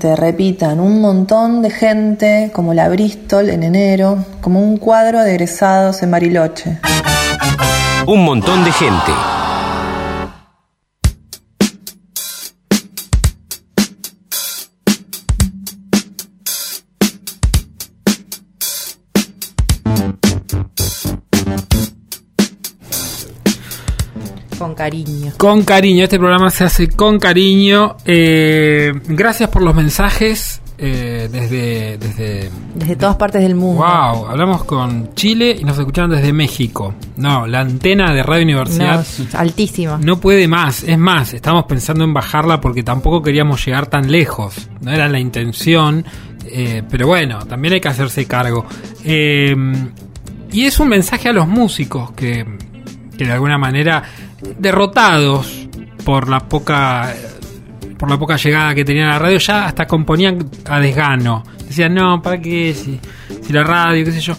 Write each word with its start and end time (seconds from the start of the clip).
te 0.00 0.16
repitan 0.16 0.80
un 0.80 1.02
montón 1.02 1.60
de 1.60 1.70
gente 1.70 2.50
como 2.54 2.72
la 2.72 2.88
Bristol 2.88 3.50
en 3.50 3.62
enero, 3.62 4.24
como 4.40 4.58
un 4.58 4.78
cuadro 4.78 5.22
de 5.22 5.32
egresados 5.32 6.02
en 6.02 6.10
Bariloche. 6.10 6.78
Un 8.06 8.24
montón 8.24 8.64
de 8.64 8.72
gente. 8.72 9.39
Cariño. 24.84 25.32
Con 25.36 25.62
cariño, 25.64 26.04
este 26.04 26.18
programa 26.18 26.48
se 26.48 26.64
hace 26.64 26.88
con 26.88 27.18
cariño. 27.18 27.96
Eh, 28.06 28.92
gracias 29.08 29.50
por 29.50 29.60
los 29.60 29.74
mensajes 29.74 30.62
eh, 30.78 31.28
desde, 31.30 31.98
desde... 31.98 32.50
Desde 32.74 32.96
todas 32.96 33.16
partes 33.16 33.42
del 33.42 33.54
mundo. 33.54 33.82
Wow, 33.84 34.28
hablamos 34.28 34.64
con 34.64 35.14
Chile 35.14 35.54
y 35.60 35.64
nos 35.64 35.78
escucharon 35.78 36.10
desde 36.12 36.32
México. 36.32 36.94
No, 37.18 37.46
la 37.46 37.60
antena 37.60 38.14
de 38.14 38.22
Radio 38.22 38.44
Universidad 38.44 39.04
altísima. 39.34 39.98
no 40.02 40.18
puede 40.18 40.48
más. 40.48 40.82
Es 40.84 40.96
más, 40.96 41.34
estamos 41.34 41.64
pensando 41.66 42.02
en 42.04 42.14
bajarla 42.14 42.58
porque 42.62 42.82
tampoco 42.82 43.20
queríamos 43.20 43.62
llegar 43.66 43.86
tan 43.88 44.10
lejos. 44.10 44.70
No 44.80 44.90
era 44.92 45.06
la 45.10 45.20
intención. 45.20 46.06
eh, 46.46 46.82
pero 46.88 47.06
bueno, 47.06 47.40
también 47.40 47.74
hay 47.74 47.80
que 47.82 47.88
hacerse 47.88 48.24
cargo. 48.24 48.64
Eh, 49.04 49.54
y 50.52 50.64
es 50.64 50.80
un 50.80 50.88
mensaje 50.88 51.28
a 51.28 51.32
los 51.34 51.46
músicos 51.46 52.12
que, 52.12 52.46
que 53.18 53.26
de 53.26 53.32
alguna 53.32 53.58
manera 53.58 54.02
derrotados 54.58 55.68
por 56.04 56.28
la 56.28 56.40
poca 56.40 57.12
por 57.98 58.10
la 58.10 58.18
poca 58.18 58.36
llegada 58.36 58.74
que 58.74 58.84
tenían 58.84 59.08
a 59.08 59.12
la 59.12 59.18
radio 59.18 59.38
ya 59.38 59.66
hasta 59.66 59.86
componían 59.86 60.48
a 60.66 60.80
desgano. 60.80 61.44
Decían 61.66 61.94
no 61.94 62.22
para 62.22 62.40
qué 62.40 62.74
si, 62.74 62.98
si 63.42 63.52
la 63.52 63.62
radio 63.62 64.04
qué 64.04 64.12
sé 64.12 64.20
yo 64.20 64.34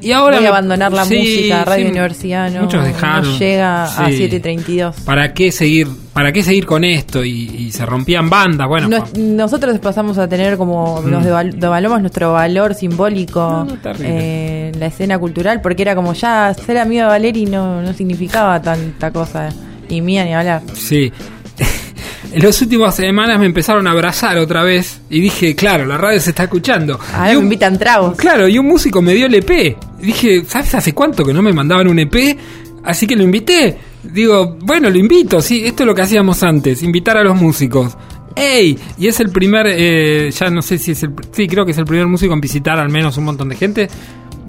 y 0.00 0.12
ahora 0.12 0.36
Voy 0.38 0.46
a 0.46 0.48
abandonar 0.50 0.92
la 0.92 1.04
Sí, 1.04 1.16
música, 1.18 1.64
Radio 1.64 1.84
sí, 1.86 1.90
Universidad 1.90 2.50
no, 2.50 2.62
muchos 2.62 2.84
dejaron 2.84 3.30
no 3.32 3.38
llega 3.38 3.84
a 3.84 4.06
Sí. 4.08 4.16
732. 4.16 4.96
para 5.04 5.32
qué 5.34 5.52
seguir 5.52 5.88
para 6.12 6.32
qué 6.32 6.42
seguir 6.42 6.66
con 6.66 6.84
esto 6.84 7.24
y, 7.24 7.30
y 7.30 7.72
se 7.72 7.86
rompían 7.86 8.28
bandas 8.30 8.66
bueno 8.68 8.88
Nos- 8.88 9.10
pa- 9.10 9.18
nosotros 9.18 9.78
pasamos 9.78 10.18
a 10.18 10.28
tener 10.28 10.56
como 10.56 11.00
nos 11.04 11.24
deval- 11.24 11.52
devaluamos 11.54 12.00
nuestro 12.00 12.32
valor 12.32 12.74
simbólico 12.74 13.40
No, 13.40 13.64
no, 13.66 13.76
eh, 14.00 14.70
en 14.74 14.80
la 14.80 14.86
escena 14.86 15.18
cultural 15.18 15.60
porque 15.60 15.82
era 15.82 15.94
como 15.94 16.12
ya 16.14 16.52
ser 16.54 16.78
amigo 16.78 17.02
de 17.02 17.08
Valeri 17.08 17.46
no, 17.46 17.80
no 17.82 17.92
significaba 17.92 18.60
tanta 18.60 19.10
cosa 19.10 19.48
y 19.88 20.00
mía 20.00 20.24
ni 20.24 20.34
hablar 20.34 20.62
Sí. 20.74 21.12
En 22.32 22.44
las 22.44 22.60
últimas 22.62 22.94
semanas 22.94 23.40
me 23.40 23.46
empezaron 23.46 23.86
a 23.88 23.90
abrazar 23.90 24.38
otra 24.38 24.62
vez 24.62 25.00
y 25.10 25.20
dije, 25.20 25.56
claro, 25.56 25.84
la 25.84 25.96
radio 25.98 26.20
se 26.20 26.30
está 26.30 26.44
escuchando. 26.44 26.96
ahora 27.12 27.32
Y 27.32 27.36
me 27.36 27.42
invitan 27.42 27.76
tragos 27.76 28.16
Claro, 28.16 28.46
y 28.46 28.56
un 28.56 28.66
músico 28.68 29.02
me 29.02 29.14
dio 29.14 29.26
el 29.26 29.34
EP. 29.34 29.76
Dije, 30.00 30.44
¿sabes 30.46 30.74
hace 30.74 30.92
cuánto 30.92 31.24
que 31.24 31.32
no 31.34 31.42
me 31.42 31.52
mandaban 31.52 31.88
un 31.88 31.98
EP? 31.98 32.36
Así 32.84 33.06
que 33.06 33.16
lo 33.16 33.22
invité. 33.22 33.76
Digo, 34.02 34.56
bueno, 34.62 34.88
lo 34.88 34.96
invito, 34.98 35.42
sí, 35.42 35.62
esto 35.66 35.82
es 35.82 35.86
lo 35.86 35.94
que 35.94 36.02
hacíamos 36.02 36.42
antes, 36.42 36.82
invitar 36.82 37.16
a 37.18 37.22
los 37.22 37.36
músicos. 37.36 37.96
¡Ey! 38.34 38.78
Y 38.98 39.08
es 39.08 39.20
el 39.20 39.28
primer, 39.30 39.66
eh, 39.68 40.30
ya 40.30 40.48
no 40.48 40.62
sé 40.62 40.78
si 40.78 40.92
es 40.92 41.02
el, 41.02 41.10
sí, 41.32 41.46
creo 41.46 41.66
que 41.66 41.72
es 41.72 41.78
el 41.78 41.84
primer 41.84 42.06
músico 42.06 42.32
en 42.32 42.40
visitar 42.40 42.78
al 42.78 42.88
menos 42.88 43.18
un 43.18 43.24
montón 43.24 43.50
de 43.50 43.56
gente 43.56 43.88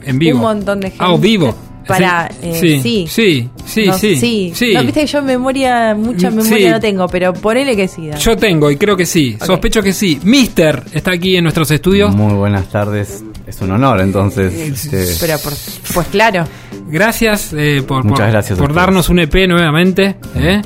en 0.04 0.18
vivo. 0.20 0.38
un 0.38 0.42
montón 0.44 0.80
de 0.80 0.92
gente 0.92 1.04
Ah, 1.04 1.12
o 1.12 1.18
vivo. 1.18 1.54
para 1.86 2.30
eh, 2.42 2.56
sí 2.62 2.80
sí, 2.82 3.08
sí, 3.10 3.50
sí, 3.66 3.86
No, 3.88 3.98
sí, 3.98 4.52
sí. 4.56 4.74
No, 4.74 4.84
viste 4.84 5.02
que 5.02 5.08
yo 5.08 5.22
memoria 5.22 5.94
mucha 5.96 6.30
Mm, 6.32 6.36
memoria 6.36 6.68
sí. 6.68 6.72
no 6.74 6.80
tengo 6.80 7.08
pero 7.10 7.34
ponele 7.34 7.76
que 7.76 7.88
sí 7.90 8.08
dale. 8.08 8.22
Yo 8.22 8.38
tengo 8.38 8.72
y 8.72 8.78
creo 8.78 8.96
que 8.96 9.06
sí. 9.06 9.36
Sospecho 9.46 9.82
que 9.82 9.92
sí. 9.92 10.18
Mister 10.24 10.84
está 10.94 11.12
aquí 11.12 11.36
en 11.36 11.44
nuestros 11.44 11.70
estudios. 11.72 12.16
Muy 12.16 12.34
buenas 12.36 12.70
tardes. 12.70 13.24
Es 13.48 13.60
un 13.62 13.72
honor, 13.72 14.00
entonces. 14.02 14.54
este, 14.54 15.06
pero 15.20 15.38
por- 15.40 15.54
pues 15.94 16.08
claro 16.08 16.46
Gracias 16.88 17.52
eh, 17.54 17.84
por, 17.88 18.04
Muchas 18.04 18.20
por- 18.26 18.32
gracias 18.32 18.60
por 18.60 18.74
darnos 18.74 19.10
un 19.10 19.20
EP 19.20 19.48
nuevamente. 19.48 20.16
¿eh? 20.36 20.62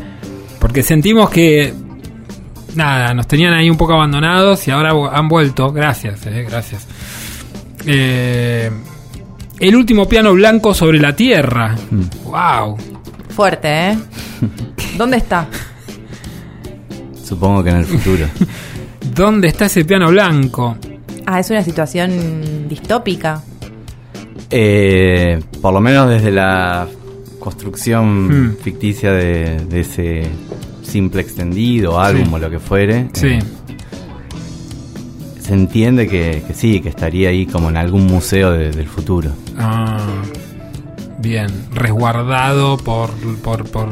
Porque 0.60 0.84
sentimos 0.84 1.30
que. 1.30 1.74
Nada, 2.76 3.14
nos 3.14 3.28
tenían 3.28 3.54
ahí 3.54 3.70
un 3.70 3.78
poco 3.78 3.94
abandonados 3.94 4.68
y 4.68 4.72
ahora 4.72 4.92
han 5.18 5.28
vuelto. 5.30 5.72
Gracias, 5.72 6.26
eh, 6.26 6.46
gracias. 6.50 6.86
Eh, 7.86 8.70
el 9.60 9.76
último 9.76 10.10
piano 10.10 10.34
blanco 10.34 10.74
sobre 10.74 11.00
la 11.00 11.16
tierra. 11.16 11.76
Mm. 11.92 12.02
¡Wow! 12.26 12.78
fuerte 13.30 13.68
eh 13.92 13.98
¿dónde 14.98 15.18
está? 15.18 15.48
supongo 17.24 17.64
que 17.64 17.70
en 17.70 17.78
el 17.78 17.86
futuro. 17.86 18.26
¿Dónde 19.16 19.48
está 19.50 19.66
ese 19.66 19.84
piano 19.86 20.10
blanco? 20.10 20.78
Ah, 21.26 21.40
es 21.40 21.50
una 21.50 21.64
situación 21.64 22.68
distópica. 22.70 23.42
Eh, 24.52 25.40
por 25.62 25.74
lo 25.74 25.82
menos 25.82 26.10
desde 26.10 26.32
la 26.32 26.88
construcción 27.40 28.28
Mm. 28.52 28.58
ficticia 28.58 29.12
de, 29.12 29.66
de 29.66 29.80
ese 29.80 30.28
simple 30.84 31.22
extendido, 31.22 32.00
álbum 32.00 32.26
Sí. 32.28 32.34
o 32.34 32.40
lo 32.40 32.50
que 32.50 32.60
fuere. 32.60 33.10
Sí. 33.14 33.28
eh, 33.28 33.40
se 35.40 35.54
entiende 35.54 36.08
que, 36.08 36.44
que 36.48 36.54
sí, 36.56 36.80
que 36.80 36.90
estaría 36.90 37.30
ahí 37.30 37.46
como 37.46 37.70
en 37.70 37.78
algún 37.78 38.08
museo 38.08 38.52
de- 38.52 38.72
del 38.72 38.88
futuro. 38.88 39.30
Ah, 39.58 40.00
bien. 41.20 41.48
¿Resguardado 41.74 42.78
por, 42.78 43.12
por, 43.44 43.64
por, 43.70 43.90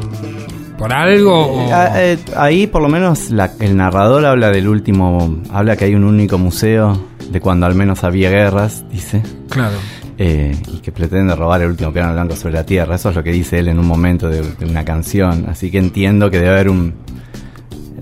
por 0.76 0.92
algo? 0.92 1.46
o- 1.46 1.72
Ah, 1.72 1.90
eh, 2.02 2.18
ahí 2.36 2.66
por 2.66 2.82
lo 2.82 2.88
menos 2.88 3.30
la- 3.30 3.52
el 3.60 3.76
narrador 3.76 4.26
habla 4.26 4.50
del 4.50 4.66
último, 4.66 5.40
habla 5.52 5.76
que 5.76 5.84
hay 5.84 5.94
un 5.94 6.02
único 6.04 6.38
museo 6.38 6.98
de 7.30 7.40
cuando 7.40 7.66
al 7.66 7.74
menos 7.74 8.04
había 8.04 8.30
guerras, 8.30 8.84
dice. 8.90 9.22
Claro. 9.48 9.76
eh, 10.18 10.54
y 10.72 10.78
que 10.78 10.92
pretende 10.92 11.34
robar 11.34 11.62
el 11.62 11.70
último 11.70 11.92
piano 11.92 12.12
blanco 12.12 12.36
sobre 12.36 12.54
la 12.54 12.64
tierra. 12.64 12.94
Eso 12.96 13.10
es 13.10 13.16
lo 13.16 13.22
que 13.24 13.32
dice 13.32 13.58
él 13.58 13.68
en 13.68 13.78
un 13.78 13.86
momento 13.86 14.28
de, 14.28 14.42
de 14.42 14.64
una 14.66 14.84
canción. 14.84 15.46
Así 15.48 15.70
que 15.70 15.78
entiendo 15.78 16.30
que 16.30 16.38
debe 16.38 16.50
haber 16.50 16.68
un. 16.68 16.94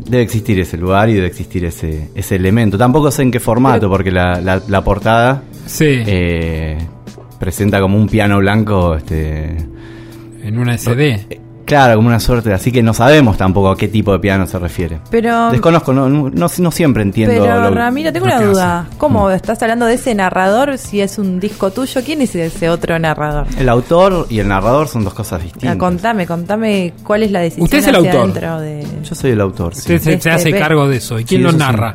Debe 0.05 0.23
existir 0.23 0.59
ese 0.61 0.77
lugar 0.77 1.09
y 1.09 1.15
debe 1.15 1.27
existir 1.29 1.65
ese, 1.65 2.11
ese 2.15 2.37
elemento. 2.37 2.77
Tampoco 2.77 3.11
sé 3.11 3.23
en 3.23 3.31
qué 3.31 3.41
formato, 3.41 3.89
porque 3.89 4.11
la, 4.11 4.41
la- 4.41 4.61
la 4.69 4.83
portada 4.85 5.43
Sí. 5.65 5.87
eh, 5.89 6.77
presenta 7.39 7.81
como 7.81 7.97
un 7.97 8.09
piano 8.09 8.39
blanco. 8.39 8.95
Este, 8.97 9.57
en 10.43 10.59
una 10.59 10.77
SD. 10.77 11.41
Claro, 11.73 11.97
como 11.97 12.09
una 12.09 12.21
suerte. 12.21 12.53
Así 12.53 12.71
que 12.73 12.83
no 12.83 12.95
sabemos 12.95 13.37
tampoco 13.37 13.71
a 13.71 13.77
qué 13.77 13.89
tipo 13.89 14.13
de 14.13 14.19
piano 14.19 14.47
se 14.47 14.59
refiere. 14.59 15.01
Pero 15.11 15.51
Desconozco, 15.51 15.93
no, 15.93 16.09
no, 16.09 16.31
no- 16.31 16.47
no 16.57 16.71
siempre 16.71 17.03
entiendo. 17.03 17.35
Pero 17.43 17.61
lo- 17.63 17.71
Ramiro, 17.71 18.13
tengo 18.13 18.27
lo 18.27 18.37
una 18.37 18.45
duda. 18.45 18.87
¿Cómo 18.99 19.29
Mm. 19.29 19.33
estás 19.33 19.63
hablando 19.63 19.87
de 19.87 19.95
ese 19.95 20.15
narrador 20.15 20.79
si 20.79 21.01
es 21.01 21.19
un 21.19 21.41
disco 21.41 21.71
tuyo? 21.71 22.01
¿Quién 22.05 22.23
es 22.23 22.35
ese 22.35 22.69
otro 22.71 22.99
narrador? 22.99 23.47
El 23.59 23.69
autor 23.69 24.27
y 24.31 24.39
el 24.39 24.49
narrador 24.49 24.89
son 24.89 25.05
dos 25.05 25.15
cosas 25.15 25.41
Ah, 25.41 25.45
distintas. 25.45 25.77
contame, 25.77 26.27
contame 26.27 26.95
cuál 27.03 27.23
es 27.23 27.31
la 27.31 27.41
decisión 27.41 27.65
Usted 27.65 27.79
es 27.79 27.87
el 27.89 27.95
autor. 27.97 28.33
de... 28.61 28.87
Yo 29.03 29.15
soy 29.15 29.31
el 29.33 29.41
autor. 29.41 29.75
sí. 29.75 29.81
Usted 29.81 29.99
se, 29.99 30.05
se 30.05 30.13
Este, 30.15 30.31
hace 30.31 30.51
cargo 30.53 30.89
de 30.89 30.97
eso. 30.99 31.19
¿Y 31.19 31.25
quién 31.25 31.41
Sí, 31.41 31.45
lo 31.45 31.51
sí. 31.53 31.57
narra? 31.59 31.95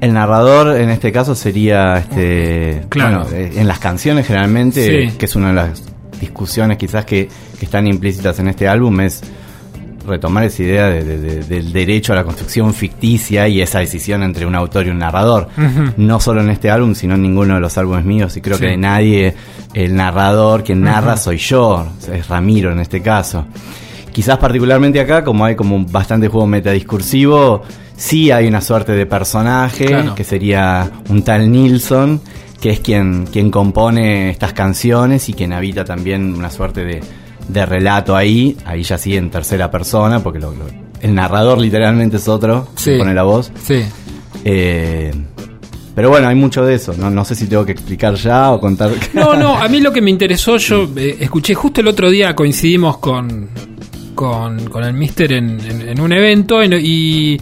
El 0.00 0.12
narrador 0.12 0.76
en 0.78 0.90
este 0.90 1.10
caso 1.10 1.34
sería, 1.34 1.96
este, 1.98 2.82
Claro. 2.90 3.24
bueno, 3.24 3.36
eh, 3.36 3.52
en 3.56 3.66
las 3.66 3.78
canciones 3.78 4.26
generalmente, 4.26 5.08
Sí. 5.10 5.16
que 5.16 5.24
es 5.24 5.36
una 5.36 5.48
de 5.48 5.54
las 5.54 5.82
discusiones 6.20 6.76
quizás 6.76 7.04
que, 7.06 7.28
que 7.58 7.64
están 7.64 7.86
implícitas 7.86 8.38
en 8.38 8.48
este 8.48 8.68
álbum, 8.68 9.00
es 9.00 9.22
retomar 10.06 10.44
esa 10.44 10.62
idea 10.62 10.86
de- 10.86 11.02
de- 11.02 11.18
de- 11.18 11.42
del 11.42 11.72
derecho 11.72 12.12
a 12.12 12.16
la 12.16 12.22
construcción 12.24 12.72
ficticia 12.72 13.48
y 13.48 13.60
esa 13.60 13.80
decisión 13.80 14.22
entre 14.22 14.46
un 14.46 14.54
autor 14.54 14.86
y 14.86 14.90
un 14.90 14.98
narrador. 14.98 15.48
No 15.96 16.20
solo 16.20 16.42
en 16.42 16.50
este 16.50 16.70
álbum, 16.70 16.94
sino 16.94 17.14
en 17.16 17.22
ninguno 17.22 17.54
de 17.56 17.60
los 17.60 17.76
álbumes 17.76 18.04
míos, 18.04 18.36
y 18.36 18.40
creo 18.40 18.56
Sí. 18.56 18.62
que 18.64 18.70
de 18.70 18.76
nadie, 18.76 19.34
el 19.74 19.96
narrador, 19.96 20.62
quien 20.62 20.82
narra 20.82 21.16
soy 21.16 21.38
yo, 21.38 21.86
es 22.12 22.28
Ramiro 22.28 22.70
en 22.70 22.78
este 22.80 23.02
caso. 23.02 23.46
Quizás 24.12 24.38
particularmente 24.38 25.00
acá, 25.00 25.24
como 25.24 25.44
hay 25.44 25.56
como 25.56 25.84
bastante 25.84 26.28
juego 26.28 26.46
metadiscursivo, 26.46 27.62
sí 27.96 28.30
hay 28.30 28.46
una 28.46 28.60
suerte 28.60 28.92
de 28.92 29.06
personaje, 29.06 29.86
Claro. 29.86 30.14
que 30.14 30.22
sería 30.24 30.88
un 31.08 31.22
tal 31.22 31.50
Nilsson, 31.50 32.20
que 32.60 32.70
es 32.70 32.80
quien, 32.80 33.26
quien 33.26 33.50
compone 33.50 34.30
estas 34.30 34.52
canciones 34.52 35.28
y 35.28 35.32
quien 35.34 35.52
habita 35.52 35.84
también 35.84 36.32
una 36.34 36.48
suerte 36.50 36.84
de, 36.84 37.00
de 37.48 37.64
relato 37.66 38.16
ahí, 38.16 38.56
ahí 38.64 38.82
ya 38.82 38.98
sí 38.98 39.16
en 39.16 39.30
tercera 39.30 39.70
persona, 39.70 40.20
porque 40.22 40.38
lo- 40.38 40.52
lo- 40.52 40.66
el 41.00 41.14
narrador 41.14 41.58
literalmente 41.58 42.16
es 42.16 42.26
otro, 42.28 42.68
Sí. 42.76 42.92
que 42.92 42.98
pone 42.98 43.14
la 43.14 43.22
voz. 43.22 43.52
Sí. 43.62 43.82
Eh, 44.44 45.12
pero 45.94 46.10
bueno, 46.10 46.28
hay 46.28 46.34
mucho 46.34 46.64
de 46.64 46.74
eso, 46.74 46.94
no, 46.98 47.10
no 47.10 47.24
sé 47.24 47.34
si 47.34 47.46
tengo 47.46 47.64
que 47.64 47.72
explicar 47.72 48.14
ya 48.16 48.50
o 48.52 48.60
contar... 48.60 48.90
No, 49.14 49.34
no, 49.38 49.56
a 49.56 49.68
mí 49.68 49.80
lo 49.80 49.92
que 49.92 50.00
me 50.02 50.10
interesó, 50.10 50.56
yo 50.58 50.88
eh, 50.96 51.16
escuché 51.20 51.54
justo 51.54 51.80
el 51.80 51.88
otro 51.88 52.10
día, 52.10 52.34
coincidimos 52.34 52.98
con, 52.98 53.48
con, 54.14 54.68
con 54.68 54.84
el 54.84 54.92
Mister 54.92 55.32
en, 55.32 55.58
en- 55.60 55.88
en 55.88 56.00
un 56.00 56.12
evento 56.12 56.62
en- 56.62 56.74
y, 56.82 57.38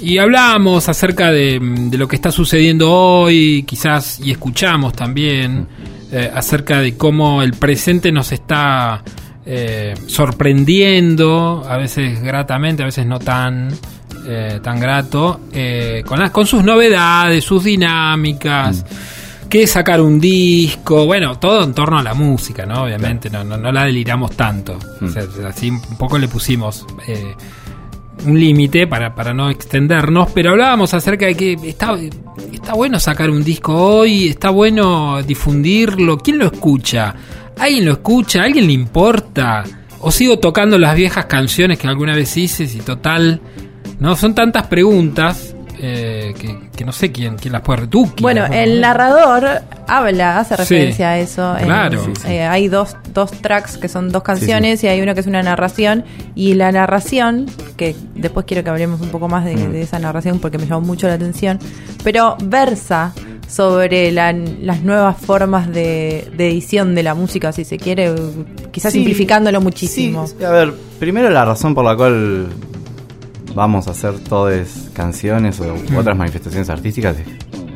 y 0.00 0.18
hablamos 0.18 0.88
acerca 0.88 1.30
de, 1.30 1.60
de 1.60 1.96
lo 1.98 2.08
que 2.08 2.16
está 2.16 2.32
sucediendo 2.32 2.90
hoy, 2.92 3.62
quizás, 3.66 4.18
y 4.20 4.32
escuchamos 4.32 4.94
también 4.94 5.66
eh, 6.10 6.30
acerca 6.34 6.80
de 6.80 6.96
cómo 6.96 7.40
el 7.42 7.52
presente 7.52 8.10
nos 8.12 8.32
está 8.32 9.02
eh, 9.46 9.94
sorprendiendo, 10.06 11.64
a 11.68 11.76
veces 11.76 12.20
gratamente, 12.22 12.82
a 12.82 12.86
veces 12.86 13.06
no 13.06 13.18
tan. 13.18 13.70
eh, 14.26 14.60
tan 14.62 14.78
grato, 14.78 15.40
eh, 15.52 16.02
con, 16.06 16.20
las, 16.20 16.30
con 16.30 16.46
sus 16.46 16.62
novedades, 16.62 17.42
sus 17.44 17.64
dinámicas. 17.64 18.84
Que 19.48 19.66
sacar 19.66 20.00
un 20.00 20.18
disco, 20.20 21.04
bueno, 21.04 21.38
todo 21.38 21.64
en 21.64 21.74
torno 21.74 21.98
a 21.98 22.02
la 22.02 22.14
música, 22.14 22.64
¿no? 22.64 22.84
Obviamente, 22.84 23.28
no, 23.28 23.44
no, 23.44 23.56
no 23.58 23.70
la 23.70 23.84
deliramos 23.84 24.30
tanto. 24.36 24.78
O 25.00 25.08
sea, 25.08 25.24
así 25.46 25.68
un 25.70 25.98
poco 25.98 26.16
le 26.18 26.26
pusimos 26.28 26.86
eh, 27.06 27.34
un 28.24 28.38
límite 28.40 28.86
para, 28.86 29.14
para 29.14 29.34
no 29.34 29.50
extendernos, 29.50 30.30
pero 30.32 30.52
hablábamos 30.52 30.94
acerca 30.94 31.26
de 31.26 31.34
que 31.34 31.52
está, 31.64 31.94
está 32.50 32.72
bueno 32.72 32.98
sacar 32.98 33.28
un 33.28 33.44
disco 33.44 33.74
hoy, 33.74 34.28
está 34.28 34.48
bueno 34.50 35.22
difundirlo. 35.22 36.16
¿Quién 36.16 36.38
lo 36.38 36.46
escucha? 36.46 37.14
¿Alguien 37.58 37.84
lo 37.86 37.92
escucha? 37.92 38.40
¿A 38.42 38.44
alguien 38.44 38.66
le 38.66 38.72
importa? 38.72 39.64
¿O 40.00 40.10
sigo 40.10 40.38
tocando 40.38 40.78
las 40.78 40.94
viejas 40.96 41.26
canciones 41.26 41.78
que 41.78 41.86
alguna 41.86 42.14
vez 42.14 42.36
hice? 42.36 42.64
Y 42.64 42.78
total, 42.80 43.40
no 44.00 44.16
son 44.16 44.34
tantas 44.34 44.66
preguntas 44.66 45.54
eh, 45.78 46.34
que, 46.40 46.58
que 46.76 46.84
no 46.84 46.92
sé 46.92 47.12
quién, 47.12 47.36
quién 47.36 47.52
las 47.52 47.62
puede 47.62 47.86
tú. 47.86 48.10
Bueno, 48.20 48.44
el 48.46 48.80
narrador 48.80 49.62
habla, 49.86 50.38
hace 50.38 50.54
Sí, 50.56 50.60
referencia 50.62 51.10
a 51.10 51.18
eso. 51.18 51.56
Claro. 51.62 52.00
eh, 52.02 52.04
Sí, 52.16 52.20
sí. 52.22 52.28
hay 52.32 52.68
dos, 52.68 52.96
dos 53.14 53.30
tracks 53.30 53.78
que 53.78 53.88
son 53.88 54.10
dos 54.10 54.22
canciones 54.24 54.82
y 54.82 54.88
hay 54.88 55.00
uno 55.00 55.14
que 55.14 55.20
es 55.20 55.26
una 55.26 55.42
narración. 55.42 56.04
Y 56.34 56.54
la 56.54 56.72
narración, 56.72 57.46
que 57.76 57.94
después 58.14 58.44
quiero 58.46 58.64
que 58.64 58.70
hablemos 58.70 59.00
un 59.00 59.10
poco 59.10 59.28
más 59.28 59.44
de, 59.44 59.54
Mm. 59.56 59.72
de 59.72 59.82
esa 59.82 59.98
narración 60.00 60.40
porque 60.40 60.58
me 60.58 60.66
llamó 60.66 60.80
mucho 60.82 61.06
la 61.08 61.14
atención, 61.14 61.58
pero 62.02 62.36
versa 62.44 63.12
sobre 63.52 64.10
la- 64.12 64.32
las 64.32 64.82
nuevas 64.82 65.18
formas 65.18 65.68
de, 65.70 66.26
de 66.36 66.48
edición 66.48 66.94
de 66.94 67.02
la 67.02 67.14
música, 67.14 67.52
si 67.52 67.64
se 67.64 67.76
quiere, 67.76 68.10
quizás 68.70 68.92
Sí, 68.92 68.98
simplificándolo 69.00 69.60
muchísimo. 69.60 70.26
sí, 70.26 70.42
a 70.42 70.50
ver, 70.50 70.72
primero 70.98 71.28
la 71.28 71.44
razón 71.44 71.74
por 71.74 71.84
la 71.84 71.94
cual 71.94 72.46
vamos 73.54 73.88
a 73.88 73.90
hacer 73.90 74.18
todas 74.20 74.88
canciones 74.94 75.60
o 75.60 75.74
u 75.74 75.98
otras 75.98 76.16
manifestaciones 76.16 76.70
artísticas 76.70 77.16
es 77.18 77.26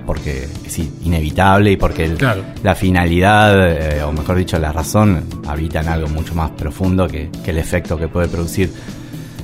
porque 0.06 0.48
es 0.64 0.78
i- 0.78 0.90
inevitable 1.04 1.72
y 1.72 1.76
porque 1.76 2.04
el- 2.04 2.14
Claro. 2.16 2.42
la 2.62 2.74
finalidad, 2.74 3.98
eh, 3.98 4.02
o 4.02 4.12
mejor 4.12 4.36
dicho, 4.38 4.58
la 4.58 4.72
razón, 4.72 5.24
habita 5.46 5.80
en 5.80 5.88
algo 5.88 6.08
mucho 6.08 6.34
más 6.34 6.52
profundo 6.52 7.06
que, 7.06 7.28
que 7.44 7.50
el 7.50 7.58
efecto 7.58 7.98
que 7.98 8.08
puede 8.08 8.28
producir. 8.28 8.72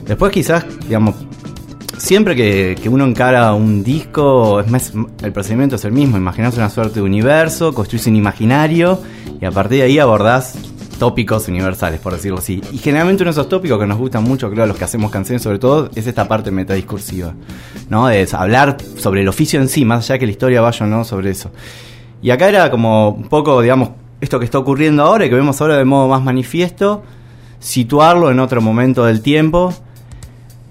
Después 0.07 0.33
quizás, 0.33 0.65
digamos, 0.87 1.15
siempre 1.99 2.37
que, 2.37 2.77
que 2.81 2.89
uno 2.89 3.05
encara 3.05 3.53
un 3.55 3.83
disco, 3.83 4.61
es 4.61 4.71
más, 4.71 4.93
el 5.23 5.33
procedimiento 5.33 5.77
es 5.77 5.85
el 5.85 5.93
mismo, 5.93 6.17
imaginás 6.17 6.57
una 6.57 6.71
suerte 6.71 6.95
de 6.95 7.03
universo, 7.03 7.75
construís 7.75 8.07
un 8.07 8.17
imaginario 8.17 9.01
y 9.41 9.45
a 9.45 9.51
partir 9.51 9.79
de 9.79 9.85
ahí 9.85 9.99
abordás 9.99 10.57
tópicos 11.03 11.49
universales, 11.49 11.99
por 11.99 12.13
decirlo 12.13 12.39
así. 12.39 12.61
Y 12.71 12.79
generalmente 12.79 13.25
uno 13.25 13.31
de 13.31 13.33
esos 13.33 13.49
tópicos 13.49 13.77
que 13.81 13.87
nos 13.89 13.99
gustan 13.99 14.23
mucho, 14.23 14.49
creo, 14.51 14.63
a 14.63 14.67
los 14.69 14.77
que 14.77 14.85
hacemos 14.85 15.11
canciones 15.11 15.43
sobre 15.43 15.59
todo, 15.59 15.91
es 15.97 16.07
esta 16.07 16.29
parte 16.29 16.53
metadiscursiva, 16.53 17.35
¿no? 17.89 18.07
De 18.07 18.25
hablar 18.33 18.77
sobre 18.99 19.23
el 19.23 19.29
oficio 19.29 19.61
en 19.61 19.69
sí, 19.69 19.85
más 19.85 20.09
allá 20.09 20.21
que 20.21 20.27
la 20.27 20.33
historia 20.33 20.61
vaya 20.61 20.87
o 20.87 20.89
no 20.89 21.05
sobre 21.05 21.31
eso. 21.31 21.51
Y 22.23 22.31
acá 22.31 22.49
era 22.49 22.71
como 22.71 23.09
un 23.09 23.29
poco, 23.29 23.61
digamos, 23.61 23.91
esto 24.21 24.39
que 24.39 24.45
está 24.45 24.59
ocurriendo 24.59 25.03
ahora 25.03 25.27
y 25.27 25.29
que 25.29 25.35
vemos 25.35 25.61
ahora 25.61 25.77
de 25.77 25.85
modo 25.85 26.07
más 26.07 26.23
manifiesto, 26.23 27.03
situarlo 27.59 28.31
en 28.31 28.39
otro 28.39 28.61
momento 28.61 29.05
del 29.05 29.23
tiempo, 29.23 29.75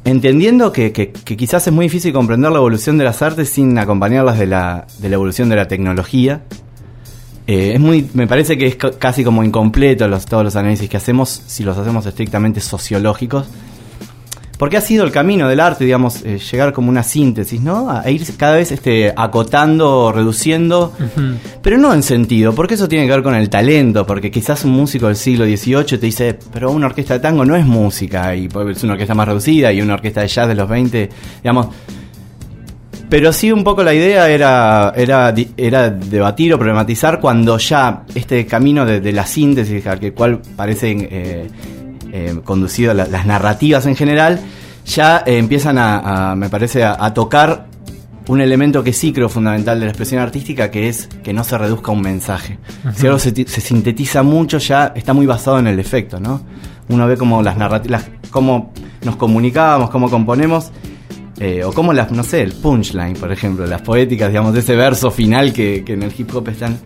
entendiendo 0.05 0.71
que, 0.71 0.91
quizás 0.91 1.67
es 1.67 1.73
muy 1.73 1.85
difícil 1.85 2.13
comprender 2.13 2.51
la 2.51 2.57
evolución 2.57 2.97
de 2.97 3.03
las 3.03 3.21
artes 3.21 3.49
sin 3.49 3.77
acompañarlas 3.77 4.39
de 4.39 4.47
la, 4.47 4.87
de 4.99 5.09
la 5.09 5.15
evolución 5.15 5.49
de 5.49 5.55
la 5.55 5.67
tecnología. 5.67 6.41
Eh, 7.47 7.73
es 7.73 7.79
muy, 7.79 8.09
me 8.13 8.27
parece 8.27 8.57
que 8.57 8.67
es 8.67 8.75
ca- 8.75 8.91
casi 8.91 9.23
como 9.23 9.43
incompleto 9.43 10.07
los, 10.07 10.25
todos 10.25 10.43
los 10.43 10.55
análisis 10.55 10.89
que 10.89 10.97
hacemos 10.97 11.29
si 11.47 11.63
los 11.63 11.77
hacemos 11.77 12.05
estrictamente 12.05 12.61
sociológicos. 12.61 13.47
Porque 14.61 14.77
ha 14.77 14.81
sido 14.81 15.03
el 15.05 15.11
camino 15.11 15.47
del 15.47 15.59
arte, 15.59 15.85
digamos, 15.85 16.23
eh, 16.23 16.37
llegar 16.37 16.71
como 16.71 16.89
una 16.89 17.01
síntesis, 17.01 17.59
¿no? 17.59 17.89
A 17.89 18.07
ir 18.11 18.23
cada 18.37 18.57
vez 18.57 18.71
este, 18.71 19.11
acotando, 19.17 20.11
reduciendo, 20.11 20.93
pero 21.63 21.79
no 21.79 21.91
en 21.95 22.03
sentido, 22.03 22.53
porque 22.53 22.75
eso 22.75 22.87
tiene 22.87 23.07
que 23.07 23.11
ver 23.11 23.23
con 23.23 23.33
el 23.33 23.49
talento, 23.49 24.05
porque 24.05 24.29
quizás 24.29 24.63
un 24.63 24.73
músico 24.73 25.07
del 25.07 25.15
siglo 25.15 25.45
XVIII 25.45 25.97
te 25.97 26.05
dice, 26.05 26.37
pero 26.53 26.69
una 26.69 26.85
orquesta 26.85 27.15
de 27.15 27.21
tango 27.21 27.43
no 27.43 27.55
es 27.55 27.65
música, 27.65 28.35
y 28.35 28.49
pues, 28.49 28.77
es 28.77 28.83
una 28.83 28.93
orquesta 28.93 29.15
más 29.15 29.29
reducida, 29.29 29.73
y 29.73 29.81
una 29.81 29.95
orquesta 29.95 30.21
de 30.21 30.27
jazz 30.27 30.47
de 30.47 30.53
los 30.53 30.69
20, 30.69 31.09
digamos. 31.41 31.69
Pero 33.09 33.33
sí 33.33 33.51
un 33.51 33.63
poco 33.63 33.83
la 33.83 33.95
idea 33.95 34.29
era, 34.29 34.93
era, 34.95 35.33
era 35.57 35.89
debatir 35.89 36.53
o 36.53 36.59
problematizar 36.59 37.19
cuando 37.19 37.57
ya 37.57 38.03
este 38.13 38.45
camino 38.45 38.85
de, 38.85 39.01
de 39.01 39.11
la 39.11 39.25
síntesis 39.25 39.87
al 39.87 39.99
que 39.99 40.13
cual 40.13 40.39
parecen 40.55 41.07
eh, 41.09 41.49
eh, 42.11 42.35
conducido 42.43 42.93
la- 42.93 43.07
las 43.07 43.25
narrativas 43.25 43.85
en 43.85 43.95
general, 43.95 44.39
ya 44.85 45.23
eh, 45.25 45.37
empiezan 45.37 45.77
a, 45.77 46.31
a, 46.31 46.35
me 46.35 46.49
parece, 46.49 46.83
a, 46.83 46.97
a 47.03 47.13
tocar 47.13 47.67
un 48.27 48.39
elemento 48.39 48.83
que 48.83 48.93
sí 48.93 49.11
creo 49.11 49.29
fundamental 49.29 49.79
de 49.79 49.85
la 49.85 49.91
expresión 49.91 50.21
artística, 50.21 50.69
que 50.71 50.87
es 50.89 51.07
que 51.23 51.33
no 51.33 51.43
se 51.43 51.57
reduzca 51.57 51.91
a 51.91 51.95
un 51.95 52.01
mensaje. 52.01 52.57
Si 52.95 53.05
algo 53.07 53.19
se, 53.19 53.31
ti- 53.31 53.45
se 53.47 53.61
sintetiza 53.61 54.23
mucho, 54.23 54.57
ya 54.59 54.93
está 54.95 55.13
muy 55.13 55.25
basado 55.25 55.59
en 55.59 55.67
el 55.67 55.79
efecto, 55.79 56.19
¿no? 56.19 56.41
Uno 56.89 57.07
ve 57.07 57.17
como 57.17 57.41
las 57.41 57.57
narrativas, 57.57 58.05
cómo 58.29 58.71
nos 59.03 59.15
comunicábamos, 59.15 59.89
cómo 59.89 60.09
componemos, 60.09 60.71
eh, 61.39 61.63
o 61.63 61.73
como 61.73 61.93
las, 61.93 62.11
no 62.11 62.23
sé, 62.23 62.41
el 62.43 62.53
punchline, 62.53 63.13
por 63.15 63.31
ejemplo, 63.31 63.65
las 63.65 63.81
poéticas, 63.81 64.29
digamos, 64.29 64.53
de 64.53 64.59
ese 64.59 64.75
verso 64.75 65.09
final 65.09 65.51
que, 65.51 65.83
que 65.83 65.93
en 65.93 66.03
el 66.03 66.13
hip 66.15 66.33
hop 66.35 66.47
es 66.49 66.59
tan, 66.59 66.77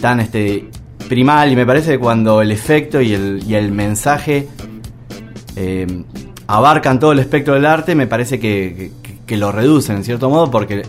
tan 0.00 0.20
este, 0.20 0.68
primal, 1.08 1.52
y 1.52 1.56
me 1.56 1.66
parece 1.66 1.92
que 1.92 1.98
cuando 1.98 2.40
el 2.42 2.50
efecto 2.50 3.00
y 3.00 3.12
el, 3.12 3.42
y 3.46 3.54
el 3.54 3.72
mensaje 3.72 4.48
eh, 5.56 5.86
abarcan 6.46 6.98
todo 6.98 7.12
el 7.12 7.18
espectro 7.18 7.54
del 7.54 7.66
arte, 7.66 7.94
me 7.94 8.06
parece 8.06 8.38
que, 8.38 8.92
que- 9.02 9.14
que 9.24 9.36
lo 9.38 9.50
reducen 9.52 9.96
en 9.96 10.04
cierto 10.04 10.28
modo, 10.28 10.50
porque 10.50 10.82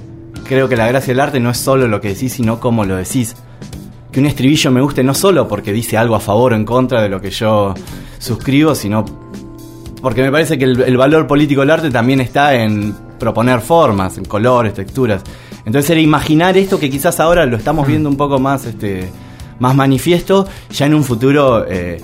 creo 0.45 0.67
que 0.67 0.75
la 0.75 0.87
gracia 0.87 1.13
del 1.13 1.21
arte 1.21 1.39
no 1.39 1.49
es 1.51 1.57
solo 1.57 1.87
lo 1.87 2.01
que 2.01 2.09
decís, 2.09 2.33
sino 2.33 2.59
cómo 2.59 2.83
lo 2.83 2.97
decís. 2.97 3.35
Que 4.11 4.19
un 4.19 4.25
estribillo 4.25 4.71
me 4.71 4.81
guste 4.81 5.03
no 5.03 5.13
solo 5.13 5.47
porque 5.47 5.71
dice 5.71 5.97
algo 5.97 6.15
a 6.15 6.19
favor 6.19 6.51
o 6.53 6.55
en 6.55 6.65
contra 6.65 7.01
de 7.01 7.07
lo 7.09 7.21
que 7.21 7.29
yo 7.29 7.73
suscribo, 8.19 8.75
sino 8.75 9.05
porque 10.01 10.21
me 10.21 10.31
parece 10.31 10.57
que 10.57 10.65
el, 10.65 10.81
el 10.81 10.97
valor 10.97 11.27
político 11.27 11.61
del 11.61 11.71
arte 11.71 11.89
también 11.91 12.19
está 12.21 12.53
en 12.55 12.93
proponer 13.17 13.61
formas, 13.61 14.17
en 14.17 14.25
colores, 14.25 14.73
texturas. 14.73 15.21
Entonces 15.65 15.89
era 15.89 15.99
imaginar 16.01 16.57
esto 16.57 16.77
que 16.79 16.89
quizás 16.89 17.19
ahora 17.21 17.45
lo 17.45 17.55
estamos 17.57 17.87
viendo 17.87 18.09
un 18.09 18.17
poco 18.17 18.37
más, 18.39 18.65
este, 18.65 19.09
más 19.59 19.75
manifiesto, 19.75 20.47
ya 20.71 20.85
en 20.85 20.93
un 20.93 21.03
futuro 21.03 21.65
eh, 21.67 21.99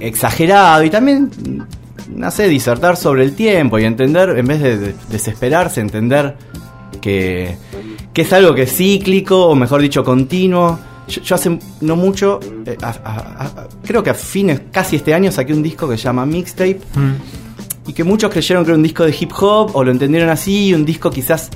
exagerado 0.00 0.84
y 0.84 0.90
también, 0.90 1.30
no 2.14 2.30
sé, 2.30 2.48
disertar 2.48 2.96
sobre 2.96 3.24
el 3.24 3.34
tiempo 3.34 3.78
y 3.78 3.84
entender, 3.84 4.30
en 4.38 4.46
vez 4.46 4.60
de, 4.62 4.78
de- 4.78 4.94
desesperarse, 5.10 5.80
entender 5.80 6.36
que, 7.00 7.56
que 8.12 8.22
es 8.22 8.32
algo 8.32 8.54
que 8.54 8.62
es 8.62 8.72
cíclico, 8.76 9.46
o 9.46 9.54
mejor 9.54 9.80
dicho, 9.80 10.02
continuo. 10.04 10.78
Yo, 11.08 11.22
yo 11.22 11.34
hace 11.36 11.58
no 11.80 11.96
mucho, 11.96 12.38
eh, 12.66 12.76
a- 12.82 12.88
a- 12.88 13.44
a- 13.44 13.68
creo 13.84 14.02
que 14.02 14.10
a 14.10 14.14
fines, 14.14 14.60
casi 14.70 14.96
este 14.96 15.14
año, 15.14 15.32
saqué 15.32 15.52
un 15.54 15.62
disco 15.62 15.88
que 15.88 15.96
se 15.96 16.04
llama 16.04 16.26
Mixtape. 16.26 16.80
Y 17.86 17.94
que 17.94 18.04
muchos 18.04 18.30
creyeron 18.30 18.64
que 18.64 18.70
era 18.72 18.76
un 18.76 18.82
disco 18.82 19.04
de 19.04 19.16
hip 19.18 19.30
hop 19.40 19.70
o 19.74 19.82
lo 19.82 19.90
entendieron 19.90 20.28
así, 20.28 20.74
un 20.74 20.84
disco 20.84 21.10
quizás... 21.10 21.48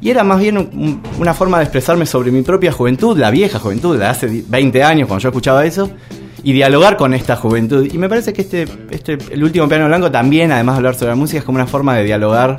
Y 0.00 0.10
era 0.10 0.24
más 0.24 0.40
bien 0.40 0.56
un- 0.58 0.70
un- 0.72 1.02
una 1.18 1.34
forma 1.34 1.58
de 1.58 1.64
expresarme 1.64 2.06
sobre 2.06 2.30
mi 2.30 2.42
propia 2.42 2.72
juventud, 2.72 3.18
la 3.18 3.30
vieja 3.30 3.58
juventud, 3.58 3.98
de 3.98 4.06
hace 4.06 4.28
di- 4.28 4.44
20 4.48 4.82
años 4.82 5.06
cuando 5.08 5.22
yo 5.22 5.28
escuchaba 5.28 5.64
eso, 5.66 5.90
y 6.42 6.52
dialogar 6.54 6.96
con 6.96 7.12
esta 7.12 7.36
juventud. 7.36 7.86
Y 7.92 7.98
me 7.98 8.08
parece 8.08 8.32
que 8.32 8.40
este, 8.42 8.66
este 8.90 9.18
el 9.30 9.44
último 9.44 9.68
piano 9.68 9.86
blanco 9.86 10.10
también, 10.10 10.52
además 10.52 10.76
de 10.76 10.78
hablar 10.78 10.94
sobre 10.94 11.10
la 11.10 11.16
música, 11.16 11.38
es 11.40 11.44
como 11.44 11.56
una 11.56 11.66
forma 11.66 11.94
de 11.96 12.04
dialogar 12.04 12.56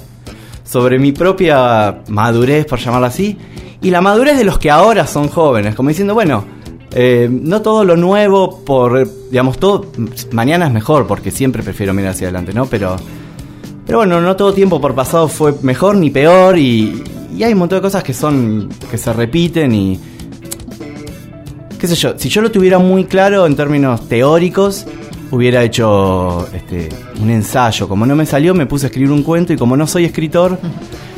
sobre 0.63 0.99
mi 0.99 1.11
propia 1.13 2.01
madurez, 2.09 2.65
por 2.65 2.77
llamarla 2.79 3.07
así, 3.07 3.37
y 3.81 3.89
la 3.89 4.01
madurez 4.01 4.37
de 4.37 4.43
los 4.43 4.59
que 4.59 4.69
ahora 4.69 5.07
son 5.07 5.27
jóvenes, 5.27 5.73
como 5.73 5.89
diciendo, 5.89 6.13
bueno, 6.13 6.45
eh, 6.93 7.27
no 7.31 7.61
todo 7.63 7.83
lo 7.83 7.97
nuevo 7.97 8.63
por, 8.63 9.09
digamos, 9.31 9.57
todo, 9.57 9.87
mañana 10.31 10.67
es 10.67 10.71
mejor, 10.73 11.07
porque 11.07 11.31
siempre 11.31 11.63
prefiero 11.63 11.93
mirar 11.93 12.11
hacia 12.11 12.27
adelante, 12.27 12.53
¿no? 12.53 12.67
Pero, 12.67 12.95
pero 13.85 13.97
bueno, 13.99 14.21
no 14.21 14.35
todo 14.35 14.53
tiempo 14.53 14.79
por 14.79 14.93
pasado 14.93 15.27
fue 15.27 15.55
mejor 15.63 15.95
ni 15.95 16.11
peor, 16.11 16.57
y, 16.59 17.03
y 17.35 17.43
hay 17.43 17.53
un 17.53 17.59
montón 17.59 17.77
de 17.77 17.81
cosas 17.81 18.03
que 18.03 18.13
son, 18.13 18.69
que 18.89 18.97
se 18.97 19.13
repiten 19.13 19.73
y, 19.73 19.99
qué 21.79 21.87
sé 21.87 21.95
yo, 21.95 22.13
si 22.17 22.29
yo 22.29 22.41
lo 22.41 22.51
tuviera 22.51 22.77
muy 22.77 23.05
claro 23.05 23.45
en 23.45 23.55
términos 23.55 24.07
teóricos, 24.07 24.85
hubiera 25.31 25.63
hecho 25.63 26.47
este, 26.53 26.89
un 27.21 27.29
ensayo. 27.29 27.87
Como 27.87 28.05
no 28.05 28.15
me 28.15 28.25
salió, 28.25 28.53
me 28.53 28.65
puse 28.65 28.85
a 28.85 28.87
escribir 28.87 29.11
un 29.11 29.23
cuento 29.23 29.53
y 29.53 29.57
como 29.57 29.75
no 29.75 29.87
soy 29.87 30.05
escritor, 30.05 30.59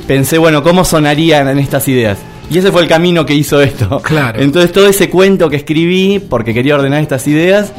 pensé, 0.08 0.38
bueno, 0.38 0.63
¿cómo 0.63 0.86
sonarían 0.86 1.48
en 1.48 1.60
estas 1.60 1.88
ideas? 1.88 2.20
Y 2.50 2.60
ese 2.60 2.72
fue 2.72 2.84
el 2.84 2.88
camino 2.88 3.25
que 3.25 3.34
hizo 3.34 3.62
esto. 3.62 4.01
Claro. 4.03 4.39
Entonces 4.39 4.72
todo 4.72 4.88
ese 4.88 5.10
cuento 5.10 5.50
que 5.50 5.55
escribí, 5.55 6.20
porque 6.20 6.53
quería 6.53 6.75
ordenar 6.75 7.01
estas 7.01 7.27
ideas, 7.27 7.74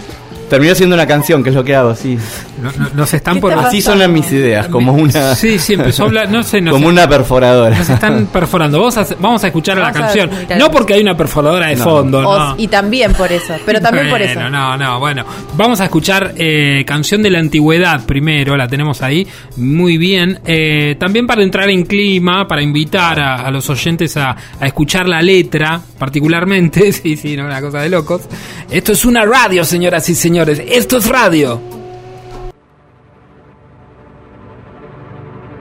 terminó 0.54 0.74
siendo 0.74 0.94
una 0.94 1.06
canción, 1.06 1.42
que 1.42 1.50
es 1.50 1.54
lo 1.54 1.64
que 1.64 1.74
hago, 1.74 1.94
sí. 1.94 2.16
No- 2.62 2.70
no- 2.78 2.90
Nos 2.94 3.12
están 3.12 3.34
¿Qué 3.34 3.40
por... 3.40 3.52
Así 3.54 3.82
son 3.82 3.98
las 3.98 4.08
mis 4.08 4.30
ideas, 4.32 4.68
como 4.68 4.92
una, 4.92 5.34
Sí, 5.34 5.58
sí, 5.58 5.74
empezó 5.74 6.04
a 6.04 6.06
hablar, 6.06 6.30
no 6.30 6.42
sé, 6.42 6.60
no 6.60 6.70
como 6.72 6.86
sé. 6.86 6.92
una 6.92 7.08
perforadora. 7.08 7.76
Nos 7.76 7.90
están 7.90 8.26
perforando. 8.26 8.78
Vamos 8.78 8.96
a, 8.98 9.06
vamos 9.20 9.42
a 9.44 9.46
escuchar 9.48 9.76
la 9.76 9.84
Vamos 9.90 9.96
a 9.96 10.00
canción. 10.00 10.30
No 10.58 10.70
porque 10.70 10.94
hay 10.94 11.00
una 11.02 11.16
perforadora 11.16 11.66
de 11.68 11.76
No. 11.76 11.84
fondo. 11.84 12.54
Y 12.58 12.68
también 12.68 13.12
por 13.14 13.30
eso, 13.32 13.54
pero 13.66 13.80
también 13.80 14.08
por 14.08 14.22
eso. 14.22 14.34
Bueno, 14.40 14.50
No, 14.50 14.76
no, 14.76 14.98
bueno. 15.00 15.24
Vamos 15.56 15.80
a 15.80 15.84
escuchar 15.84 16.32
eh, 16.36 16.84
Canción 16.86 17.22
de 17.22 17.30
la 17.30 17.38
Antigüedad 17.40 18.04
primero, 18.06 18.56
la 18.56 18.68
tenemos 18.68 19.02
ahí. 19.02 19.26
Muy 19.56 19.98
bien. 19.98 20.40
Eh, 20.46 20.96
también 20.98 21.26
para 21.26 21.42
entrar 21.42 21.68
en 21.70 21.84
clima, 21.84 22.46
para 22.46 22.62
invitar 22.62 23.18
a, 23.20 23.34
a 23.46 23.50
los 23.50 23.68
oyentes 23.70 24.16
a, 24.16 24.36
a 24.60 24.66
escuchar 24.66 25.08
la 25.08 25.20
letra, 25.20 25.80
particularmente. 25.98 26.92
Sí, 27.04 27.16
sí, 27.16 27.36
no, 27.36 27.44
una 27.44 27.60
cosa 27.60 27.80
de 27.80 27.88
locos. 27.88 28.22
Esto 28.70 28.92
es 28.92 29.04
una 29.04 29.24
radio, 29.24 29.64
señoras 29.64 30.08
y 30.08 30.14
señores. 30.14 30.43
Esto 30.46 30.98
es 30.98 31.08
radio. 31.08 31.58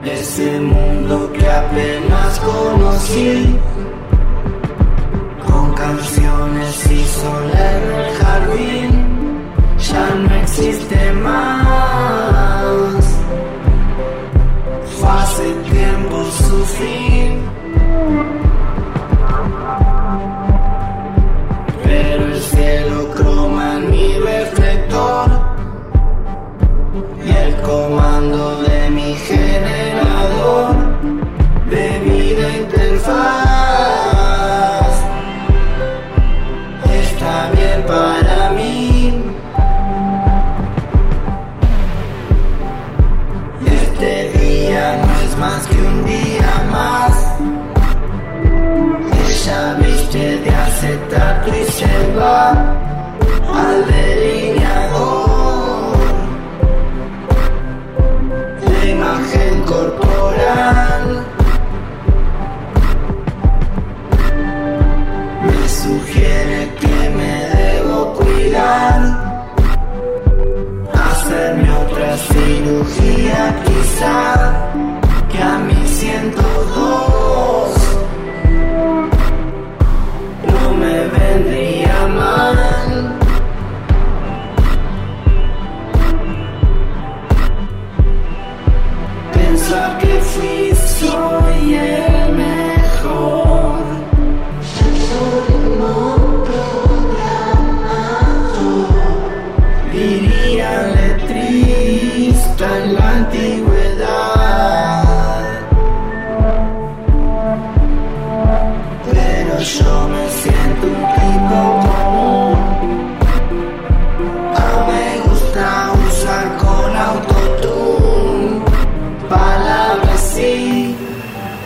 Ese 0.04 0.60
mundo 0.60 1.32
que 1.32 1.50
apenas 1.50 2.38
conocí, 2.40 3.56
con 5.46 5.72
canciones 5.72 6.90
y 6.90 7.02
sol 7.02 7.50
en 7.54 7.94
el 7.94 8.14
jardín, 8.16 8.90
ya 9.78 10.14
no 10.16 10.34
existe 10.34 11.12
más. 11.12 13.04
Fue 14.98 15.08
hace 15.08 15.50
tiempo 15.72 16.24
su 16.30 16.64
fin. 16.66 17.40
Pero 21.84 22.26
el 22.26 22.40
cielo 22.42 23.10
croma 23.14 23.78
mi 23.78 24.18
y 27.24 27.30
el 27.30 27.56
comando 27.62 28.62
de 28.62 28.90
mi 28.90 29.14
generador 29.14 29.33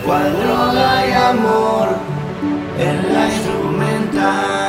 cual 0.09 0.33
droga 0.41 1.07
y 1.07 1.13
amor 1.13 1.89
en 2.79 3.13
la 3.13 3.25
instrumental. 3.27 4.68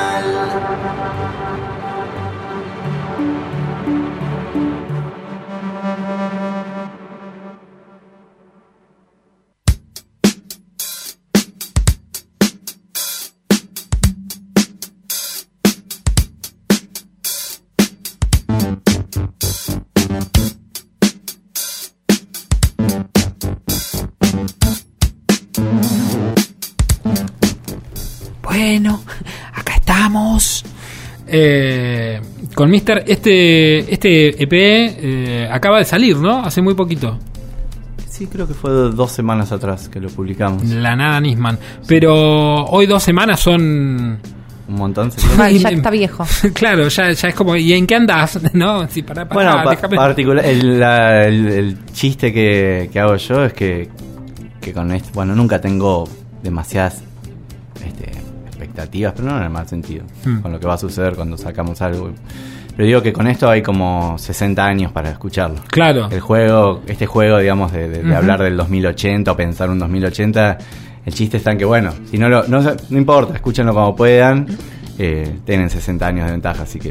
Eh, 31.32 32.20
con 32.54 32.70
Mister, 32.70 33.04
este, 33.06 33.92
este 33.92 34.42
EP 34.42 34.52
eh, 34.52 35.48
acaba 35.50 35.78
de 35.78 35.84
salir, 35.84 36.16
¿no? 36.16 36.44
Hace 36.44 36.60
muy 36.60 36.74
poquito. 36.74 37.18
Sí, 38.08 38.26
creo 38.26 38.46
que 38.46 38.54
fue 38.54 38.70
dos 38.70 39.12
semanas 39.12 39.52
atrás 39.52 39.88
que 39.88 40.00
lo 40.00 40.08
publicamos. 40.08 40.64
La 40.66 40.96
nada 40.96 41.20
Nisman. 41.20 41.58
Pero 41.86 42.64
hoy 42.64 42.86
dos 42.86 43.02
semanas 43.02 43.40
son. 43.40 44.18
Un 44.68 44.74
montón. 44.76 45.10
¿sí? 45.12 45.26
Ay, 45.38 45.58
ya 45.58 45.70
está 45.70 45.90
viejo. 45.90 46.24
claro, 46.54 46.88
ya, 46.88 47.12
ya 47.12 47.28
es 47.28 47.34
como. 47.34 47.56
¿Y 47.56 47.72
en 47.72 47.86
qué 47.86 47.94
andás? 47.94 48.38
¿No? 48.52 48.88
Sí, 48.88 49.02
pará, 49.02 49.28
pará, 49.28 49.62
Bueno, 49.64 49.78
pa- 49.80 49.88
particular, 49.88 50.44
el, 50.44 50.80
la- 50.80 51.24
el- 51.26 51.46
el 51.48 51.84
chiste 51.92 52.32
que, 52.32 52.90
que 52.92 53.00
hago 53.00 53.16
yo 53.16 53.44
es 53.44 53.52
que, 53.52 53.88
que 54.60 54.72
con 54.72 54.90
esto, 54.92 55.10
bueno, 55.14 55.34
nunca 55.34 55.60
tengo 55.60 56.08
demasiadas 56.42 57.02
expectativas, 58.70 59.12
pero 59.16 59.28
no 59.30 59.36
en 59.38 59.42
el 59.44 59.50
mal 59.50 59.68
sentido, 59.68 60.04
Hmm. 60.24 60.40
con 60.40 60.52
lo 60.52 60.60
que 60.60 60.66
va 60.66 60.74
a 60.74 60.78
suceder 60.78 61.14
cuando 61.14 61.36
sacamos 61.36 61.80
algo. 61.82 62.10
Pero 62.76 62.86
digo 62.86 63.02
que 63.02 63.12
con 63.12 63.26
esto 63.26 63.50
hay 63.50 63.62
como 63.62 64.16
60 64.16 64.64
años 64.64 64.92
para 64.92 65.10
escucharlo. 65.10 65.60
Claro. 65.68 66.08
El 66.10 66.20
juego, 66.20 66.82
este 66.86 67.06
juego, 67.06 67.38
digamos, 67.38 67.72
de, 67.72 67.88
de- 67.88 68.02
de 68.02 68.08
Ujú. 68.08 68.16
hablar 68.16 68.42
del 68.42 68.56
2080 68.56 69.32
o 69.32 69.36
pensar 69.36 69.68
un 69.70 69.78
2080, 69.78 70.58
el 71.04 71.14
chiste 71.14 71.36
está 71.38 71.52
en 71.52 71.58
que, 71.58 71.64
bueno, 71.64 71.92
si 72.10 72.16
no 72.18 72.28
lo, 72.28 72.46
no, 72.46 72.62
no 72.62 72.98
importa, 72.98 73.34
escúchenlo 73.34 73.74
como 73.74 73.94
puedan, 73.96 74.46
eh, 74.98 75.38
tienen 75.44 75.68
60 75.68 76.06
años 76.06 76.26
de 76.26 76.32
ventaja, 76.32 76.62
así 76.62 76.78
que... 76.78 76.90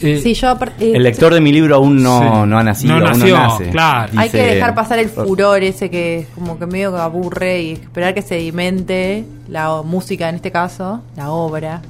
Eh, 0.00 0.20
Sí, 0.22 0.34
yo 0.34 0.52
eh, 0.78 0.92
El 0.94 1.02
lector 1.02 1.32
de 1.34 1.40
mi 1.40 1.52
libro 1.52 1.76
aún 1.76 2.02
no, 2.02 2.18
Sí. 2.20 2.48
no 2.48 2.58
ha 2.58 2.62
nacido, 2.62 2.98
No 2.98 3.06
aún 3.08 3.18
nació, 3.18 3.36
no 3.36 3.42
nace. 3.48 3.70
claro. 3.70 4.12
hay 4.16 4.30
que 4.30 4.42
dejar 4.42 4.74
pasar 4.74 4.98
el 4.98 5.08
furor 5.08 5.62
ese 5.62 5.90
que 5.90 6.26
como 6.34 6.58
que 6.58 6.66
medio 6.66 6.92
que 6.92 7.00
aburre 7.00 7.62
y 7.62 7.72
esperar 7.72 8.14
que 8.14 8.22
sedimente 8.22 9.24
la 9.48 9.82
música 9.82 10.28
en 10.28 10.36
este 10.36 10.50
caso, 10.50 11.02
la 11.16 11.30
obra, 11.30 11.80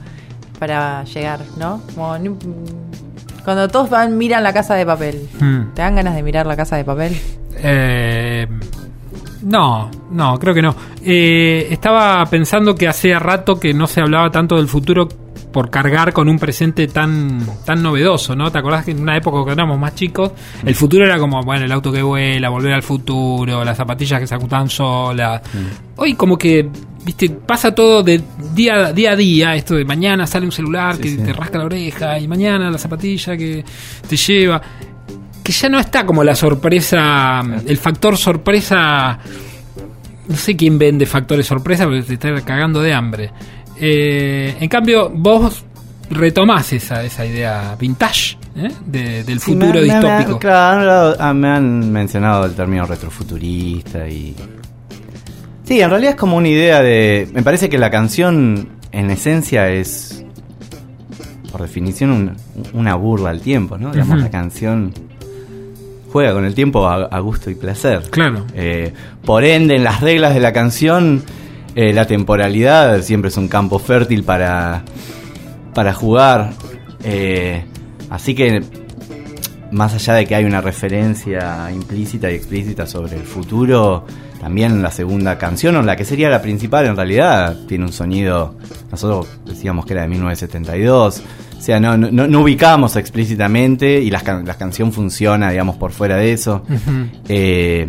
para 0.59 1.05
llegar, 1.05 1.41
¿no? 1.59 1.81
Como 1.95 2.17
cuando 3.45 3.69
todos 3.69 3.91
van 3.91 4.17
miran 4.17 4.43
la 4.43 4.53
casa 4.55 4.75
de 4.75 4.87
papel. 4.87 5.29
Hmm. 5.39 5.75
¿Te 5.75 5.83
dan 5.83 5.97
ganas 5.97 6.15
de 6.15 6.23
mirar 6.23 6.47
la 6.47 6.57
casa 6.57 6.77
de 6.77 6.85
papel? 6.85 7.15
Eh, 7.57 8.47
no, 9.43 9.91
no, 10.11 10.39
creo 10.39 10.55
que 10.55 10.63
no. 10.63 10.75
Eh, 11.05 11.69
estaba 11.71 12.25
pensando 12.27 12.75
que 12.75 12.89
hacía 12.89 13.19
rato 13.19 13.61
que 13.61 13.75
no 13.75 13.87
se 13.87 14.01
hablaba 14.01 14.31
tanto 14.31 14.57
del 14.57 14.69
futuro 14.69 15.07
por 15.55 15.71
cargar 15.71 16.13
con 16.13 16.29
un 16.29 16.37
presente 16.37 16.89
tan 16.89 17.39
tan 17.65 17.81
novedoso, 17.81 18.35
¿no? 18.35 18.51
¿Te 18.51 18.59
acordás 18.59 18.85
que 18.85 18.91
en 18.91 19.01
una 19.01 19.17
época 19.17 19.37
cuando 19.37 19.53
éramos 19.53 19.79
más 19.79 19.95
chicos, 19.95 20.33
el 20.67 20.75
futuro 20.75 21.05
era 21.07 21.17
como, 21.17 21.41
bueno, 21.45 21.65
el 21.65 21.71
auto 21.71 21.93
que 21.93 22.03
vuela, 22.03 22.49
volver 22.49 22.73
al 22.73 22.83
futuro, 22.83 23.65
las 23.65 23.77
zapatillas 23.77 24.19
que 24.19 24.27
se 24.27 24.35
ajustaban 24.35 24.69
solas. 24.69 25.41
Hoy 25.95 26.15
como 26.15 26.37
que, 26.37 26.69
viste, 27.05 27.31
pasa 27.31 27.73
todo 27.73 28.03
de 28.03 28.21
día, 28.53 28.93
día 28.93 29.13
a 29.13 29.17
día, 29.17 29.55
esto 29.55 29.77
de 29.77 29.85
mañana 29.85 30.27
sale 30.27 30.45
un 30.45 30.51
celular 30.51 30.97
Sí, 30.97 31.03
que 31.03 31.09
sí. 31.11 31.17
te 31.19 31.33
rasca 31.33 31.59
la 31.59 31.67
oreja 31.67 32.19
y 32.19 32.27
mañana 32.27 32.69
la 32.69 32.79
zapatilla 32.79 33.37
que 33.37 33.65
te 34.09 34.17
lleva 34.17 34.61
que 35.45 35.53
ya 35.53 35.69
no 35.69 35.79
está 35.79 36.05
como 36.05 36.25
la 36.25 36.35
sorpresa, 36.35 37.43
el 37.65 37.77
factor 37.77 38.17
sorpresa. 38.17 39.21
No 40.27 40.37
sé 40.37 40.57
quién 40.57 40.79
vende 40.79 41.07
factores 41.07 41.47
sorpresa, 41.47 41.85
porque 41.85 42.03
te 42.03 42.15
está 42.15 42.35
cagando 42.41 42.81
de 42.81 42.93
hambre. 42.95 43.31
Eh, 43.81 44.57
en 44.61 44.69
cambio, 44.69 45.11
vos 45.11 45.65
retomás 46.11 46.73
esa, 46.73 47.03
esa 47.03 47.25
idea 47.27 47.75
vintage 47.79 48.37
¿eh? 48.57 48.69
de- 48.87 49.25
del 49.25 49.41
Sí, 49.41 49.53
futuro 49.53 49.81
me- 49.81 49.81
me- 49.81 49.87
me- 49.89 49.95
distópico. 49.95 50.39
claro, 50.39 50.73
han 50.75 50.79
hablado- 50.81 51.17
ah, 51.19 51.35
me 51.35 51.49
han 51.49 51.93
mencionado 51.93 52.45
el 52.47 52.55
término 52.55 52.87
retrofuturista 52.87 54.09
y... 54.09 54.35
Sí, 55.65 55.81
en 55.81 55.89
realidad 55.91 56.13
es 56.13 56.17
como 56.19 56.37
una 56.37 56.49
idea 56.49 56.83
de... 56.83 57.29
Me 57.33 57.43
parece 57.43 57.69
que 57.69 57.79
la 57.79 57.91
canción 57.91 58.69
en 58.93 59.11
esencia 59.11 59.71
es, 59.71 60.23
por 61.51 61.63
definición, 61.63 62.11
un- 62.11 62.37
una 62.75 62.95
burla 62.97 63.31
al 63.31 63.41
tiempo, 63.41 63.79
¿no? 63.79 63.91
Digamos, 63.91 64.21
la 64.21 64.31
canción 64.31 64.93
juega 66.13 66.33
con 66.33 66.45
el 66.45 66.55
tiempo 66.55 66.87
a, 66.87 67.07
a 67.07 67.19
gusto 67.21 67.51
y 67.51 67.55
placer. 67.57 68.03
Claro. 68.11 68.45
Eh, 68.55 68.93
por 69.25 69.43
ende, 69.43 69.75
en 69.77 69.85
las 69.85 70.01
reglas 70.01 70.35
de 70.35 70.41
la 70.41 70.53
canción, 70.53 71.25
eh, 71.75 71.93
la 71.93 72.07
temporalidad 72.07 73.03
siempre 73.03 73.29
es 73.29 73.37
un 73.37 73.49
campo 73.49 73.79
fértil 73.79 74.23
para, 74.23 74.85
para 75.75 75.93
jugar. 75.93 76.53
Eh, 77.03 77.65
así 78.11 78.35
que, 78.35 78.63
más 79.73 79.93
allá 79.95 80.15
de 80.15 80.27
que 80.27 80.37
hay 80.37 80.45
una 80.45 80.61
referencia 80.61 81.71
implícita 81.73 82.31
y 82.31 82.37
explícita 82.37 82.87
sobre 82.87 83.17
el 83.17 83.25
futuro, 83.25 84.05
también 84.41 84.83
la 84.83 84.91
segunda 84.91 85.37
canción, 85.37 85.75
o 85.77 85.83
la 85.83 85.97
que 85.97 86.05
sería 86.05 86.29
la 86.29 86.43
principal 86.43 86.87
en 86.87 86.97
realidad, 86.97 87.57
tiene 87.67 87.85
un 87.85 87.93
sonido, 87.93 88.55
nosotros 88.91 89.27
decíamos 89.45 89.85
que 89.85 89.95
era 89.95 90.03
de 90.03 90.09
1972. 90.09 91.23
O 91.59 91.61
sea, 91.61 91.81
no, 91.81 91.97
no, 91.97 92.27
no 92.29 92.41
ubicamos 92.41 92.95
explícitamente 92.97 94.01
y 94.01 94.11
la, 94.11 94.23
la 94.45 94.55
canción 94.55 94.93
funciona, 94.93 95.51
digamos, 95.51 95.77
por 95.77 95.93
fuera 95.93 96.17
de 96.17 96.33
eso. 96.33 96.63
Eh, 97.29 97.89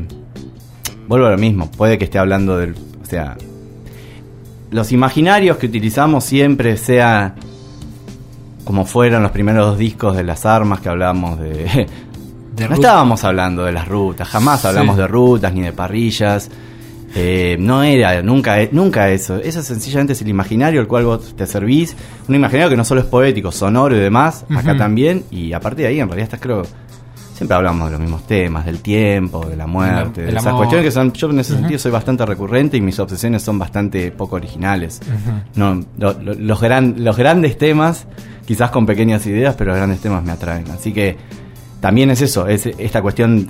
vuelvo 1.07 1.27
a 1.27 1.31
lo 1.31 1.37
mismo, 1.37 1.69
puede 1.69 1.97
que 1.97 2.05
esté 2.05 2.17
hablando 2.17 2.57
del. 2.57 2.73
O 3.03 3.05
sea, 3.05 3.35
los 4.71 4.91
imaginarios 4.91 5.57
que 5.57 5.67
utilizamos 5.67 6.23
siempre 6.23 6.77
sea 6.77 7.35
como 8.63 8.85
fueron 8.85 9.21
los 9.23 9.31
primeros 9.31 9.67
dos 9.67 9.77
discos 9.77 10.15
de 10.17 10.23
las 10.23 10.45
armas 10.45 10.79
que 10.81 10.89
hablábamos 10.89 11.39
de. 11.39 11.87
De 12.55 12.69
no 12.69 12.75
estábamos 12.75 13.23
hablando 13.25 13.65
de 13.65 13.73
las 13.73 13.85
rutas, 13.87 14.29
jamás 14.29 14.61
Sí. 14.61 14.67
hablamos 14.67 14.95
de 14.95 15.07
rutas 15.07 15.53
ni 15.53 15.61
de 15.61 15.73
parrillas. 15.73 16.49
Eh, 17.13 17.57
no 17.59 17.83
era 17.83 18.21
nunca, 18.21 18.57
nunca 18.71 19.09
eso. 19.09 19.37
Eso 19.37 19.61
sencillamente 19.61 20.13
es 20.13 20.21
el 20.21 20.29
imaginario 20.29 20.79
al 20.81 20.87
cual 20.87 21.05
vos 21.05 21.35
te 21.35 21.45
servís. 21.47 21.95
Un 22.27 22.35
imaginario 22.35 22.69
que 22.69 22.77
no 22.77 22.85
solo 22.85 23.01
es 23.01 23.07
poético, 23.07 23.51
sonoro 23.51 23.95
y 23.95 23.99
demás, 23.99 24.45
acá 24.55 24.75
también. 24.77 25.23
Y 25.31 25.51
aparte 25.53 25.81
de 25.83 25.89
ahí, 25.89 25.99
en 25.99 26.07
realidad, 26.07 26.25
estás 26.25 26.39
creo. 26.39 26.63
Siempre 27.35 27.55
hablamos 27.57 27.85
de 27.87 27.91
los 27.91 27.99
mismos 27.99 28.25
temas, 28.25 28.65
del 28.65 28.79
tiempo, 28.81 29.45
de 29.45 29.57
la 29.57 29.67
muerte, 29.67 30.21
El- 30.21 30.27
de 30.27 30.31
esas 30.31 30.45
amor. 30.47 30.59
cuestiones 30.61 30.85
que 30.85 30.91
son. 30.91 31.11
Yo 31.11 31.29
en 31.29 31.39
ese 31.39 31.53
sentido 31.55 31.77
soy 31.77 31.91
bastante 31.91 32.25
recurrente 32.25 32.77
y 32.77 32.81
mis 32.81 32.97
obsesiones 32.97 33.43
son 33.43 33.59
bastante 33.59 34.09
poco 34.11 34.37
originales. 34.37 35.01
Ujú. 35.03 35.37
No, 35.55 35.83
lo- 35.97 36.13
lo- 36.21 36.33
los, 36.33 36.61
gran- 36.61 36.95
los 37.03 37.17
grandes 37.17 37.57
temas, 37.57 38.07
quizás 38.45 38.71
con 38.71 38.85
pequeñas 38.85 39.25
ideas, 39.27 39.55
pero 39.57 39.71
los 39.71 39.77
grandes 39.77 39.99
temas 39.99 40.23
me 40.23 40.31
atraen. 40.31 40.69
Así 40.71 40.93
que 40.93 41.17
también 41.81 42.09
es 42.09 42.21
eso, 42.21 42.47
es 42.47 42.67
esta 42.67 43.01
cuestión, 43.01 43.49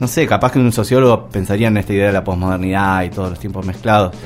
no 0.00 0.08
sé, 0.08 0.26
capaz 0.26 0.52
que 0.52 0.58
un 0.58 0.72
sociólogo 0.72 1.28
pensaría 1.28 1.68
en 1.68 1.76
esta 1.76 1.92
idea 1.92 2.06
de 2.06 2.12
la 2.14 2.24
posmodernidad 2.24 3.02
y 3.04 3.10
todos 3.10 3.28
los 3.28 3.38
tiempos 3.38 3.66
mezclados. 3.66 4.16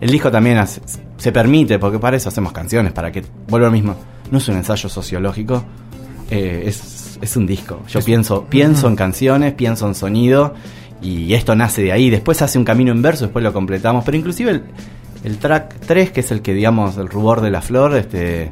El 0.00 0.10
disco 0.10 0.30
también 0.30 0.58
hace- 0.58 0.80
se 1.16 1.32
permite, 1.32 1.80
porque 1.80 1.98
para 1.98 2.16
eso 2.16 2.28
hacemos 2.28 2.52
canciones, 2.52 2.92
para 2.92 3.10
que, 3.10 3.24
vuelvo 3.48 3.66
a 3.66 3.70
lo 3.70 3.72
mismo, 3.72 3.96
no 4.30 4.38
es 4.38 4.48
un 4.48 4.56
ensayo 4.56 4.88
sociológico, 4.88 5.64
eh, 6.30 6.64
es, 6.66 7.01
es 7.22 7.34
un 7.36 7.46
disco. 7.46 7.80
Yo 7.88 8.00
pienso, 8.02 8.44
pienso 8.44 8.86
en 8.88 8.96
canciones, 8.96 9.54
pienso 9.54 9.86
en 9.88 9.94
sonido, 9.94 10.52
y 11.00 11.32
esto 11.32 11.54
nace 11.56 11.82
de 11.82 11.92
ahí. 11.92 12.10
Después 12.10 12.42
hace 12.42 12.58
un 12.58 12.64
camino 12.64 12.92
inverso, 12.92 13.24
después 13.24 13.42
lo 13.42 13.52
completamos. 13.54 14.04
Pero 14.04 14.18
inclusive 14.18 14.50
el, 14.50 14.62
el 15.24 15.38
track 15.38 15.76
3, 15.86 16.10
que 16.10 16.20
es 16.20 16.30
el 16.30 16.42
que, 16.42 16.52
digamos, 16.52 16.98
el 16.98 17.08
rubor 17.08 17.40
de 17.40 17.50
la 17.50 17.62
flor, 17.62 17.96
este 17.96 18.50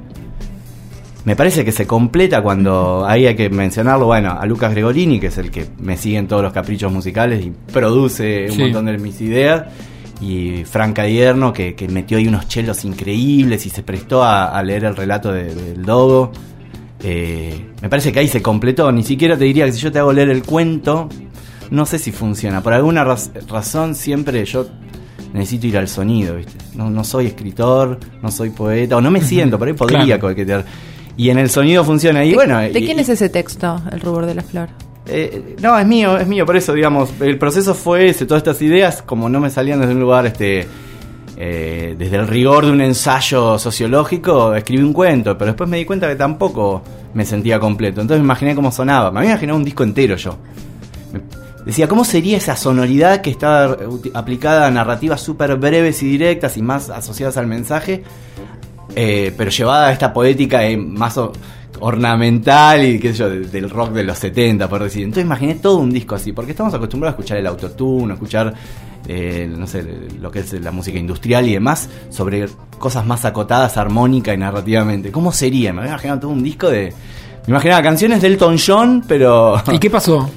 me 1.24 1.36
parece 1.36 1.66
que 1.66 1.72
se 1.72 1.86
completa 1.86 2.40
cuando 2.42 3.04
ahí 3.06 3.26
hay 3.26 3.36
que 3.36 3.50
mencionarlo, 3.50 4.06
bueno, 4.06 4.30
a 4.40 4.46
Lucas 4.46 4.72
Gregolini, 4.72 5.20
que 5.20 5.26
es 5.26 5.36
el 5.36 5.50
que 5.50 5.66
me 5.78 5.98
sigue 5.98 6.16
en 6.16 6.26
todos 6.26 6.42
los 6.42 6.50
caprichos 6.52 6.90
musicales 6.90 7.44
y 7.44 7.52
produce 7.72 8.46
un 8.48 8.56
Sí. 8.56 8.62
montón 8.62 8.86
de 8.86 8.96
mis 8.96 9.20
ideas, 9.20 9.64
y 10.22 10.64
Franca 10.64 11.02
Dierno, 11.04 11.52
que, 11.52 11.74
que 11.74 11.88
metió 11.88 12.16
ahí 12.16 12.26
unos 12.26 12.48
chelos 12.48 12.86
increíbles 12.86 13.66
y 13.66 13.70
se 13.70 13.82
prestó 13.82 14.22
a, 14.24 14.46
a 14.58 14.62
leer 14.62 14.84
el 14.84 14.96
relato 14.96 15.30
de- 15.30 15.54
del 15.54 15.82
Dogo. 15.84 16.32
Eh, 17.02 17.66
me 17.80 17.88
parece 17.88 18.12
que 18.12 18.18
ahí 18.20 18.28
se 18.28 18.42
completó, 18.42 18.90
ni 18.92 19.02
siquiera 19.02 19.36
te 19.36 19.44
diría 19.44 19.64
que 19.66 19.72
si 19.72 19.80
yo 19.80 19.90
te 19.90 19.98
hago 19.98 20.12
leer 20.12 20.28
el 20.30 20.42
cuento, 20.42 21.08
no 21.70 21.86
sé 21.86 21.98
si 21.98 22.12
funciona. 22.12 22.62
Por 22.62 22.72
alguna 22.72 23.04
raz- 23.04 23.30
razón 23.48 23.94
siempre 23.94 24.44
yo 24.44 24.66
necesito 25.32 25.66
ir 25.68 25.78
al 25.78 25.88
sonido, 25.88 26.36
¿viste? 26.36 26.52
No, 26.74 26.90
no 26.90 27.04
soy 27.04 27.26
escritor, 27.26 27.98
no 28.22 28.30
soy 28.30 28.50
poeta, 28.50 28.96
o 28.96 29.00
no 29.00 29.10
me 29.10 29.22
siento, 29.22 29.58
por 29.58 29.68
ahí 29.68 29.74
podría 29.74 30.04
Claro. 30.04 30.20
coquetear. 30.20 30.64
Y 31.16 31.30
en 31.30 31.38
el 31.38 31.50
sonido 31.50 31.84
funciona. 31.84 32.24
Y 32.24 32.34
bueno. 32.34 32.58
¿De 32.58 32.70
y- 32.78 32.84
quién 32.84 32.98
es 32.98 33.08
ese 33.08 33.28
texto, 33.28 33.80
El 33.92 34.00
rubor 34.00 34.26
de 34.26 34.34
la 34.34 34.42
flor? 34.42 34.68
eh, 35.06 35.56
no, 35.62 35.76
es 35.78 35.86
mío, 35.86 36.18
es 36.18 36.26
mío, 36.28 36.44
por 36.46 36.56
eso, 36.56 36.72
digamos, 36.72 37.10
el 37.20 37.36
proceso 37.38 37.74
fue 37.74 38.10
ese, 38.10 38.26
todas 38.26 38.42
estas 38.42 38.60
ideas, 38.62 39.02
como 39.02 39.28
no 39.28 39.40
me 39.40 39.50
salían 39.50 39.80
desde 39.80 39.94
un 39.94 40.00
lugar, 40.00 40.26
este, 40.26 40.66
eh, 41.36 41.96
desde 41.98 42.16
el 42.16 42.28
rigor 42.28 42.66
de 42.66 42.70
un 42.72 42.80
ensayo 42.80 43.58
sociológico, 43.58 44.54
escribí 44.54 44.82
un 44.84 44.92
cuento, 44.92 45.36
pero 45.36 45.52
después 45.52 45.68
me 45.68 45.78
di 45.78 45.84
cuenta 45.84 46.06
que 46.06 46.14
tampoco 46.16 46.82
me 47.14 47.24
sentía 47.24 47.58
completo, 47.58 48.00
entonces 48.00 48.20
me 48.20 48.26
imaginé 48.26 48.54
cómo 48.54 48.70
sonaba, 48.72 49.10
me 49.10 49.20
había 49.20 49.32
imaginado 49.32 49.58
un 49.58 49.64
disco 49.64 49.82
entero 49.82 50.16
yo. 50.16 50.36
Decía, 51.66 51.86
¿cómo 51.88 52.04
sería 52.04 52.38
esa 52.38 52.56
sonoridad 52.56 53.20
que 53.20 53.30
está 53.30 53.76
aplicada 54.14 54.66
a 54.66 54.70
narrativas 54.70 55.20
súper 55.20 55.56
breves 55.56 56.02
y 56.02 56.06
directas 56.06 56.56
y 56.56 56.62
más 56.62 56.88
asociadas 56.90 57.36
al 57.36 57.46
mensaje? 57.46 58.02
eh, 58.96 59.32
pero 59.38 59.50
llevada 59.52 59.86
a 59.88 59.92
esta 59.92 60.12
poética 60.12 60.64
eh, 60.64 60.76
más 60.76 61.16
ornamental 61.78 62.84
y 62.84 62.98
qué 62.98 63.12
sé 63.12 63.18
yo, 63.18 63.30
de- 63.30 63.40
del 63.46 63.70
rock 63.70 63.90
de 63.92 64.02
los 64.04 64.18
70, 64.18 64.68
por 64.68 64.82
decir. 64.82 65.04
Entonces 65.04 65.24
imaginé 65.24 65.54
todo 65.56 65.78
un 65.78 65.90
disco 65.92 66.14
así, 66.16 66.32
porque 66.32 66.50
estamos 66.52 66.74
acostumbrados 66.74 67.14
a 67.14 67.16
escuchar 67.16 67.38
el 67.38 67.46
autotune, 67.46 68.10
a 68.10 68.14
escuchar, 68.14 68.52
eh, 69.08 69.48
no 69.54 69.66
sé, 69.66 69.84
lo 70.20 70.30
que 70.30 70.40
es 70.40 70.52
la 70.54 70.70
música 70.70 70.98
industrial 70.98 71.48
y 71.48 71.54
demás, 71.54 71.88
sobre 72.10 72.46
cosas 72.78 73.04
más 73.06 73.24
acotadas 73.24 73.76
armónica 73.76 74.32
y 74.34 74.38
narrativamente. 74.38 75.10
¿Cómo 75.12 75.32
sería? 75.32 75.72
Me 75.72 75.80
había 75.80 75.92
imaginado 75.92 76.20
todo 76.20 76.30
un 76.30 76.42
disco 76.42 76.68
de... 76.70 76.92
Me 77.46 77.52
imaginaba 77.52 77.82
canciones 77.82 78.20
de 78.22 78.28
Elton 78.28 78.56
John, 78.64 79.04
pero... 79.06 79.60
¿Y 79.72 79.78
qué 79.78 79.90
pasó? 79.90 80.28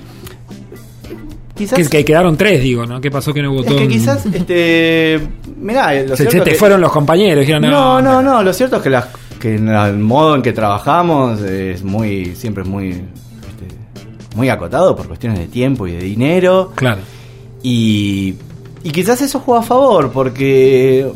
quizás... 1.55 1.77
Que, 1.77 1.85
que 1.87 2.05
quedaron 2.05 2.35
tres, 2.37 2.61
digo, 2.61 2.85
¿no? 2.85 2.99
¿Qué 2.99 3.11
pasó 3.11 3.33
que 3.33 3.41
no 3.41 3.51
es 3.51 3.57
votó? 3.65 3.77
que 3.77 3.87
quizás, 3.87 4.25
este... 4.25 5.19
Mirá, 5.57 5.93
lo 6.03 6.15
Se, 6.15 6.23
cierto 6.23 6.31
se 6.31 6.41
te 6.43 6.51
que- 6.51 6.55
fueron 6.57 6.81
los 6.81 6.91
compañeros, 6.91 7.41
dijeron, 7.41 7.63
No, 7.63 8.01
no, 8.01 8.21
no, 8.21 8.43
lo 8.43 8.53
cierto 8.53 8.77
es 8.77 8.81
que, 8.83 8.99
que 9.39 9.55
en 9.55 9.69
el 9.69 9.99
modo 9.99 10.35
en 10.35 10.41
que 10.41 10.51
trabajamos 10.53 11.41
es 11.41 11.83
muy, 11.83 12.35
siempre 12.35 12.63
es 12.63 12.69
muy, 12.69 12.89
este, 12.89 14.35
muy 14.35 14.49
acotado 14.49 14.95
por 14.95 15.07
cuestiones 15.07 15.39
de 15.39 15.47
tiempo 15.47 15.87
y 15.87 15.91
de 15.93 15.99
dinero. 16.03 16.71
Claro. 16.75 17.01
Y, 17.61 18.35
y 18.83 18.91
quizás 18.91 19.21
eso 19.21 19.39
juega 19.39 19.61
a 19.61 19.63
favor, 19.63 20.11
porque 20.11 21.09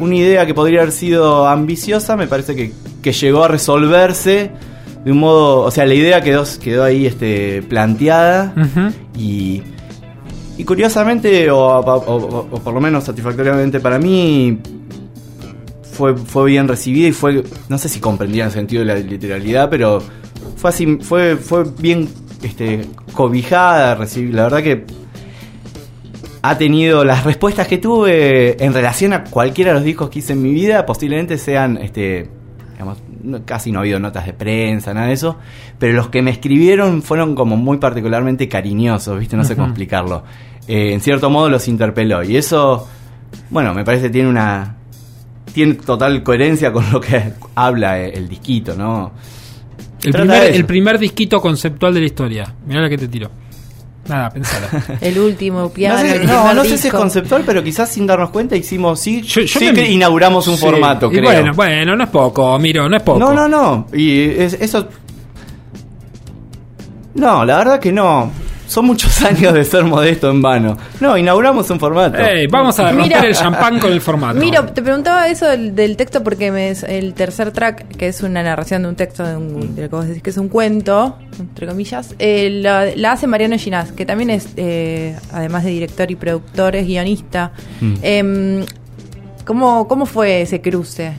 una 0.00 0.14
idea 0.16 0.46
que 0.46 0.54
podría 0.54 0.80
haber 0.80 0.92
sido 0.92 1.46
ambiciosa 1.46 2.16
me 2.16 2.26
parece 2.26 2.54
que, 2.56 2.72
que 3.02 3.12
llegó 3.12 3.44
a 3.44 3.48
resolverse 3.48 4.50
de 5.04 5.12
un 5.12 5.18
modo, 5.18 5.60
o 5.62 5.70
sea, 5.70 5.86
la 5.86 5.94
idea 5.94 6.20
quedó, 6.20 6.44
quedó 6.60 6.84
ahí 6.84 7.06
este, 7.06 7.62
planteada. 7.62 8.52
Y, 9.16 9.62
y 10.56 10.64
curiosamente, 10.64 11.50
o, 11.50 11.58
o- 11.58 11.80
o- 11.80 12.48
o 12.50 12.58
por 12.60 12.74
lo 12.74 12.80
menos 12.80 13.04
satisfactoriamente 13.04 13.78
para 13.80 13.98
mí, 13.98 14.58
fue, 15.92 16.16
fue 16.16 16.46
bien 16.50 16.68
recibida 16.68 17.08
y 17.08 17.12
fue, 17.12 17.42
no 17.68 17.78
sé 17.78 17.88
si 17.88 18.00
comprendía 18.00 18.44
el 18.46 18.50
sentido 18.52 18.80
de 18.84 18.86
la 18.86 18.94
literalidad, 18.96 19.68
pero 19.70 20.02
fue 20.56 20.70
así, 20.70 20.98
fue, 21.00 21.36
fue 21.36 21.64
bien 21.78 22.08
este, 22.42 22.86
cobijada, 23.14 23.94
recibí, 23.94 24.32
la 24.32 24.44
verdad 24.44 24.62
que 24.62 24.84
ha 26.42 26.56
tenido 26.58 27.04
las 27.04 27.24
respuestas 27.24 27.66
que 27.68 27.78
tuve 27.78 28.62
en 28.64 28.72
relación 28.72 29.12
a 29.12 29.24
cualquiera 29.24 29.70
de 29.72 29.74
los 29.76 29.84
discos 29.84 30.08
que 30.10 30.20
hice 30.20 30.32
en 30.34 30.42
mi 30.42 30.52
vida, 30.52 30.86
posiblemente 30.86 31.36
sean, 31.38 31.76
este, 31.78 32.28
digamos, 32.72 32.98
no- 33.22 33.44
casi 33.44 33.72
no 33.72 33.80
ha 33.80 33.82
habido 33.82 33.98
notas 33.98 34.24
de 34.26 34.32
prensa, 34.32 34.94
nada 34.94 35.08
de 35.08 35.14
eso, 35.14 35.36
pero 35.78 35.94
los 35.94 36.08
que 36.08 36.22
me 36.22 36.30
escribieron 36.30 37.02
fueron 37.02 37.34
como 37.34 37.56
muy 37.56 37.78
particularmente 37.78 38.48
cariñosos, 38.48 39.18
¿viste? 39.18 39.36
No 39.36 39.44
sé 39.44 39.54
cómo 39.56 39.66
explicarlo. 39.68 40.22
Eh, 40.68 40.92
en 40.92 41.00
cierto 41.00 41.28
modo 41.30 41.48
los 41.48 41.66
interpeló 41.66 42.22
y 42.22 42.36
eso, 42.36 42.86
bueno, 43.50 43.74
me 43.74 43.84
parece 43.84 44.04
que 44.04 44.10
tiene 44.10 44.28
una 44.28 44.76
tiene 45.52 45.74
total 45.74 46.22
coherencia 46.22 46.70
con 46.72 46.84
lo 46.92 47.00
que 47.00 47.32
habla 47.56 47.98
el, 47.98 48.28
disquito, 48.28 48.76
¿no? 48.76 49.12
El 50.04 50.12
Trata 50.12 50.32
primer, 50.34 50.54
el 50.54 50.64
primer 50.66 50.98
disquito 50.98 51.40
conceptual 51.40 51.94
de 51.94 52.00
la 52.00 52.06
historia. 52.06 52.54
Mirá 52.66 52.82
la 52.82 52.88
que 52.88 52.98
te 52.98 53.08
tiro. 53.08 53.30
Nada, 54.08 54.30
pensala. 54.30 54.68
El 55.00 55.18
último 55.18 55.70
piano. 55.70 55.96
no 55.96 56.00
sé, 56.08 56.24
no, 56.24 56.54
no 56.54 56.64
sé 56.64 56.78
si 56.78 56.88
es 56.88 56.94
conceptual, 56.94 57.42
pero 57.44 57.62
quizás 57.62 57.90
sin 57.90 58.06
darnos 58.06 58.30
cuenta 58.30 58.56
hicimos, 58.56 58.98
sí, 59.00 59.20
Yo- 59.22 59.42
yo 59.42 59.58
sí 59.60 59.66
me- 59.66 59.72
que 59.74 59.90
inauguramos 59.90 60.48
un 60.48 60.56
Sí. 60.56 60.62
formato, 60.64 61.08
Y 61.12 61.16
creo. 61.16 61.24
Bueno, 61.24 61.52
bueno, 61.54 61.96
no 61.96 62.04
es 62.04 62.10
poco, 62.10 62.58
miro, 62.58 62.88
no 62.88 62.96
es 62.96 63.02
poco. 63.02 63.18
No, 63.18 63.34
no, 63.34 63.46
no. 63.48 63.86
Y 63.92 64.20
es- 64.30 64.54
eso. 64.54 64.88
No, 67.14 67.44
la 67.44 67.58
verdad 67.58 67.80
que 67.80 67.92
no. 67.92 68.30
Son 68.68 68.84
muchos 68.84 69.22
años 69.24 69.52
de 69.54 69.64
ser 69.64 69.84
modesto 69.84 70.30
en 70.30 70.40
vano. 70.40 70.76
No, 71.00 71.16
inauguramos 71.16 71.68
un 71.70 71.80
formato. 71.80 72.18
Ey, 72.18 72.46
vamos 72.46 72.78
a 72.78 72.90
romper 72.92 73.06
Mira. 73.08 73.20
el 73.20 73.34
champán 73.34 73.80
con 73.80 73.90
el 73.90 74.00
formato. 74.00 74.38
Miro, 74.38 74.64
te 74.66 74.82
preguntaba 74.82 75.26
eso 75.28 75.46
del, 75.46 75.74
del 75.74 75.96
texto 75.96 76.22
porque 76.22 76.52
me, 76.52 76.70
el 76.70 77.14
tercer 77.14 77.50
track, 77.50 77.96
que 77.96 78.08
es 78.08 78.22
una 78.22 78.42
narración 78.42 78.82
de 78.82 78.88
un 78.88 78.96
texto 78.96 79.24
de, 79.24 79.36
un, 79.36 79.74
de 79.74 79.82
lo 79.82 79.88
que 79.88 79.96
vos 79.96 80.06
decís 80.06 80.22
que 80.22 80.30
es 80.30 80.36
un 80.36 80.48
cuento, 80.48 81.16
entre 81.38 81.66
comillas, 81.66 82.14
eh, 82.18 82.50
la, 82.62 82.86
la 82.94 83.12
hace 83.12 83.26
Mariano 83.26 83.56
Ginás, 83.58 83.92
que 83.92 84.04
también 84.04 84.30
es, 84.30 84.48
eh, 84.56 85.16
además 85.32 85.64
de 85.64 85.70
director 85.70 86.10
y 86.10 86.16
productor, 86.16 86.76
es 86.76 86.86
guionista. 86.86 87.52
Mm. 87.80 87.94
Em, 88.02 88.66
¿cómo, 89.44 89.88
¿Cómo 89.88 90.04
fue 90.06 90.42
ese 90.42 90.60
cruce? 90.60 91.14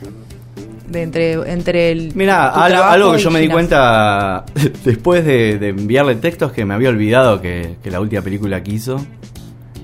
De 0.89 1.03
entre, 1.03 1.33
entre 1.51 1.91
el. 1.91 2.11
Mira, 2.15 2.49
algo, 2.49 3.13
que 3.13 3.19
yo 3.19 3.31
me 3.31 3.39
di 3.39 3.47
cuenta 3.47 4.43
después 4.83 5.25
de, 5.25 5.59
de 5.59 5.69
enviarle 5.69 6.15
textos 6.15 6.51
que 6.51 6.65
me 6.65 6.73
había 6.73 6.89
olvidado 6.89 7.41
que, 7.41 7.75
que 7.83 7.91
la 7.91 7.99
última 7.99 8.21
película 8.21 8.63
que 8.63 8.71
hizo 8.71 8.99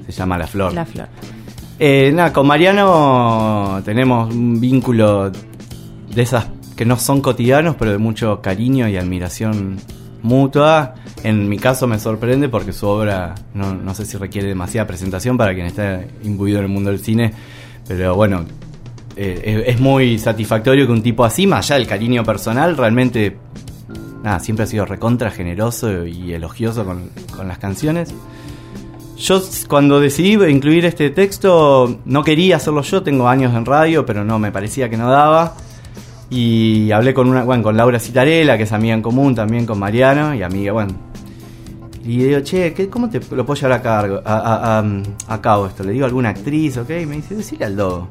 se 0.05 0.11
llama 0.11 0.37
La 0.37 0.47
Flor. 0.47 0.73
La 0.73 0.85
flor. 0.85 1.07
Eh, 1.77 2.11
nada, 2.13 2.31
con 2.31 2.47
Mariano 2.47 3.81
tenemos 3.83 4.33
un 4.33 4.59
vínculo 4.61 5.29
de 5.29 6.21
esas 6.21 6.47
que 6.75 6.85
no 6.85 6.97
son 6.97 7.21
cotidianos, 7.21 7.75
pero 7.77 7.91
de 7.91 7.97
mucho 7.97 8.41
cariño 8.41 8.87
y 8.87 8.97
admiración 8.97 9.77
mutua. 10.21 10.95
En 11.23 11.49
mi 11.49 11.57
caso 11.57 11.87
me 11.87 11.99
sorprende 11.99 12.49
porque 12.49 12.71
su 12.71 12.87
obra 12.87 13.35
no, 13.53 13.73
no 13.73 13.93
sé 13.93 14.05
si 14.05 14.17
requiere 14.17 14.47
demasiada 14.47 14.87
presentación 14.87 15.37
para 15.37 15.53
quien 15.53 15.65
está 15.65 16.01
imbuido 16.23 16.59
en 16.59 16.65
el 16.65 16.71
mundo 16.71 16.91
del 16.91 16.99
cine, 16.99 17.33
pero 17.87 18.15
bueno, 18.15 18.45
eh, 19.15 19.63
es, 19.67 19.79
muy 19.79 20.17
satisfactorio 20.19 20.85
que 20.85 20.91
un 20.91 21.01
tipo 21.01 21.23
así, 21.25 21.47
más 21.47 21.65
allá 21.65 21.79
del 21.79 21.87
cariño 21.87 22.23
personal, 22.23 22.75
realmente 22.77 23.37
nada, 24.23 24.39
siempre 24.39 24.63
ha 24.63 24.67
sido 24.67 24.85
recontra 24.85 25.31
generoso 25.31 26.05
y 26.05 26.33
elogioso 26.33 26.83
con, 26.85 27.09
con 27.35 27.47
las 27.47 27.57
canciones. 27.57 28.13
Yo 29.17 29.41
cuando 29.69 29.99
decidí 30.01 30.33
incluir 30.49 30.83
este 30.85 31.09
texto 31.09 31.99
no 32.05 32.23
quería 32.23 32.57
hacerlo 32.57 32.81
yo, 32.81 33.01
tengo 33.03 33.29
años 33.29 33.53
en 33.55 33.65
radio, 33.65 34.05
pero 34.05 34.25
no, 34.25 34.39
me 34.39 34.51
parecía 34.51 34.89
que 34.89 34.97
no 34.97 35.09
daba. 35.09 35.55
Y 36.29 36.91
hablé 36.91 37.13
con 37.13 37.29
una, 37.29 37.43
bueno, 37.43 37.63
con 37.63 37.77
Laura 37.77 37.99
Citarella, 37.99 38.57
que 38.57 38.63
es 38.63 38.71
amiga 38.73 38.93
en 38.95 39.01
común 39.01 39.35
también 39.35 39.65
con 39.65 39.79
Mariano, 39.79 40.33
y 40.35 40.41
amiga, 40.41 40.73
bueno. 40.73 40.93
Y 42.03 42.17
digo, 42.17 42.39
che, 42.41 42.73
¿qué- 42.73 42.89
¿cómo 42.89 43.09
te 43.09 43.19
lo 43.33 43.45
puedo 43.45 43.59
llevar 43.61 43.79
a, 43.79 43.81
cargo, 43.81 44.21
a, 44.25 44.35
a- 44.37 44.79
a- 44.79 45.33
a 45.33 45.41
cabo 45.41 45.67
esto? 45.67 45.83
Le 45.83 45.93
digo 45.93 46.05
alguna 46.05 46.29
actriz, 46.29 46.77
¿ok? 46.77 46.89
Y 47.01 47.05
me 47.05 47.15
dice, 47.15 47.35
decirle 47.35 47.65
al 47.65 47.75
Dogo. 47.75 48.09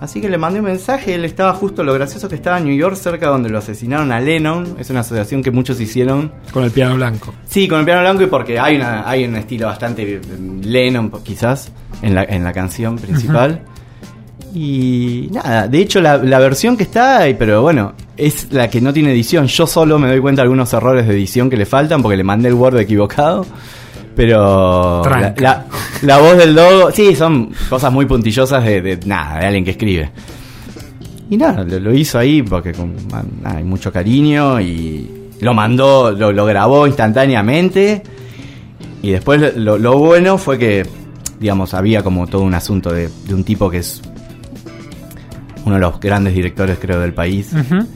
Así 0.00 0.20
que 0.20 0.28
le 0.28 0.36
mandé 0.36 0.60
un 0.60 0.66
mensaje, 0.66 1.14
él 1.14 1.24
estaba 1.24 1.54
justo, 1.54 1.82
lo 1.82 1.94
gracioso 1.94 2.28
que 2.28 2.34
estaba 2.34 2.58
en 2.58 2.64
New 2.64 2.76
York, 2.76 2.96
cerca 2.96 3.28
donde 3.28 3.48
lo 3.48 3.58
asesinaron 3.58 4.12
a 4.12 4.20
Lennon, 4.20 4.76
es 4.78 4.90
una 4.90 5.00
asociación 5.00 5.42
que 5.42 5.50
muchos 5.50 5.80
hicieron 5.80 6.32
Con 6.52 6.64
el 6.64 6.70
piano 6.70 6.96
blanco. 6.96 7.32
Sí, 7.46 7.66
con 7.66 7.80
el 7.80 7.86
piano 7.86 8.02
blanco 8.02 8.22
y 8.22 8.26
porque 8.26 8.58
hay, 8.58 8.76
una, 8.76 9.08
hay 9.08 9.24
un 9.24 9.36
estilo 9.36 9.66
bastante 9.66 10.20
mm, 10.20 10.60
Lennon, 10.62 11.10
quizás, 11.22 11.72
en 12.02 12.14
la, 12.14 12.24
en 12.24 12.44
la 12.44 12.52
canción 12.52 12.96
principal. 12.96 13.62
Y 14.54 15.28
nada, 15.32 15.68
de 15.68 15.78
hecho 15.78 16.00
la, 16.00 16.18
la 16.18 16.38
versión 16.38 16.76
que 16.76 16.82
está, 16.82 17.26
pero 17.38 17.62
bueno, 17.62 17.94
es 18.16 18.52
la 18.52 18.68
que 18.68 18.80
no 18.80 18.92
tiene 18.92 19.12
edición. 19.12 19.46
Yo 19.46 19.66
solo 19.66 19.98
me 19.98 20.08
doy 20.08 20.20
cuenta 20.20 20.42
de 20.42 20.44
algunos 20.44 20.72
errores 20.72 21.06
de 21.06 21.14
edición 21.14 21.50
que 21.50 21.56
le 21.56 21.66
faltan 21.66 22.02
porque 22.02 22.16
le 22.16 22.24
mandé 22.24 22.48
el 22.48 22.54
Word 22.54 22.78
equivocado. 22.78 23.46
Pero 24.16 25.02
la, 25.20 25.34
la- 25.38 25.64
la 26.02 26.18
voz 26.18 26.36
del 26.38 26.54
dogo, 26.54 26.90
sí, 26.90 27.14
son 27.14 27.52
cosas 27.68 27.92
muy 27.92 28.06
puntillosas 28.06 28.64
de, 28.64 28.80
de 28.80 28.96
nada, 29.06 29.40
de 29.40 29.46
alguien 29.46 29.64
que 29.64 29.72
escribe. 29.72 30.10
Y 31.28 31.36
nada, 31.36 31.62
lo, 31.64 31.78
lo 31.80 31.94
hizo 31.94 32.18
ahí 32.18 32.42
porque 32.42 32.72
con, 32.72 32.94
nada, 33.08 33.24
hay 33.58 33.64
mucho 33.64 33.92
cariño 33.92 34.60
y 34.60 35.10
lo 35.40 35.52
mandó, 35.54 36.12
lo, 36.12 36.32
lo 36.32 36.46
grabó 36.46 36.86
instantáneamente. 36.86 38.02
Y 39.02 39.10
después 39.10 39.54
lo, 39.56 39.76
lo 39.78 39.98
bueno 39.98 40.38
fue 40.38 40.58
que, 40.58 40.86
digamos, 41.38 41.74
había 41.74 42.02
como 42.02 42.26
todo 42.26 42.42
un 42.42 42.54
asunto 42.54 42.92
de, 42.92 43.10
de 43.26 43.34
un 43.34 43.44
tipo 43.44 43.68
que 43.70 43.78
es 43.78 44.00
uno 45.64 45.74
de 45.74 45.80
los 45.80 46.00
grandes 46.00 46.32
directores, 46.34 46.78
creo, 46.80 47.00
del 47.00 47.12
país. 47.12 47.52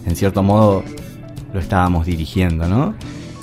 En 0.07 0.17
cierto 0.17 0.43
modo 0.43 0.83
lo 1.55 1.61
estábamos 1.61 2.07
dirigiendo, 2.07 2.67
¿no? 2.69 2.95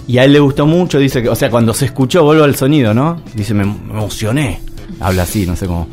Y 0.08 0.17
a 0.20 0.24
él 0.24 0.34
le 0.34 0.39
gustó 0.39 0.65
mucho, 0.65 1.00
dice 1.00 1.22
que, 1.22 1.28
o 1.28 1.36
sea, 1.36 1.50
cuando 1.50 1.74
se 1.74 1.86
escuchó, 1.86 2.24
vuelvo 2.24 2.46
al 2.46 2.56
sonido, 2.56 2.93
¿no? 2.93 3.22
Dice, 3.34 3.54
me, 3.54 3.63
emocioné. 3.63 4.62
Habla 5.02 5.24
así, 5.24 5.46
no 5.46 5.56
sé 5.56 5.67
cómo. 5.67 5.88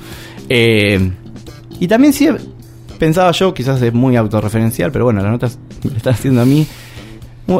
Eh, 0.49 1.11
y 1.81 1.89
también 1.89 2.13
sí, 2.13 2.29
pensaba 2.99 3.33
yo, 3.33 3.53
quizás 3.53 3.83
es 3.83 3.93
muy 3.93 4.15
autorreferencial, 4.15 4.93
pero 4.93 5.05
bueno, 5.05 5.21
las 5.21 5.33
notas 5.33 5.59
me 5.83 5.97
están 5.97 6.15
haciendo 6.15 6.43
a 6.43 6.45
mí. 6.45 6.67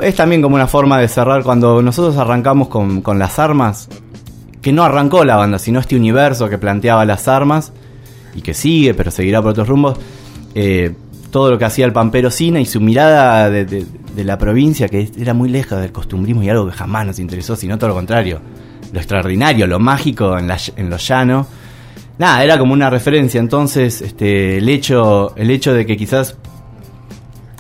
Es 0.03 0.15
también 0.15 0.41
como 0.41 0.55
una 0.55 0.69
forma 0.69 0.99
de 1.01 1.09
cerrar 1.09 1.43
cuando 1.43 1.83
nosotros 1.83 2.17
arrancamos 2.17 2.69
con, 2.69 3.03
con 3.03 3.19
las 3.19 3.39
armas, 3.39 3.89
que 4.63 4.73
no 4.73 4.85
arrancó 4.85 5.25
la 5.25 5.37
banda, 5.37 5.59
sino 5.59 5.81
este 5.81 5.97
universo 5.97 6.49
que 6.49 6.57
planteaba 6.57 7.05
las 7.05 7.27
armas 7.29 7.73
y 8.35 8.43
que 8.43 8.55
sigue, 8.55 8.95
pero 8.95 9.11
seguirá 9.11 9.43
por 9.43 9.51
otros 9.51 9.69
rumbos. 9.69 9.99
eh, 10.55 10.95
todo 11.35 11.51
lo 11.51 11.59
que 11.59 11.65
hacía 11.65 11.85
el 11.85 11.93
Pampero 11.93 12.31
Cine 12.31 12.61
y 12.61 12.65
su 12.65 12.81
mirada 12.81 13.51
de, 13.51 13.65
de- 13.65 13.85
de 14.15 14.23
la 14.23 14.39
provincia, 14.39 14.89
que 14.89 15.11
era 15.19 15.35
muy 15.35 15.49
lejos 15.49 15.81
del 15.81 15.91
costumbrismo 15.91 16.45
y 16.45 16.49
algo 16.49 16.65
que 16.67 16.73
jamás 16.73 17.05
nos 17.09 17.19
interesó, 17.19 17.57
sino 17.57 17.77
todo 17.77 17.89
lo 17.89 17.95
contrario. 17.97 18.41
Lo 18.93 19.01
extraordinario, 19.01 19.67
lo 19.67 19.81
mágico 19.81 20.39
en, 20.39 20.47
la, 20.47 20.57
en 20.77 20.89
lo 20.89 20.97
llano. 20.97 21.45
Nada, 22.19 22.45
era 22.45 22.57
como 22.57 22.73
una 22.73 22.89
referencia. 22.89 23.41
Entonces, 23.41 24.01
este, 24.01 24.59
el 24.59 24.69
hecho, 24.69 25.35
el 25.35 25.51
hecho 25.51 25.75
de 25.75 25.85
que 25.85 25.97
quizás 25.97 26.37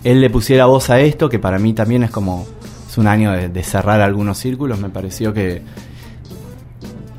él 0.04 0.20
le 0.20 0.30
pusiera 0.30 0.66
voz 0.66 0.90
a 0.90 1.00
esto, 1.00 1.28
que 1.28 1.40
para 1.40 1.58
mí 1.58 1.72
también 1.72 2.04
es 2.04 2.12
como 2.12 2.46
es 2.88 2.96
un 2.96 3.08
año 3.08 3.32
de, 3.32 3.48
de 3.48 3.62
cerrar 3.64 4.00
algunos 4.00 4.38
círculos, 4.38 4.78
me 4.78 4.88
pareció 4.90 5.34
que 5.34 5.62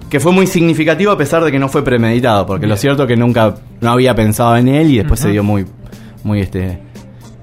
que 0.09 0.19
fue 0.21 0.31
muy 0.31 0.47
significativo 0.47 1.11
a 1.11 1.17
pesar 1.17 1.43
de 1.43 1.51
que 1.51 1.59
no 1.59 1.67
fue 1.67 1.83
premeditado, 1.83 2.45
porque 2.45 2.67
lo 2.67 2.77
cierto 2.77 3.03
es 3.03 3.07
que 3.09 3.17
nunca 3.17 3.55
no 3.81 3.91
había 3.91 4.15
pensado 4.15 4.55
en 4.55 4.69
él 4.69 4.91
y 4.91 4.97
después 4.99 5.19
se 5.19 5.29
dio 5.31 5.43
muy 5.43 5.65
muy 6.25 6.41
este 6.41 6.79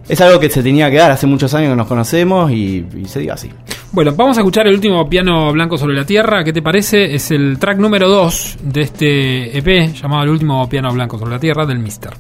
es 0.09 0.21
algo 0.21 0.39
que 0.39 0.51
se 0.51 0.63
tenía 0.63 0.91
que 0.91 0.99
dar 0.99 1.11
hace 1.11 1.27
muchos 1.27 1.55
años 1.55 1.71
que 1.71 1.77
nos 1.77 1.87
conocemos 1.87 2.51
y, 2.51 2.87
y 2.97 3.05
se 3.07 3.21
dio 3.21 3.33
así. 3.33 3.51
Bueno, 3.93 4.13
vamos 4.17 4.37
a 4.37 4.41
escuchar 4.41 4.67
el 4.67 4.75
último 4.75 5.09
piano 5.09 5.53
blanco 5.53 5.79
sobre 5.79 5.95
la 5.95 6.05
tierra. 6.05 6.43
¿Qué 6.45 6.53
te 6.53 6.63
parece? 6.63 7.15
Es 7.15 7.31
el 7.31 7.59
track 7.59 7.79
número 7.79 8.09
2 8.09 8.59
de 8.63 8.81
este 8.81 9.59
EP 9.59 9.93
llamado 9.95 10.25
El 10.25 10.31
último 10.31 10.69
piano 10.69 10.93
blanco 10.93 11.19
sobre 11.19 11.33
la 11.33 11.39
tierra 11.39 11.67
del 11.67 11.79
Mister. 11.79 12.13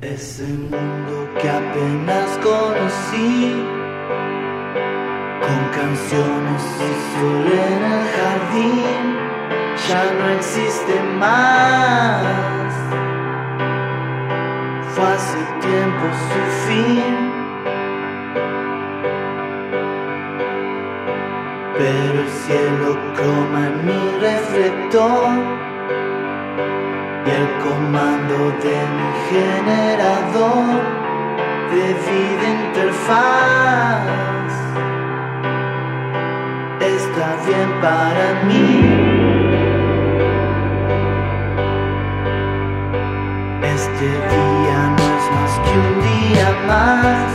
Es 0.00 0.40
el 0.40 0.58
mundo 0.58 1.28
que 1.40 1.48
apenas 1.50 2.38
conocí, 2.42 3.52
con 5.42 5.62
canciones 5.74 6.62
y 6.78 7.20
sol 7.20 7.46
en 7.52 7.82
el 7.92 8.04
jardín, 8.16 9.16
ya 9.88 10.02
no 10.18 10.28
existe 10.38 11.02
más. 11.18 12.65
Fue 14.96 15.04
hace 15.04 15.36
tiempo 15.60 16.06
su 16.26 16.40
fin. 16.66 17.14
Pero 21.76 22.20
el 22.22 22.28
cielo 22.28 22.88
croma 23.14 23.62
mi 23.84 24.00
reflector 24.22 25.28
y 27.26 27.30
el 27.30 27.46
comando 27.62 28.38
de 28.64 28.76
mi 28.96 29.08
generador 29.28 30.80
de 31.72 31.84
vida 32.06 32.46
interfaz 32.64 34.06
está 36.80 37.26
bien 37.46 37.70
para 37.82 38.26
mí. 38.46 38.66
Este 43.62 44.06
día 44.06 44.45
más. 46.66 47.32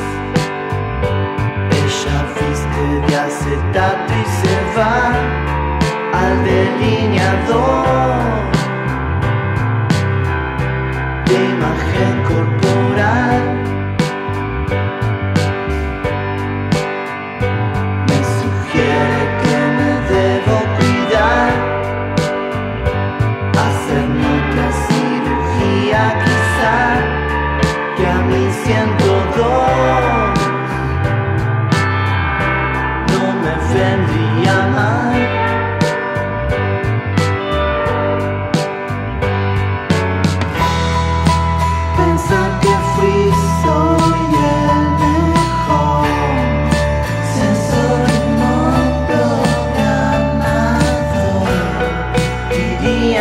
Ella 1.82 2.18
viste 2.36 2.84
de 3.08 3.16
acetato 3.18 4.14
y 4.14 4.26
se 4.40 4.56
va 4.78 5.00
al 6.22 6.34
delineador 6.44 7.86
de 11.26 11.36
imagen 11.56 12.16
corporal. 12.24 12.51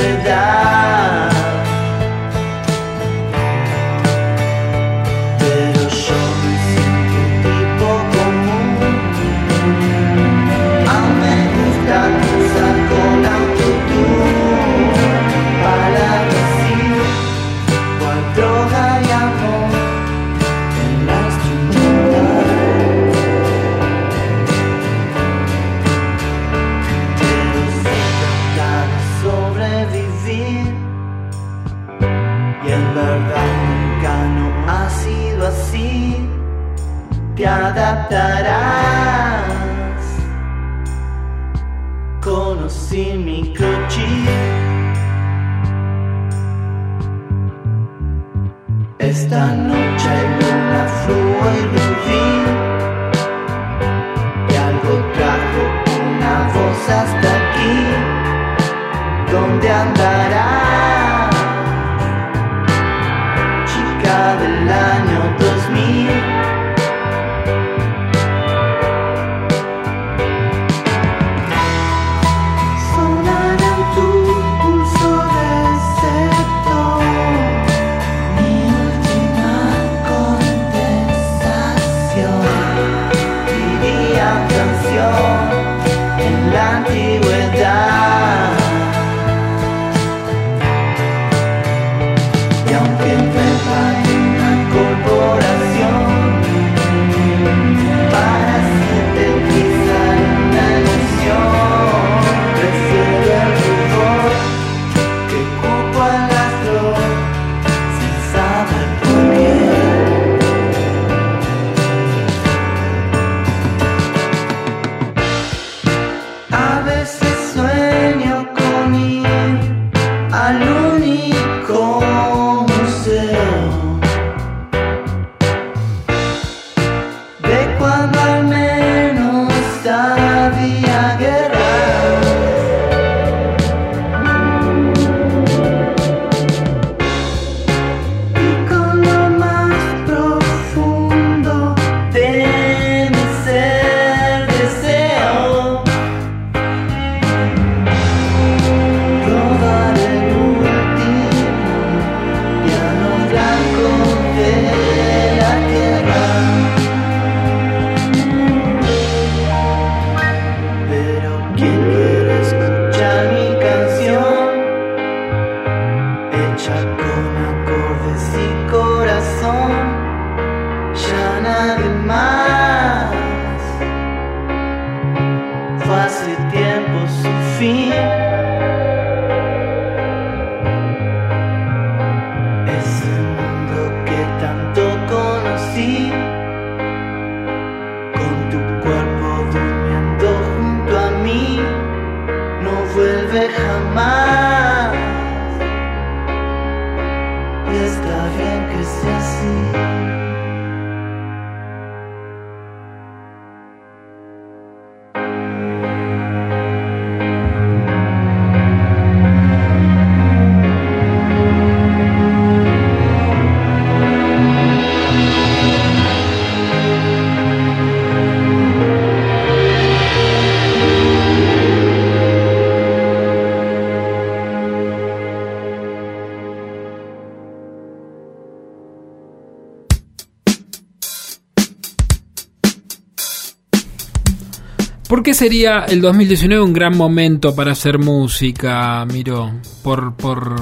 Sería 235.40 235.86
el 235.88 236.02
2019 236.02 236.62
un 236.62 236.74
gran 236.74 236.94
momento 236.94 237.54
para 237.54 237.72
hacer 237.72 237.98
música, 237.98 239.06
Miro? 239.06 239.50
¿Por, 239.82 240.12
por, 240.12 240.54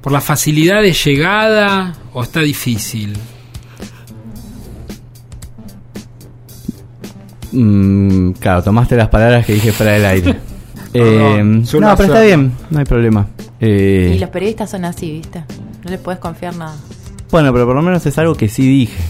por 0.00 0.12
la 0.12 0.20
facilidad 0.20 0.82
de 0.82 0.92
llegada 0.92 1.94
o 2.12 2.24
está 2.24 2.40
difícil? 2.40 3.16
Mm, 7.52 8.32
claro, 8.32 8.64
tomaste 8.64 8.96
las 8.96 9.08
palabras 9.08 9.46
que 9.46 9.54
dije 9.54 9.70
fuera 9.70 9.92
del 9.92 10.04
aire. 10.04 10.36
Eh, 10.92 11.40
no, 11.44 11.62
pero 11.70 12.02
está 12.02 12.20
bien, 12.20 12.50
no 12.68 12.80
hay 12.80 12.84
problema. 12.84 13.28
Eh, 13.60 14.14
Y 14.16 14.18
los 14.18 14.28
periodistas 14.30 14.72
son 14.72 14.84
así, 14.84 15.12
¿viste? 15.12 15.44
No 15.84 15.90
les 15.90 16.00
puedes 16.00 16.18
confiar 16.18 16.56
nada. 16.56 16.74
Bueno, 17.30 17.52
pero 17.52 17.64
por 17.64 17.76
lo 17.76 17.82
menos 17.82 18.04
es 18.06 18.18
algo 18.18 18.34
que 18.34 18.48
sí 18.48 18.66
dije. 18.66 19.00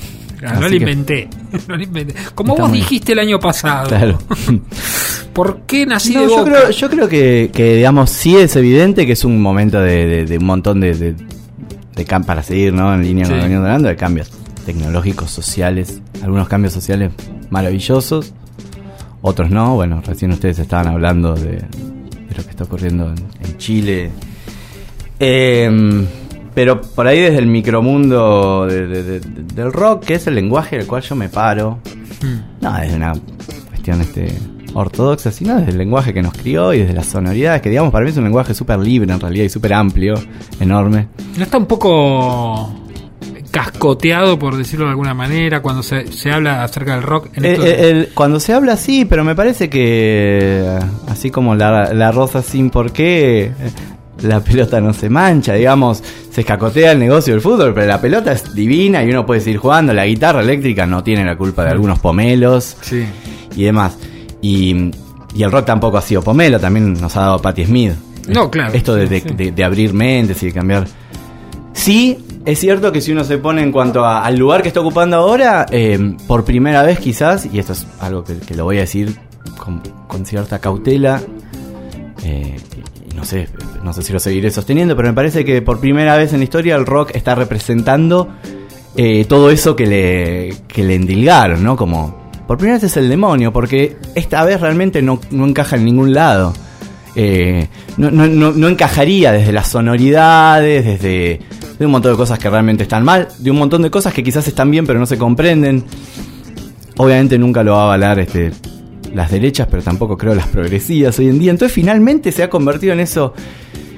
No 0.42 0.68
lo 0.68 0.74
inventé. 0.74 1.28
no 1.68 1.76
lo 1.76 1.82
inventé. 1.82 2.14
Como 2.34 2.56
vos 2.56 2.72
dijiste 2.72 3.12
el 3.12 3.18
año 3.18 3.38
pasado. 3.38 3.88
Claro. 3.88 4.18
¿Por 5.32 5.60
qué 5.62 5.86
nací 5.86 6.14
No, 6.14 6.22
de 6.22 6.26
yo, 6.28 6.36
boca? 6.38 6.50
creo, 6.50 6.70
yo 6.70 6.90
creo 6.90 7.08
que, 7.08 7.50
que, 7.52 7.76
digamos, 7.76 8.10
sí 8.10 8.36
es 8.36 8.56
evidente 8.56 9.06
que 9.06 9.12
es 9.12 9.24
un 9.24 9.40
momento 9.40 9.80
de, 9.80 10.06
de- 10.06 10.24
de 10.26 10.38
un 10.38 10.44
montón 10.44 10.80
de, 10.80 10.94
de, 10.94 11.14
de 11.94 12.04
para 12.26 12.42
seguir, 12.42 12.72
¿no? 12.72 12.92
En 12.94 13.02
línea 13.02 13.24
con 13.24 13.32
Sí. 13.34 13.36
lo 13.36 13.40
que 13.42 13.48
venimos 13.48 13.66
hablando, 13.66 13.88
de 13.88 13.96
cambios 13.96 14.30
tecnológicos, 14.66 15.30
sociales, 15.30 16.00
algunos 16.22 16.48
cambios 16.48 16.72
sociales 16.72 17.12
maravillosos, 17.50 18.32
otros 19.22 19.50
no. 19.50 19.74
Bueno, 19.76 20.02
recién 20.04 20.32
ustedes 20.32 20.58
estaban 20.58 20.88
hablando 20.88 21.34
de, 21.34 21.52
de 21.52 22.34
lo 22.36 22.42
que 22.42 22.50
está 22.50 22.64
ocurriendo 22.64 23.08
en, 23.10 23.48
en 23.48 23.56
Chile. 23.58 24.10
Em, 25.18 26.06
pero 26.54 26.80
por 26.80 27.06
ahí 27.06 27.20
desde 27.20 27.38
el 27.38 27.46
micromundo 27.46 28.66
de- 28.66 28.86
de- 28.86 29.02
de- 29.02 29.20
del 29.54 29.72
rock, 29.72 30.04
que 30.04 30.14
es 30.14 30.26
el 30.26 30.34
lenguaje 30.34 30.76
del 30.78 30.86
cual 30.86 31.02
yo 31.02 31.14
me 31.16 31.28
paro, 31.28 31.78
Mm. 32.22 32.62
no 32.64 32.72
desde 32.74 32.96
una 32.96 33.12
cuestión 33.68 34.00
este, 34.00 34.32
ortodoxa, 34.74 35.32
sino 35.32 35.56
desde 35.56 35.72
el 35.72 35.78
lenguaje 35.78 36.12
que 36.14 36.22
nos 36.22 36.32
crió 36.34 36.72
y 36.74 36.78
desde 36.80 36.92
las 36.94 37.06
sonoridades, 37.06 37.60
que 37.62 37.70
digamos 37.70 37.90
para 37.92 38.04
mí 38.04 38.10
es 38.10 38.16
un 38.16 38.24
lenguaje 38.24 38.54
súper 38.54 38.78
libre 38.78 39.12
en 39.12 39.18
realidad 39.20 39.44
y 39.44 39.48
súper 39.48 39.72
amplio, 39.72 40.14
enorme. 40.60 41.08
¿No 41.36 41.42
está 41.44 41.58
un 41.58 41.66
poco 41.66 42.74
cascoteado, 43.50 44.38
por 44.38 44.56
decirlo 44.56 44.84
de 44.84 44.92
alguna 44.92 45.12
manera, 45.14 45.60
cuando 45.60 45.82
se, 45.82 46.06
se 46.12 46.30
habla 46.30 46.62
acerca 46.62 46.94
del 46.94 47.02
rock? 47.02 47.30
En 47.34 47.44
Eh, 47.44 47.52
esto- 47.52 47.66
eh, 47.66 47.90
el- 47.90 48.08
cuando 48.14 48.38
se 48.38 48.52
habla 48.52 48.74
así, 48.74 49.04
pero 49.04 49.24
me 49.24 49.34
parece 49.34 49.68
que 49.68 50.64
así 51.08 51.30
como 51.30 51.54
la, 51.56 51.92
la 51.92 52.12
rosa 52.12 52.42
sin 52.42 52.70
por 52.70 52.92
qué, 52.92 53.46
eh, 53.46 53.52
la 54.22 54.40
pelota 54.40 54.80
no 54.80 54.92
se 54.92 55.08
mancha, 55.08 55.54
digamos, 55.54 56.02
se 56.30 56.40
escacotea 56.42 56.92
el 56.92 56.98
negocio 56.98 57.32
del 57.34 57.40
fútbol, 57.40 57.72
pero 57.74 57.86
la 57.86 58.00
pelota 58.00 58.32
es 58.32 58.54
divina 58.54 59.02
y 59.04 59.08
uno 59.10 59.24
puede 59.26 59.40
seguir 59.40 59.58
jugando, 59.58 59.92
la 59.92 60.06
guitarra 60.06 60.40
eléctrica 60.40 60.86
no 60.86 61.02
tiene 61.02 61.24
la 61.24 61.36
culpa 61.36 61.64
de 61.64 61.70
algunos 61.70 61.98
pomelos 61.98 62.76
Sí. 62.82 63.04
y 63.56 63.64
demás. 63.64 63.96
Y, 64.42 64.90
y 65.34 65.42
el 65.42 65.50
rock 65.52 65.66
tampoco 65.66 65.98
ha 65.98 66.02
sido 66.02 66.22
pomelo, 66.22 66.58
también 66.60 66.92
nos 66.94 67.16
ha 67.16 67.20
dado 67.20 67.38
Patti 67.40 67.64
Smith. 67.64 67.92
No, 68.28 68.50
claro. 68.50 68.72
Esto 68.74 68.94
de, 68.94 69.06
de- 69.06 69.20
Sí, 69.20 69.28
sí. 69.28 69.34
de- 69.34 69.52
de 69.52 69.64
abrir 69.64 69.92
mentes 69.92 70.42
y 70.42 70.46
de 70.46 70.52
cambiar. 70.52 70.86
Sí, 71.72 72.18
es 72.44 72.58
cierto 72.58 72.92
que 72.92 73.00
si 73.00 73.12
uno 73.12 73.24
se 73.24 73.38
pone 73.38 73.62
en 73.62 73.72
cuanto 73.72 74.04
a- 74.04 74.24
al 74.24 74.36
lugar 74.36 74.62
que 74.62 74.68
está 74.68 74.80
ocupando 74.80 75.16
ahora, 75.16 75.66
eh, 75.70 76.16
por 76.26 76.44
primera 76.44 76.82
vez 76.82 76.98
quizás, 76.98 77.46
y 77.52 77.58
esto 77.58 77.72
es 77.72 77.86
algo 78.00 78.22
que, 78.24 78.38
que 78.38 78.54
lo 78.54 78.64
voy 78.64 78.78
a 78.78 78.80
decir 78.80 79.16
con, 79.58 79.80
con 80.06 80.26
cierta 80.26 80.58
cautela, 80.58 81.20
eh, 82.24 82.56
no 83.20 83.26
sé, 83.26 83.48
no 83.84 83.92
sé 83.92 84.02
si 84.02 84.14
lo 84.14 84.18
seguiré 84.18 84.50
sosteniendo, 84.50 84.96
pero 84.96 85.08
me 85.08 85.14
parece 85.14 85.44
que 85.44 85.60
por 85.60 85.78
primera 85.78 86.16
vez 86.16 86.32
en 86.32 86.38
la 86.38 86.44
historia 86.44 86.74
el 86.74 86.86
rock 86.86 87.10
está 87.14 87.34
representando 87.34 88.28
eh, 88.96 89.26
todo 89.28 89.50
eso 89.50 89.76
que 89.76 89.86
le, 89.86 90.54
que 90.66 90.82
le 90.82 90.94
endilgaron, 90.94 91.62
¿no? 91.62 91.76
Como, 91.76 92.30
por 92.46 92.56
primera 92.56 92.78
vez 92.78 92.84
es 92.84 92.96
el 92.96 93.10
demonio, 93.10 93.52
porque 93.52 93.98
esta 94.14 94.42
vez 94.42 94.58
realmente 94.58 95.02
no, 95.02 95.20
no 95.32 95.46
encaja 95.46 95.76
en 95.76 95.84
ningún 95.84 96.14
lado. 96.14 96.54
Eh, 97.14 97.68
no, 97.98 98.10
no, 98.10 98.26
no, 98.26 98.68
encajaría 98.68 99.32
desde 99.32 99.52
las 99.52 99.68
sonoridades, 99.68 100.82
desde 100.86 101.40
de 101.78 101.84
un 101.84 101.92
montón 101.92 102.12
de 102.12 102.16
cosas 102.16 102.38
que 102.38 102.48
realmente 102.48 102.84
están 102.84 103.04
mal, 103.04 103.28
de 103.38 103.50
un 103.50 103.58
montón 103.58 103.82
de 103.82 103.90
cosas 103.90 104.14
que 104.14 104.22
quizás 104.22 104.48
están 104.48 104.70
bien 104.70 104.86
pero 104.86 104.98
no 104.98 105.04
se 105.04 105.18
comprenden. 105.18 105.84
Obviamente 106.96 107.38
nunca 107.38 107.62
lo 107.62 107.72
va 107.72 107.80
a 107.80 107.84
avalar 107.84 108.18
este, 108.18 108.50
las 109.14 109.30
derechas, 109.30 109.66
pero 109.70 109.82
tampoco 109.82 110.16
creo 110.16 110.34
las 110.34 110.46
progresivas 110.48 111.18
hoy 111.18 111.28
en 111.28 111.38
día. 111.38 111.50
Entonces 111.50 111.74
finalmente 111.74 112.32
se 112.32 112.42
ha 112.42 112.50
convertido 112.50 112.92
en 112.92 113.00
eso 113.00 113.34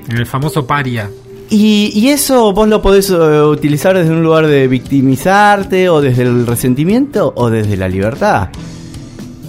En 0.09 0.17
el 0.17 0.27
famoso 0.27 0.67
paria. 0.67 1.11
y, 1.51 1.91
y 1.95 2.09
eso 2.09 2.53
vos 2.53 2.67
lo 2.69 2.81
podés 2.81 3.11
eh, 3.11 3.15
utilizar 3.43 3.97
desde 3.97 4.11
un 4.11 4.23
lugar 4.23 4.47
de 4.47 4.67
victimizarte 4.69 5.89
o 5.89 6.01
desde 6.01 6.23
el 6.23 6.47
resentimiento 6.47 7.33
o 7.37 7.51
desde 7.51 7.77
la 7.77 7.89
libertad. 7.89 8.49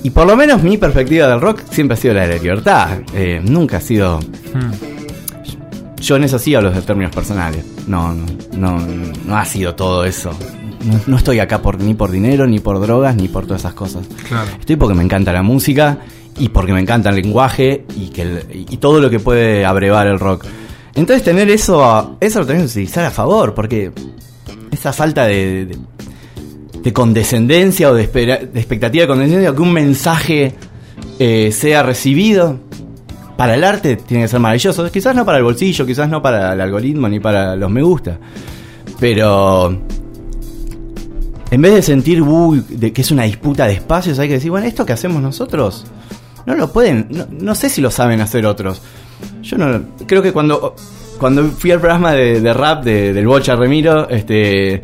Y 0.04 0.10
por 0.10 0.28
lo 0.28 0.36
menos 0.36 0.62
mi 0.62 0.78
perspectiva 0.78 1.28
del 1.28 1.40
rock 1.40 1.62
siempre 1.72 1.94
ha 1.94 1.98
sido 1.98 2.14
la 2.14 2.28
de 2.28 2.36
la 2.36 2.42
libertad. 2.42 2.90
Eh, 3.16 3.40
nunca 3.44 3.78
ha 3.78 3.82
sido... 3.82 4.20
Hmm. 4.20 4.72
Yo 6.02 6.18
en 6.18 6.26
eso 6.26 6.38
sí 6.38 6.54
hablo 6.54 6.70
de 6.72 6.82
términos 6.82 7.16
personales. 7.16 7.64
No, 7.88 8.14
no, 8.14 8.26
no, 8.58 8.86
no 9.26 9.38
ha 9.38 9.46
sido 9.46 9.74
todo 9.74 10.04
eso. 10.04 10.32
No, 10.84 11.00
no 11.08 11.18
estoy 11.18 11.40
acá 11.40 11.62
por, 11.62 11.80
ni 11.82 11.94
por 11.94 12.12
dinero, 12.12 12.46
ni 12.48 12.60
por 12.60 12.80
drogas, 12.80 13.16
ni 13.16 13.28
por 13.28 13.46
todas 13.46 13.62
esas 13.62 13.74
cosas. 13.74 14.06
Claro. 14.28 14.50
Estoy 14.60 14.76
porque 14.76 14.96
me 14.96 15.04
encanta 15.04 15.32
la 15.34 15.42
música 15.44 16.00
y 16.38 16.50
porque 16.50 16.74
me 16.74 16.80
encanta 16.82 17.10
el 17.10 17.16
lenguaje 17.16 17.86
y, 17.96 18.10
que 18.10 18.22
el- 18.24 18.66
y 18.70 18.78
todo 18.78 19.00
lo 19.00 19.10
que 19.10 19.20
puede 19.20 19.66
abrevar 19.66 20.08
el 20.08 20.20
rock. 20.20 20.46
Entonces 20.96 21.24
tener 21.24 21.50
eso, 21.50 21.84
a- 21.84 22.18
eso 22.20 22.40
lo 22.40 22.46
tenés 22.46 22.64
que 22.64 22.68
utilizar 22.80 23.06
a 23.06 23.12
favor, 23.12 23.54
porque 23.54 23.92
esa 24.72 24.92
falta 24.94 25.26
de, 25.26 25.66
de, 25.68 25.78
de 26.84 26.94
condescendencia 26.94 27.90
o 27.90 27.94
de, 27.94 28.04
espera- 28.04 28.40
de 28.40 28.60
expectativa 28.60 29.04
de 29.04 29.08
condescendencia, 29.08 29.56
que 29.56 29.62
un 29.62 29.72
mensaje 29.74 30.54
eh, 31.20 31.52
sea 31.52 31.82
recibido 31.84 32.60
para 33.38 33.56
el 33.56 33.64
arte 33.64 33.96
tiene 33.96 34.24
que 34.24 34.28
ser 34.28 34.40
maravilloso. 34.40 34.92
Quizás 34.92 35.16
no 35.16 35.26
para 35.26 35.38
el 35.38 35.44
bolsillo, 35.44 35.86
quizás 35.86 36.10
no 36.10 36.22
para 36.22 36.54
el 36.54 36.62
algoritmo 36.62 37.08
ni 37.10 37.20
para 37.20 37.56
los 37.56 37.72
me 37.72 37.82
gusta. 37.82 38.20
Pero 39.00 39.76
en 41.54 41.62
vez 41.62 41.74
de 41.74 41.82
sentir 41.82 42.22
uy, 42.22 42.64
de 42.68 42.92
que 42.92 43.02
es 43.02 43.12
una 43.12 43.24
disputa 43.24 43.66
de 43.68 43.74
espacios, 43.74 44.18
hay 44.20 44.28
que 44.28 44.36
decir, 44.36 44.50
bueno, 44.52 44.66
esto 44.68 44.86
que 44.86 44.94
hacemos 44.94 45.22
nosotros 45.22 45.86
no 46.46 46.56
lo 46.56 46.72
pueden, 46.74 47.08
no, 47.12 47.26
no 47.32 47.56
sé 47.56 47.70
si 47.70 47.80
lo 47.82 47.90
saben 47.92 48.20
hacer 48.22 48.46
otros. 48.46 48.82
Yo 49.44 49.58
no 49.58 49.82
creo 50.08 50.22
que 50.22 50.34
cuando 50.34 50.76
cuando 51.20 51.44
fui 51.52 51.72
al 51.72 51.80
programa 51.80 52.12
de, 52.14 52.42
de 52.42 52.54
rap 52.54 52.84
de- 52.84 53.14
del 53.14 53.26
Bocha 53.28 53.56
Remiro, 53.56 54.10
este 54.10 54.82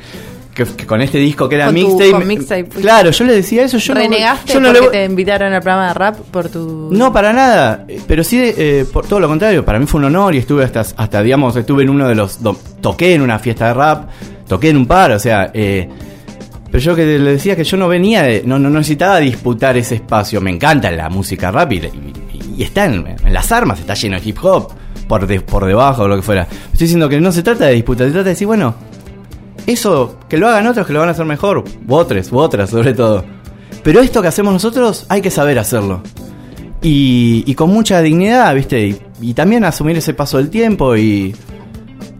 que, 0.54 0.64
que 0.66 0.86
con 0.86 1.02
este 1.02 1.18
disco 1.18 1.50
que 1.50 1.56
era 1.56 1.72
mixtape, 1.72 2.82
claro, 2.82 3.12
yo 3.12 3.26
le 3.26 3.34
decía 3.34 3.64
eso, 3.64 3.78
yo 3.78 3.94
no- 3.94 4.00
¿Renegaste 4.02 4.54
yo 4.54 4.60
no, 4.60 4.68
porque 4.70 4.82
le- 4.86 4.90
te 4.90 5.06
invitaron 5.06 5.52
al 5.54 5.62
programa 5.62 5.88
de 5.90 5.94
rap 5.96 6.18
por 6.32 6.50
tu... 6.50 6.90
no, 6.92 7.12
para 7.12 7.34
nada. 7.34 7.86
Pero 8.08 8.24
sí, 8.24 8.40
eh, 8.42 8.86
por 8.94 9.06
todo 9.08 9.20
lo 9.20 9.28
contrario. 9.28 9.66
Para 9.66 9.80
mí 9.80 9.86
fue 9.86 10.00
un 10.00 10.06
honor 10.06 10.36
y 10.36 10.38
estuve 10.38 10.64
hasta, 10.64 10.82
hasta 10.82 11.24
digamos, 11.24 11.56
estuve 11.56 11.84
en 11.84 11.90
uno 11.90 12.08
de 12.08 12.16
los. 12.16 12.42
do- 12.44 12.58
toqué 12.82 13.16
en 13.16 13.22
una 13.22 13.40
fiesta 13.40 13.68
de 13.70 13.74
rap, 13.74 14.10
toqué 14.48 14.70
en 14.70 14.78
un 14.78 14.86
par, 14.86 15.12
o 15.12 15.20
sea. 15.20 15.50
eh, 15.54 15.90
pero 16.72 16.80
yo 16.80 16.96
que 16.96 17.18
le 17.20 17.32
decía 17.32 17.56
que 17.56 17.64
yo 17.64 17.78
no 17.78 17.88
venía, 17.88 18.24
de- 18.24 18.44
no, 18.46 18.60
no 18.60 18.70
necesitaba 18.70 19.20
disputar 19.20 19.76
ese 19.78 19.96
espacio. 19.96 20.40
Me 20.42 20.52
encanta 20.52 20.92
la 20.92 21.10
música 21.10 21.52
rap 21.52 21.72
y, 21.74 21.78
y- 22.58 22.64
está 22.64 22.86
en, 22.86 23.16
las 23.32 23.52
armas, 23.52 23.80
está 23.80 23.94
lleno 23.96 24.20
de 24.20 24.30
hip 24.30 24.38
hop, 24.44 24.72
por, 25.08 25.26
de- 25.26 25.42
por 25.42 25.66
debajo 25.66 26.04
o 26.04 26.08
lo 26.08 26.16
que 26.16 26.22
fuera. 26.22 26.44
Estoy 26.44 26.80
diciendo 26.86 27.10
que 27.10 27.20
no 27.20 27.32
se 27.32 27.42
trata 27.44 27.66
de 27.66 27.74
disputar, 27.74 28.08
se 28.08 28.12
trata 28.14 28.26
de 28.26 28.30
decir, 28.32 28.48
bueno, 28.48 28.76
eso, 29.66 30.20
que 30.28 30.38
lo 30.38 30.48
hagan 30.48 30.68
otros 30.68 30.86
que 30.88 30.94
lo 30.94 31.00
van 31.00 31.10
a 31.10 31.12
hacer 31.12 31.26
mejor, 31.26 31.64
u 31.88 31.94
otras 31.96 32.28
sobre 32.70 32.94
todo. 32.94 33.24
Pero 33.84 34.02
esto 34.02 34.22
que 34.22 34.28
hacemos 34.28 34.52
nosotros 34.54 35.06
hay 35.10 35.22
que 35.22 35.32
saber 35.32 35.58
hacerlo. 35.60 36.02
Y, 36.82 37.44
y 37.46 37.56
con 37.56 37.70
mucha 37.72 38.02
dignidad, 38.02 38.54
¿viste? 38.56 38.98
Y 39.22 39.34
también 39.34 39.64
asumir 39.66 39.98
ese 39.98 40.14
paso 40.14 40.38
del 40.38 40.50
tiempo 40.50 40.96
y... 40.96 41.36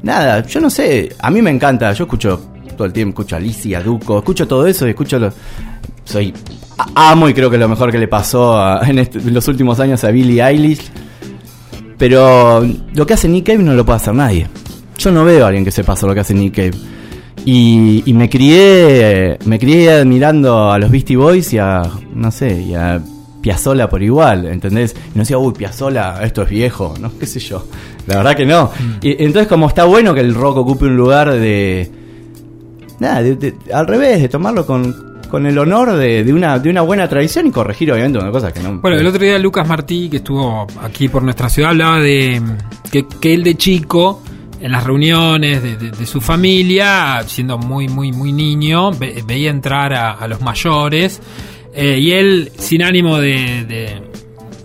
Nada, 0.02 0.46
yo 0.46 0.62
no 0.62 0.70
sé, 0.70 1.14
a 1.20 1.30
mí 1.30 1.42
me 1.42 1.50
encanta, 1.50 1.92
yo 1.94 2.06
escucho 2.06 2.42
todo 2.80 2.88
el 2.88 2.94
tiempo, 2.94 3.22
escucho 3.22 3.36
a 3.36 3.40
Alicia, 3.40 3.78
a 3.80 3.84
Duco, 3.84 4.18
escucho 4.20 4.48
todo 4.48 4.66
eso 4.66 4.88
y 4.88 4.92
escucho... 4.92 5.20
Lo, 5.20 5.32
soy... 6.06 6.34
Amo 6.96 7.28
y 7.28 7.34
creo 7.34 7.50
que 7.50 7.58
es 7.58 7.60
lo 7.60 7.68
mejor 7.68 7.92
que 7.92 7.98
le 8.00 8.08
pasó 8.08 8.58
a- 8.58 8.82
en, 8.88 9.00
este- 9.00 9.20
en 9.20 9.34
los 9.34 9.46
últimos 9.50 9.82
años 9.82 10.02
a 10.06 10.12
Billie 10.12 10.42
Eilish. 10.42 10.90
Pero 11.98 12.66
lo 12.94 13.06
que 13.06 13.14
hace 13.14 13.28
Nick 13.28 13.48
Cave 13.48 13.60
no 13.64 13.74
lo 13.74 13.86
puede 13.86 13.98
hacer 13.98 14.14
nadie. 14.14 14.48
Yo 14.98 15.12
no 15.12 15.26
veo 15.26 15.44
a 15.44 15.48
alguien 15.48 15.66
que 15.66 15.72
sepa 15.72 15.94
hacer 15.94 16.08
lo 16.08 16.16
que 16.16 16.22
hace 16.22 16.34
Nick 16.34 16.56
Cave. 16.56 16.72
Y, 17.46 18.04
y 18.06 18.14
me 18.14 18.30
crié 18.30 19.38
me 19.46 19.60
crié 19.60 19.92
admirando 19.92 20.72
a 20.72 20.78
los 20.78 20.92
Beastie 20.92 21.16
Boys 21.18 21.52
y 21.54 21.58
a 21.58 21.82
no 22.14 22.32
sé 22.32 22.62
y 22.62 22.74
a 22.76 23.02
Piazzolla 23.42 23.90
por 23.90 24.04
igual 24.04 24.46
¿entendés? 24.48 24.94
y 24.94 25.18
no 25.18 25.22
decía 25.22 25.38
uy 25.38 25.54
Piazzolla 25.54 26.22
esto 26.22 26.42
es 26.44 26.50
viejo 26.50 26.94
no 27.00 27.10
qué 27.18 27.26
sé 27.26 27.40
yo 27.40 27.66
la 28.08 28.18
verdad 28.18 28.36
que 28.36 28.46
no 28.46 28.70
y 29.02 29.12
entonces 29.24 29.48
como 29.48 29.70
está 29.70 29.86
bueno 29.86 30.14
que 30.14 30.20
el 30.20 30.36
rock 30.36 30.58
ocupe 30.58 30.86
un 30.88 30.98
lugar 30.98 31.32
de 31.32 31.90
nada 33.00 33.22
de- 33.24 33.36
de- 33.36 33.56
al 33.74 33.88
revés 33.88 34.22
de 34.22 34.30
tomarlo 34.30 34.66
con, 34.66 35.20
con 35.30 35.46
el 35.46 35.58
honor 35.58 35.94
de, 35.96 36.24
de 36.24 36.34
una 36.34 36.58
de 36.60 36.70
una 36.70 36.82
buena 36.82 37.08
tradición 37.08 37.48
y 37.48 37.52
corregir 37.52 37.92
obviamente 37.92 38.18
una 38.20 38.32
cosa 38.32 38.52
que 38.52 38.60
no 38.62 38.80
Bueno, 38.80 38.98
el 38.98 39.06
otro 39.08 39.24
día 39.24 39.38
Lucas 39.40 39.68
Martí, 39.68 40.10
que 40.10 40.18
estuvo 40.18 40.66
aquí 40.82 41.08
por 41.08 41.24
nuestra 41.24 41.50
ciudad, 41.50 41.72
hablaba 41.72 42.00
de 42.00 42.40
mm, 42.42 42.90
que, 42.92 43.06
que 43.22 43.34
él 43.34 43.44
de 43.44 43.56
chico, 43.56 44.22
en 44.62 44.72
las 44.74 44.84
reuniones 44.84 45.64
de, 45.64 45.78
de- 45.78 45.92
de 45.92 46.06
su 46.06 46.20
familia, 46.20 47.22
siendo 47.28 47.58
muy, 47.58 47.88
muy, 47.88 48.12
muy 48.12 48.32
niño, 48.34 48.92
ve- 48.92 49.24
veía 49.26 49.50
entrar 49.52 49.94
a, 49.94 50.12
a 50.12 50.28
los 50.28 50.42
mayores 50.42 51.22
eh, 51.74 51.98
y 52.00 52.12
él, 52.12 52.52
sin 52.58 52.82
ánimo 52.84 53.20
de, 53.20 53.64
de- 53.66 54.02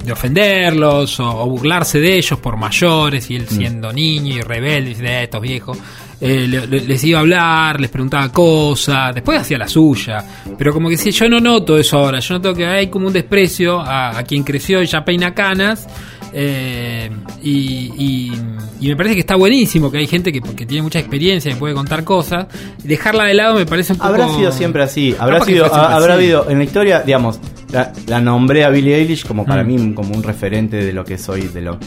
de 0.05 0.13
ofenderlos 0.13 1.21
o, 1.21 1.29
o 1.43 1.47
burlarse 1.49 2.01
de 2.01 2.17
ellos 2.19 2.39
por 2.41 2.57
mayores, 2.57 3.31
y 3.31 3.37
él 3.37 3.47
siendo 3.49 3.93
niño 3.93 4.35
y 4.37 4.41
rebelde, 4.41 4.91
y 4.91 4.95
dice, 4.95 5.07
"Eh, 5.07 5.23
estos 5.25 5.41
viejos, 5.41 5.79
eh, 6.27 6.47
le- 6.49 6.67
le- 6.67 6.81
les 6.87 7.05
iba 7.05 7.19
a 7.19 7.21
hablar, 7.21 7.79
les 7.81 7.91
preguntaba 7.91 8.31
cosas, 8.33 9.15
después 9.15 9.39
hacía 9.41 9.59
la 9.59 9.69
suya, 9.69 10.25
pero 10.57 10.73
como 10.73 10.89
que 10.89 10.97
si 10.97 11.11
yo 11.11 11.29
no 11.29 11.39
noto 11.39 11.77
eso 11.77 11.99
ahora, 11.99 12.19
yo 12.21 12.35
noto 12.35 12.55
que 12.55 12.65
hay 12.67 12.87
como 12.89 13.09
un 13.09 13.13
desprecio 13.13 13.79
a, 13.81 14.17
a 14.19 14.23
quien 14.25 14.43
creció 14.43 14.83
y 14.83 14.87
ya 14.87 15.05
peina 15.05 15.35
canas, 15.35 15.87
eh, 16.33 17.11
y, 17.43 17.93
y- 17.99 18.33
y 18.81 18.89
me 18.89 18.97
parece 18.97 19.15
que 19.15 19.21
está 19.21 19.37
buenísimo 19.37 19.91
que 19.91 19.99
hay 19.99 20.07
gente 20.07 20.33
que, 20.33 20.41
que 20.41 20.67
tiene 20.67 20.83
mucha 20.83 20.99
experiencia 20.99 21.51
y 21.53 21.55
puede 21.55 21.75
contar 21.75 22.05
cosas, 22.05 22.47
dejarla 22.83 23.25
de 23.25 23.35
lado 23.35 23.55
me 23.57 23.67
parece 23.67 23.93
un 23.93 23.99
poco... 23.99 24.09
Habrá 24.11 24.29
sido 24.29 24.51
siempre 24.53 24.83
así. 24.83 25.15
Habrá 25.19 25.45
sido, 25.45 25.67
ha- 25.73 25.95
habrá 25.95 26.15
así. 26.15 26.25
habido 26.25 26.51
en 26.51 26.59
la 26.59 26.65
historia, 26.65 27.01
digamos, 27.03 27.39
la, 27.73 27.93
la 28.07 28.21
nombré 28.21 28.65
a 28.65 28.71
Billie 28.71 28.97
Eilish 28.97 29.25
como 29.27 29.45
para 29.47 29.63
Mm. 29.63 29.67
mí 29.67 29.95
como 29.95 30.15
un 30.15 30.23
referente 30.23 30.77
de 30.77 30.93
lo 30.93 31.05
que 31.05 31.19
soy, 31.19 31.43
de 31.43 31.61
lo. 31.63 31.79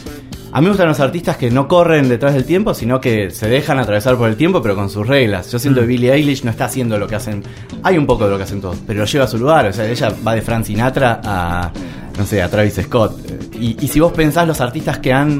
A 0.50 0.60
mí 0.60 0.64
me 0.64 0.70
gustan 0.70 0.88
los 0.88 1.00
artistas 1.00 1.36
que 1.36 1.50
no 1.50 1.68
corren 1.68 2.08
detrás 2.08 2.32
del 2.32 2.44
tiempo, 2.44 2.72
sino 2.72 3.00
que 3.00 3.30
se 3.30 3.48
dejan 3.48 3.78
atravesar 3.78 4.16
por 4.16 4.28
el 4.30 4.36
tiempo, 4.36 4.62
pero 4.62 4.74
con 4.74 4.88
sus 4.88 5.06
reglas. 5.06 5.52
Yo 5.52 5.58
siento 5.58 5.80
Mm. 5.80 5.82
que 5.82 5.86
Billie 5.88 6.12
Eilish 6.12 6.42
no 6.44 6.50
está 6.50 6.64
haciendo 6.64 6.98
lo 6.98 7.06
que 7.06 7.16
hacen. 7.16 7.42
Hay 7.82 7.98
un 7.98 8.06
poco 8.06 8.24
de 8.24 8.30
lo 8.30 8.38
que 8.38 8.44
hacen 8.44 8.60
todos, 8.60 8.78
pero 8.86 9.00
lo 9.00 9.04
lleva 9.06 9.24
a 9.26 9.28
su 9.28 9.38
lugar. 9.38 9.66
O 9.66 9.72
sea, 9.72 9.86
ella 9.88 10.12
va 10.26 10.34
de 10.34 10.40
Frank 10.40 10.64
Sinatra 10.64 11.20
a, 11.22 11.70
no 12.16 12.24
sé, 12.24 12.42
a 12.42 12.48
Travis 12.48 12.80
Scott. 12.82 13.12
Y, 13.60 13.76
y 13.84 13.88
si 13.88 14.00
vos 14.00 14.12
pensás 14.12 14.48
los 14.48 14.60
artistas 14.62 14.98
que 14.98 15.12
han, 15.12 15.38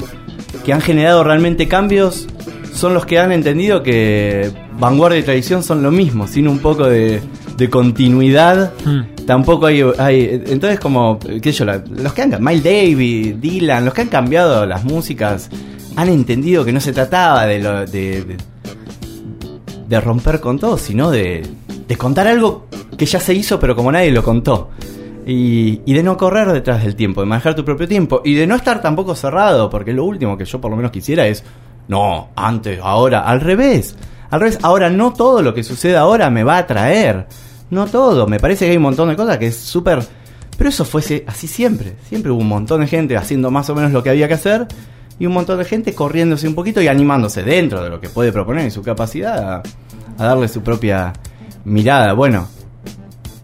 que 0.65 0.73
han 0.75 0.83
generado 0.83 1.25
realmente 1.25 1.67
cambios, 1.69 2.27
son 2.75 2.93
los 2.93 3.07
que 3.07 3.19
han 3.19 3.33
entendido 3.33 3.83
que 3.83 4.53
vanguardia 4.79 5.19
y 5.19 5.23
tradición 5.23 5.63
son 5.63 5.83
lo 5.83 5.91
mismo, 5.91 6.27
sin 6.29 6.47
un 6.47 6.59
poco 6.59 6.87
de, 6.87 7.21
de 7.59 7.69
continuidad. 7.69 8.73
Mm. 8.85 9.25
Tampoco 9.27 9.67
hay, 9.67 9.83
hay- 9.99 10.43
Entonces, 10.47 10.81
como, 10.81 11.19
qué 11.19 11.53
sé 11.53 11.65
yo, 11.65 11.67
los 11.67 12.15
que 12.15 12.23
han. 12.23 12.37
Miles 12.43 12.65
Davis, 12.65 13.41
Dylan, 13.41 13.85
los 13.85 13.93
que 13.93 14.03
han 14.03 14.09
cambiado 14.09 14.65
las 14.65 14.85
músicas, 14.85 15.51
han 15.97 16.09
entendido 16.09 16.65
que 16.65 16.73
no 16.73 16.81
se 16.81 16.93
trataba 16.93 17.45
de, 17.47 17.59
lo, 17.61 17.81
de, 17.85 18.23
de, 18.23 18.37
de 19.89 20.01
romper 20.01 20.41
con 20.41 20.59
todo, 20.59 20.79
sino 20.79 21.11
de, 21.11 21.45
de 21.87 21.97
contar 21.97 22.29
algo 22.29 22.67
que 22.97 23.07
ya 23.07 23.21
se 23.21 23.35
hizo, 23.35 23.59
pero 23.59 23.75
como 23.77 23.91
nadie 23.93 24.11
lo 24.13 24.23
contó. 24.23 24.71
Y, 25.27 25.83
y 25.85 25.93
de 25.93 26.03
no 26.03 26.17
correr 26.17 26.51
detrás 26.53 26.83
del 26.83 26.95
tiempo, 26.97 27.21
de 27.21 27.27
manejar 27.27 27.55
tu 27.55 27.65
propio 27.65 27.87
tiempo. 27.87 28.23
Y 28.25 28.35
de 28.35 28.47
no 28.47 28.55
estar 28.55 28.81
tampoco 28.81 29.15
cerrado, 29.15 29.69
porque 29.69 29.93
lo 29.93 30.05
último 30.05 30.39
que 30.39 30.45
yo 30.47 30.61
por 30.61 30.71
lo 30.71 30.77
menos 30.77 30.91
quisiera 30.93 31.27
es, 31.27 31.45
no, 31.89 32.29
antes, 32.37 32.79
ahora, 32.83 33.21
al 33.27 33.41
revés. 33.41 33.95
Al 34.31 34.41
revés, 34.41 34.59
ahora 34.63 34.89
no 34.91 35.13
todo 35.13 35.43
lo 35.43 35.53
que 35.55 35.63
sucede 35.65 35.97
ahora 35.97 36.31
me 36.31 36.45
va 36.45 36.57
a 36.57 36.61
atraer. 36.61 37.27
No 37.71 37.87
todo, 37.87 38.27
me 38.27 38.41
parece 38.41 38.65
que 38.65 38.71
hay 38.73 38.77
un 38.77 38.83
montón 38.85 39.09
de 39.09 39.17
cosas 39.17 39.39
que 39.39 39.49
es 39.49 39.57
súper... 39.57 40.01
Pero 40.57 40.71
eso 40.71 40.85
fuese 40.85 41.25
así 41.27 41.47
siempre. 41.47 41.95
Siempre 42.09 42.33
hubo 42.33 42.41
un 42.41 42.49
montón 42.49 42.81
de 42.81 42.87
gente 42.89 43.17
haciendo 43.17 43.51
más 43.51 43.71
o 43.71 43.75
menos 43.75 43.93
lo 43.93 44.03
que 44.03 44.11
había 44.11 44.27
que 44.27 44.35
hacer. 44.35 44.67
y 45.19 45.27
un 45.27 45.33
montón 45.33 45.59
de 45.59 45.65
gente 45.65 45.95
corriéndose 45.95 46.47
un 46.49 46.55
poquito 46.55 46.81
y 46.81 46.89
animándose 46.89 47.43
dentro 47.43 47.83
de 47.83 47.91
lo 47.91 48.01
que 48.01 48.09
puede 48.09 48.33
proponer 48.33 48.67
y 48.67 48.71
su 48.71 48.83
capacidad 48.83 49.39
a, 49.53 49.63
a 50.17 50.25
darle 50.25 50.49
su 50.49 50.63
propia 50.63 51.13
mirada. 51.65 52.13
Bueno, 52.13 52.49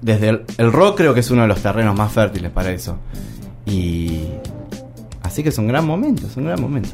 desde 0.00 0.28
el, 0.30 0.44
el 0.58 0.72
rock 0.72 0.98
creo 0.98 1.14
que 1.14 1.20
es 1.20 1.30
uno 1.30 1.42
de 1.42 1.48
los 1.48 1.60
terrenos 1.60 1.96
más 1.96 2.12
fértiles 2.12 2.50
para 2.50 2.70
eso. 2.70 2.98
Y 3.66 4.28
así 5.22 5.42
que 5.42 5.48
es 5.48 5.58
un 5.58 5.66
gran 5.68 5.86
momento, 5.86 6.26
es 6.26 6.36
un 6.36 6.44
gran 6.44 6.60
momento. 6.60 6.90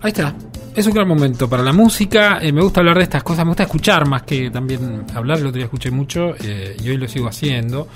Ahí 0.00 0.10
está. 0.10 0.34
Es 0.74 0.86
un 0.86 0.94
gran 0.94 1.06
momento 1.06 1.50
para 1.50 1.62
la 1.62 1.72
música. 1.72 2.38
eh, 2.40 2.50
me 2.50 2.62
gusta 2.62 2.80
hablar 2.80 2.96
de 2.96 3.02
estas 3.02 3.22
cosas, 3.22 3.44
me 3.44 3.50
gusta 3.50 3.64
escuchar 3.64 4.08
más 4.08 4.22
que 4.22 4.50
también 4.50 5.04
hablar. 5.14 5.38
El 5.38 5.46
otro 5.46 5.56
día 5.56 5.64
escuché 5.66 5.90
mucho 5.90 6.34
eh, 6.42 6.76
y 6.82 6.88
hoy 6.88 6.96
lo 6.96 7.06
sigo 7.06 7.28
haciendo. 7.28 7.88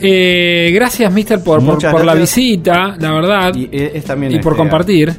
Eh, 0.00 0.70
gracias, 0.74 1.12
Mister, 1.12 1.44
por, 1.44 1.62
por, 1.62 2.04
la 2.04 2.14
visita, 2.14 2.96
la 2.98 3.12
verdad. 3.12 3.54
Y 3.54 3.64
eh, 3.64 3.92
es 3.94 4.04
también 4.04 4.32
por 4.40 4.54
este, 4.54 4.62
compartir. 4.62 5.14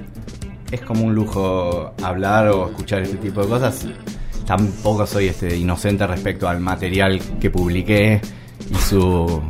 es 0.72 0.82
como 0.82 1.06
un 1.06 1.14
lujo 1.14 1.94
hablar 2.02 2.48
o 2.48 2.70
escuchar 2.70 3.04
este 3.04 3.18
tipo 3.18 3.44
de 3.44 3.48
cosas. 3.48 3.86
Tampoco 4.48 5.06
soy 5.06 5.28
este 5.28 5.56
inocente 5.56 6.08
respecto 6.08 6.50
al 6.50 6.60
material 6.60 7.22
que 7.40 7.52
publiqué 7.52 8.20
y 8.72 8.76
su 8.76 9.42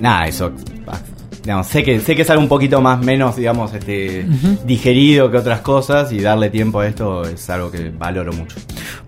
nada, 0.00 0.26
eso 0.26 0.52
digamos, 1.42 1.66
sé 1.66 1.82
que 1.82 2.00
sé 2.00 2.14
que 2.14 2.22
es 2.22 2.30
algo 2.30 2.42
un 2.42 2.48
poquito 2.48 2.80
más 2.80 3.02
menos, 3.04 3.36
digamos, 3.36 3.72
este 3.74 4.26
digerido 4.64 5.30
que 5.30 5.38
otras 5.38 5.60
cosas 5.60 6.12
y 6.12 6.20
darle 6.20 6.50
tiempo 6.50 6.80
a 6.80 6.86
esto 6.86 7.22
es 7.24 7.48
algo 7.50 7.70
que 7.70 7.90
valoro 7.90 8.32
mucho. 8.32 8.56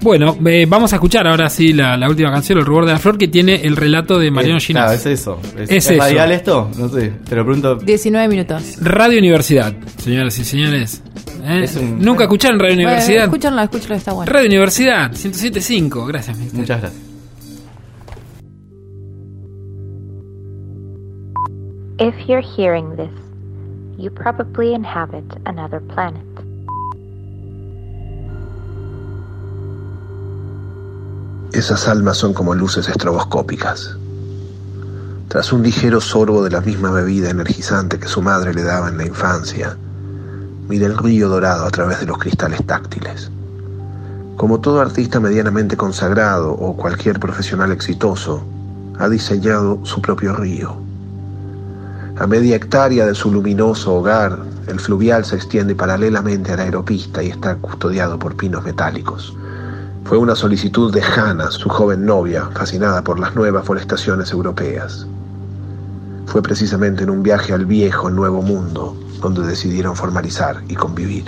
Bueno, 0.00 0.36
eh, 0.46 0.66
vamos 0.68 0.92
a 0.92 0.96
escuchar 0.96 1.26
ahora 1.26 1.48
sí 1.50 1.72
la, 1.72 1.96
la 1.96 2.08
última 2.08 2.30
canción, 2.30 2.58
El 2.58 2.64
rubor 2.64 2.86
de 2.86 2.92
la 2.92 2.98
flor, 2.98 3.18
que 3.18 3.28
tiene 3.28 3.56
el 3.62 3.76
relato 3.76 4.18
de 4.18 4.30
Mariano 4.30 4.58
Eh, 4.58 4.60
Ginás. 4.60 4.84
claro, 4.84 4.96
es 4.98 5.06
eso. 5.06 5.40
¿Es, 5.58 5.70
Es 5.70 5.90
¿es 5.90 5.98
radial 5.98 6.30
eso. 6.32 6.38
esto? 6.38 6.70
No 6.78 6.88
sé, 6.88 7.12
te 7.28 7.36
lo 7.36 7.44
pregunto. 7.44 7.76
19 7.76 8.28
minutos. 8.28 8.76
Radio 8.80 9.18
Universidad, 9.18 9.72
señoras 9.98 10.38
y 10.38 10.44
señores. 10.44 11.02
¿Eh? 11.44 11.60
Es 11.64 11.76
un- 11.76 11.98
Nunca 12.00 12.24
escucharon 12.24 12.58
Radio 12.58 12.74
Bueno, 12.76 12.88
Universidad. 12.90 13.24
escúchanlo, 13.24 13.62
escúchanlo, 13.62 13.94
está 13.96 14.12
bueno. 14.12 14.32
Radio 14.32 14.46
Universidad, 14.46 15.12
107.5. 15.12 16.06
Gracias, 16.06 16.38
Mister. 16.38 16.60
Muchas 16.60 16.80
gracias. 16.80 17.11
If 22.02 22.26
you're 22.26 22.42
hearing 22.42 22.96
this, 22.96 23.12
you 23.96 24.10
probably 24.10 24.74
inhabit 24.74 25.22
another 25.46 25.80
planet. 25.94 26.26
Esas 31.52 31.86
almas 31.86 32.16
son 32.16 32.34
como 32.34 32.56
luces 32.56 32.88
estroboscópicas. 32.88 33.96
Tras 35.28 35.52
un 35.52 35.62
ligero 35.62 36.00
sorbo 36.00 36.42
de 36.42 36.50
la 36.50 36.60
misma 36.60 36.90
bebida 36.90 37.30
energizante 37.30 38.00
que 38.00 38.08
su 38.08 38.20
madre 38.20 38.52
le 38.52 38.64
daba 38.64 38.88
en 38.88 38.96
la 38.96 39.06
infancia, 39.06 39.76
mira 40.68 40.86
el 40.86 40.98
río 40.98 41.28
dorado 41.28 41.66
a 41.66 41.70
través 41.70 42.00
de 42.00 42.06
los 42.06 42.18
cristales 42.18 42.66
táctiles. 42.66 43.30
Como 44.36 44.60
todo 44.60 44.80
artista 44.80 45.20
medianamente 45.20 45.76
consagrado 45.76 46.50
o 46.50 46.76
cualquier 46.76 47.20
profesional 47.20 47.70
exitoso, 47.70 48.42
ha 48.98 49.08
diseñado 49.08 49.78
su 49.84 50.02
propio 50.02 50.34
río. 50.34 50.82
A 52.22 52.26
media 52.28 52.54
hectárea 52.54 53.04
de 53.04 53.16
su 53.16 53.32
luminoso 53.32 53.96
hogar, 53.96 54.38
el 54.68 54.78
fluvial 54.78 55.24
se 55.24 55.34
extiende 55.34 55.74
paralelamente 55.74 56.52
a 56.52 56.56
la 56.56 56.62
aeropista 56.62 57.20
y 57.20 57.30
está 57.30 57.56
custodiado 57.56 58.16
por 58.16 58.36
pinos 58.36 58.62
metálicos. 58.62 59.36
Fue 60.04 60.18
una 60.18 60.36
solicitud 60.36 60.94
de 60.94 61.02
Hannah, 61.02 61.50
su 61.50 61.68
joven 61.68 62.06
novia, 62.06 62.48
fascinada 62.54 63.02
por 63.02 63.18
las 63.18 63.34
nuevas 63.34 63.66
forestaciones 63.66 64.30
europeas. 64.30 65.04
Fue 66.26 66.42
precisamente 66.42 67.02
en 67.02 67.10
un 67.10 67.24
viaje 67.24 67.54
al 67.54 67.66
viejo 67.66 68.08
nuevo 68.08 68.40
mundo 68.40 68.96
donde 69.20 69.44
decidieron 69.44 69.96
formalizar 69.96 70.62
y 70.68 70.76
convivir. 70.76 71.24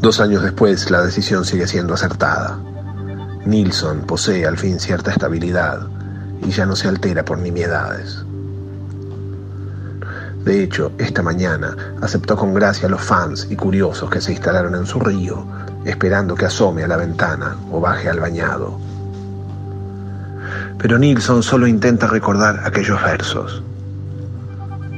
Dos 0.00 0.20
años 0.20 0.42
después, 0.42 0.90
la 0.90 1.02
decisión 1.02 1.44
sigue 1.44 1.66
siendo 1.66 1.92
acertada. 1.92 2.58
Nilsson 3.44 4.06
posee 4.06 4.46
al 4.46 4.56
fin 4.56 4.80
cierta 4.80 5.10
estabilidad 5.10 5.86
y 6.42 6.50
ya 6.50 6.64
no 6.64 6.74
se 6.74 6.88
altera 6.88 7.26
por 7.26 7.36
nimiedades. 7.36 8.24
De 10.44 10.62
hecho, 10.62 10.90
esta 10.98 11.22
mañana 11.22 11.76
aceptó 12.00 12.36
con 12.36 12.52
gracia 12.52 12.88
a 12.88 12.90
los 12.90 13.00
fans 13.00 13.46
y 13.48 13.54
curiosos 13.54 14.10
que 14.10 14.20
se 14.20 14.32
instalaron 14.32 14.74
en 14.74 14.86
su 14.86 14.98
río, 14.98 15.46
esperando 15.84 16.34
que 16.34 16.46
asome 16.46 16.82
a 16.82 16.88
la 16.88 16.96
ventana 16.96 17.56
o 17.70 17.80
baje 17.80 18.08
al 18.08 18.18
bañado. 18.18 18.78
Pero 20.78 20.98
Nilsson 20.98 21.44
solo 21.44 21.68
intenta 21.68 22.08
recordar 22.08 22.60
aquellos 22.64 23.00
versos. 23.02 23.62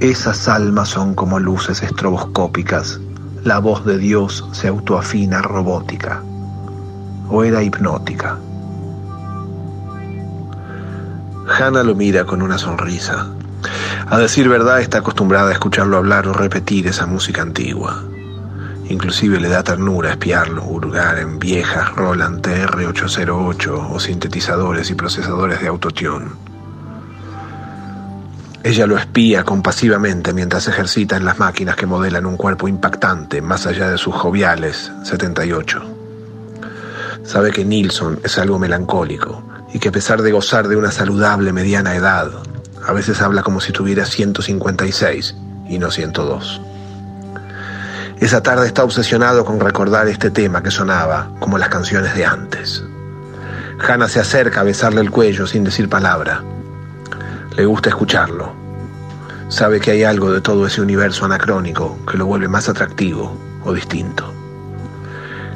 Esas 0.01 0.49
almas 0.49 0.89
son 0.89 1.15
como 1.15 1.39
luces 1.39 1.83
estroboscópicas, 1.83 2.99
la 3.45 3.59
voz 3.59 3.85
de 3.85 3.99
Dios 3.99 4.49
se 4.53 4.69
autoafina 4.69 5.43
robótica, 5.43 6.23
o 7.29 7.45
era 7.45 7.63
hipnótica. 7.63 8.39
Hannah 11.47 11.83
lo 11.83 11.95
mira 11.95 12.25
con 12.25 12.41
una 12.41 12.57
sonrisa. 12.57 13.27
A 14.07 14.19
decir 14.19 14.49
verdad, 14.49 14.81
está 14.81 14.99
acostumbrada 14.99 15.49
a 15.49 15.53
escucharlo 15.53 15.97
hablar 15.97 16.29
o 16.29 16.35
repetir 16.35 16.87
esa 16.87 17.07
música 17.07 17.41
antigua. 17.41 18.05
Inclusive 18.89 19.41
le 19.41 19.49
da 19.49 19.63
ternura 19.63 20.11
espiarlo 20.11 20.63
hurgar 20.63 21.19
en 21.19 21.39
viejas 21.39 21.91
Roland 21.97 22.47
TR-808 22.47 23.91
o 23.93 23.99
sintetizadores 23.99 24.91
y 24.91 24.95
procesadores 24.95 25.61
de 25.63 25.69
autotune. 25.69 26.27
Ella 28.63 28.87
lo 28.87 28.99
espía 28.99 29.43
compasivamente 29.43 30.35
mientras 30.35 30.69
ejercita 30.69 31.17
en 31.17 31.25
las 31.25 31.39
máquinas 31.39 31.77
que 31.77 31.87
modelan 31.87 32.27
un 32.27 32.37
cuerpo 32.37 32.69
impactante 32.69 33.41
más 33.41 33.67
allá 33.67 33.91
de 33.91 33.99
sus 33.99 34.15
joviales 34.15 34.93
78. 35.03 35.83
Sabe 37.25 37.53
que 37.53 37.65
Nilsson 37.65 38.21
es 38.23 38.39
algo 38.39 38.59
melancólico 38.59 39.43
y 39.73 39.79
que 39.79 39.89
a 39.89 39.93
pesar 39.93 40.21
de 40.21 40.33
gozar 40.33 40.69
de 40.69 40.77
una 40.77 40.91
saludable 40.91 41.53
mediana 41.53 41.95
edad, 41.95 42.31
a 42.87 42.93
veces 42.93 43.21
habla 43.23 43.43
como 43.43 43.61
si 43.61 43.73
tuviera 43.73 44.05
156 44.05 45.35
y 45.69 45.79
no 45.79 45.91
102. 45.91 46.61
Esa 48.21 48.43
tarde 48.43 48.67
está 48.67 48.85
obsesionado 48.85 49.45
con 49.45 49.61
recordar 49.61 50.09
este 50.09 50.31
tema 50.31 50.63
que 50.63 50.71
sonaba 50.71 51.31
como 51.41 51.59
las 51.59 51.69
canciones 51.69 52.15
de 52.15 52.25
antes. 52.25 52.85
Hannah 53.87 54.09
se 54.09 54.21
acerca 54.21 54.61
a 54.61 54.65
besarle 54.65 55.01
el 55.01 55.11
cuello 55.11 55.47
sin 55.47 55.65
decir 55.65 55.89
palabra. 55.89 56.43
Le 57.57 57.67
gusta 57.67 57.89
escucharlo. 57.89 58.53
Sabe 59.49 59.81
que 59.81 59.91
hay 59.91 60.05
algo 60.05 60.33
de 60.33 60.41
todo 60.41 60.67
ese 60.67 60.81
universo 60.81 61.25
anacrónico 61.25 61.99
que 62.11 62.19
lo 62.19 62.27
vuelve 62.27 62.49
más 62.49 62.69
atractivo 62.69 63.37
o 63.65 63.73
distinto. 63.73 64.33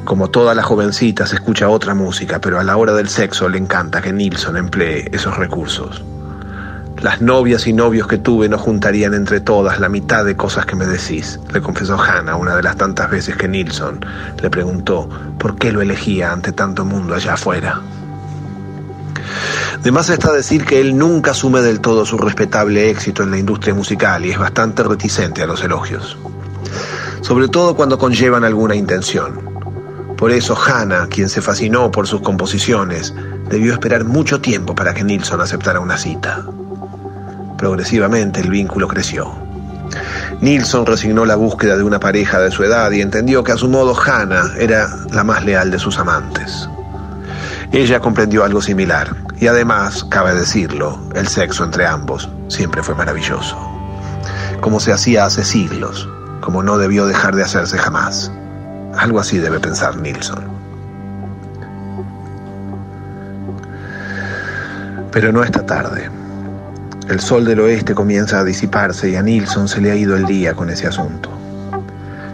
Como 0.03 0.29
todas 0.29 0.55
las 0.55 0.65
jovencitas 0.65 1.33
escucha 1.33 1.69
otra 1.69 1.93
música, 1.93 2.39
pero 2.39 2.59
a 2.59 2.63
la 2.63 2.77
hora 2.77 2.93
del 2.93 3.09
sexo 3.09 3.47
le 3.49 3.57
encanta 3.57 4.01
que 4.01 4.11
Nilsson 4.11 4.57
emplee 4.57 5.09
esos 5.11 5.37
recursos. 5.37 6.03
Las 7.01 7.21
novias 7.21 7.65
y 7.65 7.71
novios 7.71 8.07
que 8.07 8.17
tuve 8.17 8.49
no 8.49 8.57
juntarían 8.57 9.13
entre 9.13 9.39
todas 9.39 9.79
la 9.79 9.87
mitad 9.87 10.25
de 10.25 10.35
cosas 10.35 10.65
que 10.65 10.75
me 10.75 10.85
decís, 10.85 11.39
le 11.53 11.61
confesó 11.61 11.97
Hannah 11.97 12.35
una 12.35 12.57
de 12.57 12.63
las 12.63 12.75
tantas 12.75 13.09
veces 13.09 13.37
que 13.37 13.47
Nilsson 13.47 14.05
le 14.41 14.49
preguntó 14.49 15.07
por 15.39 15.55
qué 15.55 15.71
lo 15.71 15.81
elegía 15.81 16.33
ante 16.33 16.51
tanto 16.51 16.83
mundo 16.83 17.15
allá 17.15 17.35
afuera. 17.35 17.79
De 19.81 19.93
más 19.93 20.09
está 20.09 20.33
decir 20.33 20.65
que 20.65 20.81
él 20.81 20.97
nunca 20.97 21.31
asume 21.31 21.61
del 21.61 21.79
todo 21.79 22.05
su 22.05 22.17
respetable 22.17 22.89
éxito 22.89 23.23
en 23.23 23.31
la 23.31 23.37
industria 23.37 23.73
musical 23.73 24.25
y 24.25 24.31
es 24.31 24.37
bastante 24.37 24.83
reticente 24.83 25.41
a 25.41 25.47
los 25.47 25.63
elogios. 25.63 26.17
Sobre 27.21 27.47
todo 27.47 27.77
cuando 27.77 27.97
conllevan 27.97 28.43
alguna 28.43 28.75
intención. 28.75 29.39
Por 30.17 30.31
eso 30.31 30.53
Hannah, 30.53 31.07
quien 31.07 31.29
se 31.29 31.41
fascinó 31.41 31.91
por 31.91 32.07
sus 32.07 32.19
composiciones, 32.19 33.13
debió 33.49 33.71
esperar 33.71 34.03
mucho 34.03 34.41
tiempo 34.41 34.75
para 34.75 34.93
que 34.93 35.05
Nilsson 35.05 35.39
aceptara 35.39 35.79
una 35.79 35.97
cita. 35.97 36.43
Progresivamente 37.59 38.39
el 38.39 38.49
vínculo 38.49 38.87
creció. 38.87 39.33
Nilsson 40.39 40.85
resignó 40.85 41.25
la 41.25 41.35
búsqueda 41.35 41.75
de 41.75 41.83
una 41.83 41.99
pareja 41.99 42.39
de 42.39 42.51
su 42.51 42.63
edad 42.63 42.89
y 42.91 43.01
entendió 43.01 43.43
que 43.43 43.51
a 43.51 43.57
su 43.57 43.67
modo 43.67 43.93
Hannah 43.99 44.53
era 44.57 44.87
la 45.11 45.25
más 45.25 45.43
leal 45.43 45.69
de 45.69 45.77
sus 45.77 45.99
amantes. 45.99 46.69
Ella 47.73 47.99
comprendió 47.99 48.45
algo 48.45 48.61
similar 48.61 49.13
y 49.41 49.47
además, 49.47 50.05
cabe 50.05 50.33
decirlo, 50.35 51.01
el 51.15 51.27
sexo 51.27 51.65
entre 51.65 51.85
ambos 51.85 52.29
siempre 52.47 52.81
fue 52.81 52.95
maravilloso. 52.95 53.57
Como 54.61 54.79
se 54.79 54.93
hacía 54.93 55.25
hace 55.25 55.43
siglos, 55.43 56.07
como 56.39 56.63
no 56.63 56.77
debió 56.77 57.07
dejar 57.07 57.35
de 57.35 57.43
hacerse 57.43 57.77
jamás. 57.77 58.31
Algo 58.97 59.19
así 59.19 59.37
debe 59.37 59.59
pensar 59.59 59.97
Nilsson. 59.97 60.45
Pero 65.11 65.33
no 65.33 65.43
esta 65.43 65.65
tarde. 65.65 66.18
El 67.09 67.19
sol 67.19 67.43
del 67.43 67.59
oeste 67.59 67.95
comienza 67.95 68.37
a 68.37 68.43
disiparse 68.43 69.09
y 69.09 69.15
a 69.15 69.23
Nilsson 69.23 69.67
se 69.67 69.81
le 69.81 69.89
ha 69.89 69.95
ido 69.95 70.15
el 70.15 70.27
día 70.27 70.53
con 70.53 70.69
ese 70.69 70.85
asunto. 70.85 71.31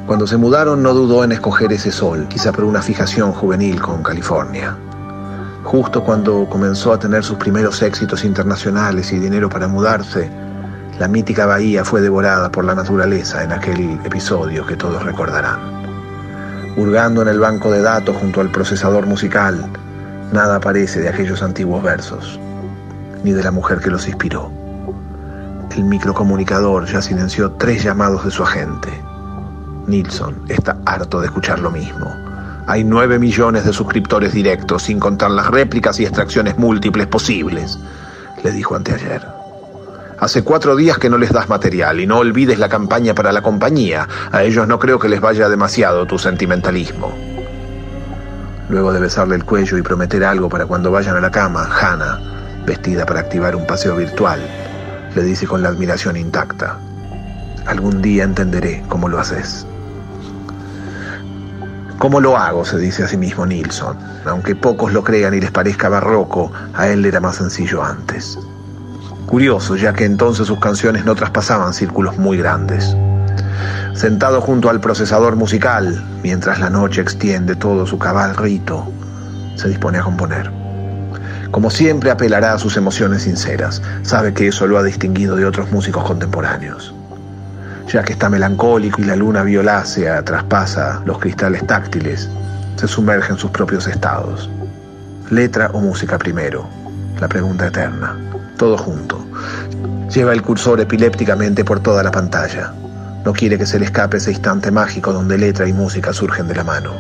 Cuando 0.06 0.28
se 0.28 0.36
mudaron 0.36 0.84
no 0.84 0.94
dudó 0.94 1.24
en 1.24 1.32
escoger 1.32 1.72
ese 1.72 1.94
sol, 1.94 2.28
quizá 2.28 2.52
por 2.52 2.66
una 2.66 2.82
fijación 2.82 3.32
juvenil 3.32 3.82
con 3.82 4.04
California. 4.04 4.76
Justo 5.64 6.04
cuando 6.04 6.46
comenzó 6.50 6.92
a 6.92 7.00
tener 7.00 7.24
sus 7.24 7.38
primeros 7.38 7.82
éxitos 7.82 8.26
internacionales 8.26 9.14
y 9.14 9.18
dinero 9.18 9.48
para 9.50 9.70
mudarse, 9.70 10.30
La 11.00 11.08
mítica 11.08 11.46
bahía 11.46 11.86
fue 11.86 12.02
devorada 12.02 12.52
por 12.52 12.66
la 12.66 12.76
naturaleza 12.76 13.44
en 13.44 13.54
aquel 13.54 14.00
episodio 14.04 14.66
que 14.66 14.76
todos 14.76 15.04
recordarán. 15.04 15.60
Hurgando 16.76 17.22
en 17.22 17.30
el 17.30 17.40
banco 17.40 17.72
de 17.72 17.82
datos 17.82 18.18
junto 18.18 18.42
al 18.42 18.52
procesador 18.52 19.06
musical, 19.06 19.66
nada 20.34 20.58
aparece 20.58 21.00
de 21.00 21.10
aquellos 21.10 21.42
antiguos 21.44 21.82
versos, 21.82 22.40
ni 23.24 23.32
de 23.32 23.44
la 23.44 23.52
mujer 23.52 23.80
que 23.80 23.90
los 23.90 24.08
inspiró. 24.08 24.65
El 25.76 25.84
microcomunicador 25.84 26.86
ya 26.86 27.02
silenció 27.02 27.52
tres 27.52 27.84
llamados 27.84 28.24
de 28.24 28.32
su 28.32 28.44
agente. 28.44 28.90
Nilsson 29.88 30.44
está 30.48 30.78
harto 30.86 31.20
de 31.20 31.26
escuchar 31.26 31.60
lo 31.60 31.70
mismo. 31.70 32.16
Hay 32.66 32.86
nueve 32.86 33.20
millones 33.20 33.66
de 33.66 33.74
suscriptores 33.74 34.32
directos, 34.32 34.84
sin 34.84 35.02
contar 35.02 35.32
las 35.32 35.48
réplicas 35.48 36.00
y 36.00 36.06
extracciones 36.06 36.58
múltiples 36.58 37.08
posibles, 37.08 37.78
le 38.42 38.52
dijo 38.52 38.74
anteayer. 38.74 39.22
Hace 40.18 40.46
cuatro 40.46 40.78
días 40.78 40.98
que 40.98 41.10
no 41.10 41.18
les 41.18 41.34
das 41.34 41.50
material 41.50 42.00
y 42.00 42.08
no 42.08 42.20
olvides 42.20 42.58
la 42.58 42.70
campaña 42.70 43.14
para 43.14 43.34
la 43.34 43.42
compañía. 43.42 44.08
A 44.32 44.44
ellos 44.44 44.66
no 44.70 44.80
creo 44.80 44.98
que 44.98 45.10
les 45.10 45.20
vaya 45.20 45.50
demasiado 45.50 46.06
tu 46.06 46.18
sentimentalismo. 46.18 47.14
Luego 48.70 48.94
de 48.94 49.02
besarle 49.02 49.36
el 49.36 49.44
cuello 49.44 49.78
y 49.78 49.82
prometer 49.82 50.24
algo 50.24 50.48
para 50.48 50.66
cuando 50.66 50.90
vayan 50.90 51.18
a 51.18 51.22
la 51.22 51.32
cama, 51.32 51.68
Hannah, 51.70 52.64
vestida 52.66 53.06
para 53.06 53.20
activar 53.20 53.58
un 53.58 53.68
paseo 53.68 53.98
virtual, 53.98 54.40
le 55.16 55.24
dice 55.24 55.48
con 55.48 55.62
la 55.62 55.70
admiración 55.70 56.18
intacta, 56.18 56.78
algún 57.66 58.02
día 58.02 58.24
entenderé 58.24 58.84
cómo 58.90 59.08
lo 59.08 59.20
haces. 59.20 59.66
¿Cómo 61.98 62.20
lo 62.20 62.38
hago? 62.38 62.66
se 62.66 62.78
dice 62.78 63.04
a 63.04 63.08
sí 63.08 63.16
mismo 63.16 63.46
Nilsson. 63.46 63.98
Aunque 64.26 64.56
pocos 64.56 64.92
lo 64.92 65.04
crean 65.04 65.34
y 65.34 65.40
les 65.40 65.52
parezca 65.52 65.88
barroco, 65.88 66.52
a 66.74 66.90
él 66.90 67.02
le 67.02 67.08
era 67.08 67.22
más 67.22 67.38
sencillo 67.38 67.82
antes. 67.82 68.38
Curioso, 69.26 69.78
ya 69.78 69.94
que 69.94 70.04
entonces 70.04 70.48
sus 70.48 70.60
canciones 70.60 71.06
no 71.06 71.16
traspasaban 71.16 71.74
círculos 71.74 72.18
muy 72.18 72.38
grandes. 72.38 72.96
Sentado 73.94 74.42
junto 74.42 74.70
al 74.70 74.82
procesador 74.82 75.38
musical, 75.38 76.06
mientras 76.22 76.60
la 76.60 76.70
noche 76.70 77.02
extiende 77.02 77.56
todo 77.56 77.88
su 77.88 77.98
cabal 77.98 78.36
rito, 78.36 78.92
se 79.56 79.70
dispone 79.70 79.98
a 79.98 80.04
componer. 80.04 80.65
Como 81.52 81.70
siempre 81.70 82.12
apelará 82.12 82.54
a 82.54 82.60
sus 82.60 82.76
emociones 82.78 83.24
sinceras, 83.24 83.82
sabe 84.02 84.34
que 84.34 84.48
eso 84.48 84.68
lo 84.68 84.78
ha 84.78 84.84
distinguido 84.84 85.36
de 85.36 85.46
otros 85.46 85.72
músicos 85.72 86.04
contemporáneos. 86.04 86.94
Ya 87.92 88.04
que 88.04 88.14
está 88.14 88.30
melancólico 88.30 89.02
y 89.02 89.06
la 89.06 89.16
luna 89.16 89.44
violácea 89.44 90.24
traspasa 90.24 91.02
los 91.06 91.20
cristales 91.20 91.66
táctiles, 91.66 92.30
se 92.76 92.88
sumerge 92.88 93.32
en 93.32 93.38
sus 93.38 93.52
propios 93.52 93.88
estados. 93.88 94.50
Letra 95.30 95.70
o 95.74 95.80
música 95.80 96.18
primero, 96.18 96.68
la 97.20 97.28
pregunta 97.28 97.68
eterna, 97.68 98.18
todo 98.58 98.78
junto. 98.78 99.26
Lleva 100.14 100.34
el 100.34 100.42
cursor 100.42 100.82
epilépticamente 100.82 101.64
por 101.64 101.80
toda 101.80 102.04
la 102.04 102.12
pantalla. 102.12 102.74
No 103.24 103.34
quiere 103.34 103.58
que 103.58 103.66
se 103.66 103.80
le 103.80 103.86
escape 103.86 104.18
ese 104.18 104.32
instante 104.32 104.72
mágico 104.72 105.14
donde 105.14 105.38
letra 105.38 105.68
y 105.68 105.74
música 105.74 106.12
surgen 106.12 106.48
de 106.48 106.56
la 106.56 106.64
mano. 106.64 106.94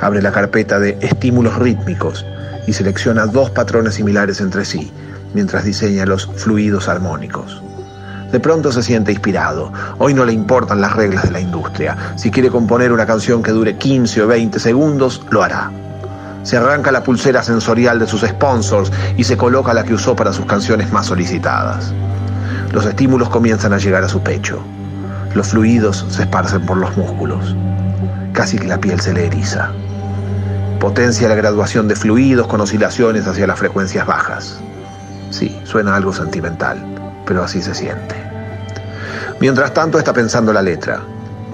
Abre 0.00 0.22
la 0.22 0.32
carpeta 0.32 0.78
de 0.78 0.98
estímulos 1.00 1.56
rítmicos 1.56 2.24
y 2.66 2.72
selecciona 2.72 3.26
dos 3.26 3.50
patrones 3.50 3.94
similares 3.94 4.40
entre 4.40 4.64
sí, 4.64 4.92
mientras 5.34 5.64
diseña 5.64 6.06
los 6.06 6.26
fluidos 6.36 6.88
armónicos. 6.88 7.62
De 8.32 8.40
pronto 8.40 8.72
se 8.72 8.82
siente 8.82 9.12
inspirado. 9.12 9.72
Hoy 9.98 10.12
no 10.12 10.24
le 10.24 10.32
importan 10.32 10.80
las 10.80 10.96
reglas 10.96 11.24
de 11.24 11.30
la 11.30 11.40
industria. 11.40 11.96
Si 12.16 12.30
quiere 12.30 12.50
componer 12.50 12.90
una 12.90 13.06
canción 13.06 13.42
que 13.42 13.52
dure 13.52 13.76
15 13.76 14.22
o 14.22 14.26
20 14.26 14.58
segundos, 14.58 15.22
lo 15.30 15.42
hará. 15.42 15.70
Se 16.42 16.56
arranca 16.56 16.90
la 16.90 17.04
pulsera 17.04 17.42
sensorial 17.42 18.00
de 18.00 18.08
sus 18.08 18.22
sponsors 18.22 18.90
y 19.16 19.24
se 19.24 19.36
coloca 19.36 19.72
la 19.72 19.84
que 19.84 19.94
usó 19.94 20.16
para 20.16 20.32
sus 20.32 20.46
canciones 20.46 20.92
más 20.92 21.06
solicitadas. 21.06 21.92
Los 22.72 22.86
estímulos 22.86 23.28
comienzan 23.28 23.72
a 23.72 23.78
llegar 23.78 24.02
a 24.02 24.08
su 24.08 24.20
pecho. 24.20 24.60
Los 25.34 25.48
fluidos 25.48 26.04
se 26.08 26.22
esparcen 26.22 26.66
por 26.66 26.76
los 26.76 26.96
músculos. 26.96 27.54
Casi 28.32 28.58
que 28.58 28.66
la 28.66 28.80
piel 28.80 29.00
se 29.00 29.12
le 29.12 29.26
eriza. 29.26 29.70
Potencia 30.84 31.30
la 31.30 31.34
graduación 31.34 31.88
de 31.88 31.96
fluidos 31.96 32.46
con 32.46 32.60
oscilaciones 32.60 33.26
hacia 33.26 33.46
las 33.46 33.58
frecuencias 33.58 34.06
bajas. 34.06 34.60
Sí, 35.30 35.58
suena 35.64 35.96
algo 35.96 36.12
sentimental, 36.12 36.78
pero 37.24 37.42
así 37.42 37.62
se 37.62 37.74
siente. 37.74 38.14
Mientras 39.40 39.72
tanto 39.72 39.98
está 39.98 40.12
pensando 40.12 40.52
la 40.52 40.60
letra. 40.60 41.00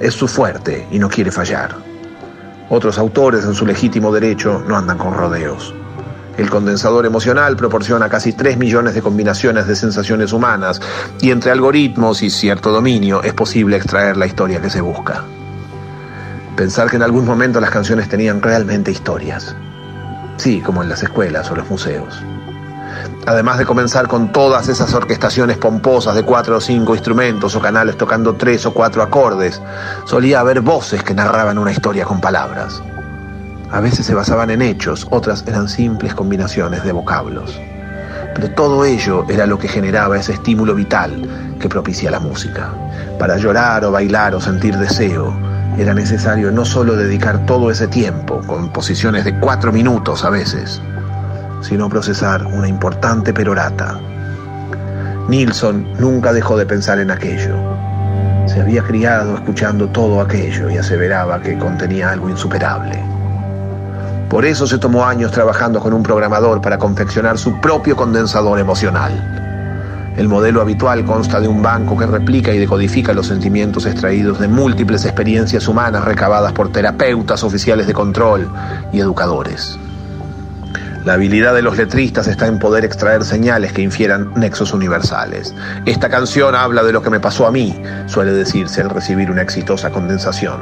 Es 0.00 0.14
su 0.14 0.26
fuerte 0.26 0.88
y 0.90 0.98
no 0.98 1.08
quiere 1.08 1.30
fallar. 1.30 1.76
Otros 2.70 2.98
autores 2.98 3.44
en 3.44 3.54
su 3.54 3.64
legítimo 3.64 4.10
derecho 4.10 4.64
no 4.66 4.76
andan 4.76 4.98
con 4.98 5.14
rodeos. 5.14 5.72
El 6.36 6.50
condensador 6.50 7.06
emocional 7.06 7.54
proporciona 7.54 8.08
casi 8.08 8.32
3 8.32 8.58
millones 8.58 8.96
de 8.96 9.02
combinaciones 9.02 9.68
de 9.68 9.76
sensaciones 9.76 10.32
humanas 10.32 10.80
y 11.20 11.30
entre 11.30 11.52
algoritmos 11.52 12.20
y 12.22 12.30
cierto 12.30 12.72
dominio 12.72 13.22
es 13.22 13.32
posible 13.32 13.76
extraer 13.76 14.16
la 14.16 14.26
historia 14.26 14.60
que 14.60 14.70
se 14.70 14.80
busca. 14.80 15.22
Pensar 16.60 16.90
que 16.90 16.96
en 16.96 17.02
algún 17.02 17.24
momento 17.24 17.58
las 17.58 17.70
canciones 17.70 18.10
tenían 18.10 18.42
realmente 18.42 18.90
historias. 18.90 19.56
Sí, 20.36 20.60
como 20.60 20.82
en 20.82 20.90
las 20.90 21.02
escuelas 21.02 21.50
o 21.50 21.56
los 21.56 21.70
museos. 21.70 22.22
Además 23.24 23.56
de 23.56 23.64
comenzar 23.64 24.08
con 24.08 24.30
todas 24.30 24.68
esas 24.68 24.92
orquestaciones 24.92 25.56
pomposas 25.56 26.14
de 26.14 26.22
cuatro 26.22 26.58
o 26.58 26.60
cinco 26.60 26.94
instrumentos 26.94 27.56
o 27.56 27.62
canales 27.62 27.96
tocando 27.96 28.34
tres 28.34 28.66
o 28.66 28.74
cuatro 28.74 29.02
acordes, 29.02 29.58
solía 30.04 30.40
haber 30.40 30.60
voces 30.60 31.02
que 31.02 31.14
narraban 31.14 31.56
una 31.56 31.72
historia 31.72 32.04
con 32.04 32.20
palabras. 32.20 32.82
A 33.70 33.80
veces 33.80 34.04
se 34.04 34.14
basaban 34.14 34.50
en 34.50 34.60
hechos, 34.60 35.06
otras 35.08 35.42
eran 35.46 35.66
simples 35.66 36.14
combinaciones 36.14 36.84
de 36.84 36.92
vocablos. 36.92 37.58
Pero 38.34 38.50
todo 38.50 38.84
ello 38.84 39.24
era 39.30 39.46
lo 39.46 39.58
que 39.58 39.66
generaba 39.66 40.18
ese 40.18 40.34
estímulo 40.34 40.74
vital 40.74 41.26
que 41.58 41.70
propicia 41.70 42.10
la 42.10 42.20
música. 42.20 42.68
Para 43.18 43.38
llorar 43.38 43.82
o 43.86 43.92
bailar 43.92 44.34
o 44.34 44.42
sentir 44.42 44.76
deseo, 44.76 45.34
era 45.78 45.94
necesario 45.94 46.50
no 46.50 46.64
solo 46.64 46.96
dedicar 46.96 47.46
todo 47.46 47.70
ese 47.70 47.86
tiempo, 47.86 48.40
con 48.46 48.72
posiciones 48.72 49.24
de 49.24 49.38
cuatro 49.38 49.72
minutos 49.72 50.24
a 50.24 50.30
veces, 50.30 50.80
sino 51.62 51.88
procesar 51.88 52.44
una 52.46 52.68
importante 52.68 53.32
perorata. 53.32 53.98
Nilsson 55.28 55.86
nunca 55.98 56.32
dejó 56.32 56.56
de 56.56 56.66
pensar 56.66 56.98
en 56.98 57.10
aquello. 57.10 57.54
Se 58.46 58.60
había 58.60 58.82
criado 58.82 59.36
escuchando 59.36 59.88
todo 59.88 60.20
aquello 60.20 60.68
y 60.70 60.76
aseveraba 60.76 61.40
que 61.40 61.56
contenía 61.58 62.10
algo 62.10 62.28
insuperable. 62.28 63.00
Por 64.28 64.44
eso 64.44 64.66
se 64.66 64.78
tomó 64.78 65.04
años 65.04 65.32
trabajando 65.32 65.80
con 65.80 65.92
un 65.92 66.02
programador 66.02 66.60
para 66.60 66.78
confeccionar 66.78 67.38
su 67.38 67.60
propio 67.60 67.96
condensador 67.96 68.58
emocional. 68.58 69.49
El 70.20 70.28
modelo 70.28 70.60
habitual 70.60 71.06
consta 71.06 71.40
de 71.40 71.48
un 71.48 71.62
banco 71.62 71.96
que 71.96 72.04
replica 72.04 72.52
y 72.52 72.58
decodifica 72.58 73.14
los 73.14 73.28
sentimientos 73.28 73.86
extraídos 73.86 74.38
de 74.38 74.48
múltiples 74.48 75.06
experiencias 75.06 75.66
humanas 75.66 76.04
recabadas 76.04 76.52
por 76.52 76.70
terapeutas, 76.70 77.42
oficiales 77.42 77.86
de 77.86 77.94
control 77.94 78.52
y 78.92 79.00
educadores. 79.00 79.78
La 81.06 81.14
habilidad 81.14 81.54
de 81.54 81.62
los 81.62 81.78
letristas 81.78 82.26
está 82.26 82.48
en 82.48 82.58
poder 82.58 82.84
extraer 82.84 83.24
señales 83.24 83.72
que 83.72 83.80
infieran 83.80 84.30
nexos 84.36 84.74
universales. 84.74 85.54
Esta 85.86 86.10
canción 86.10 86.54
habla 86.54 86.82
de 86.82 86.92
lo 86.92 87.00
que 87.00 87.08
me 87.08 87.18
pasó 87.18 87.46
a 87.46 87.50
mí, 87.50 87.80
suele 88.04 88.32
decirse 88.32 88.82
al 88.82 88.90
recibir 88.90 89.30
una 89.30 89.40
exitosa 89.40 89.88
condensación. 89.88 90.60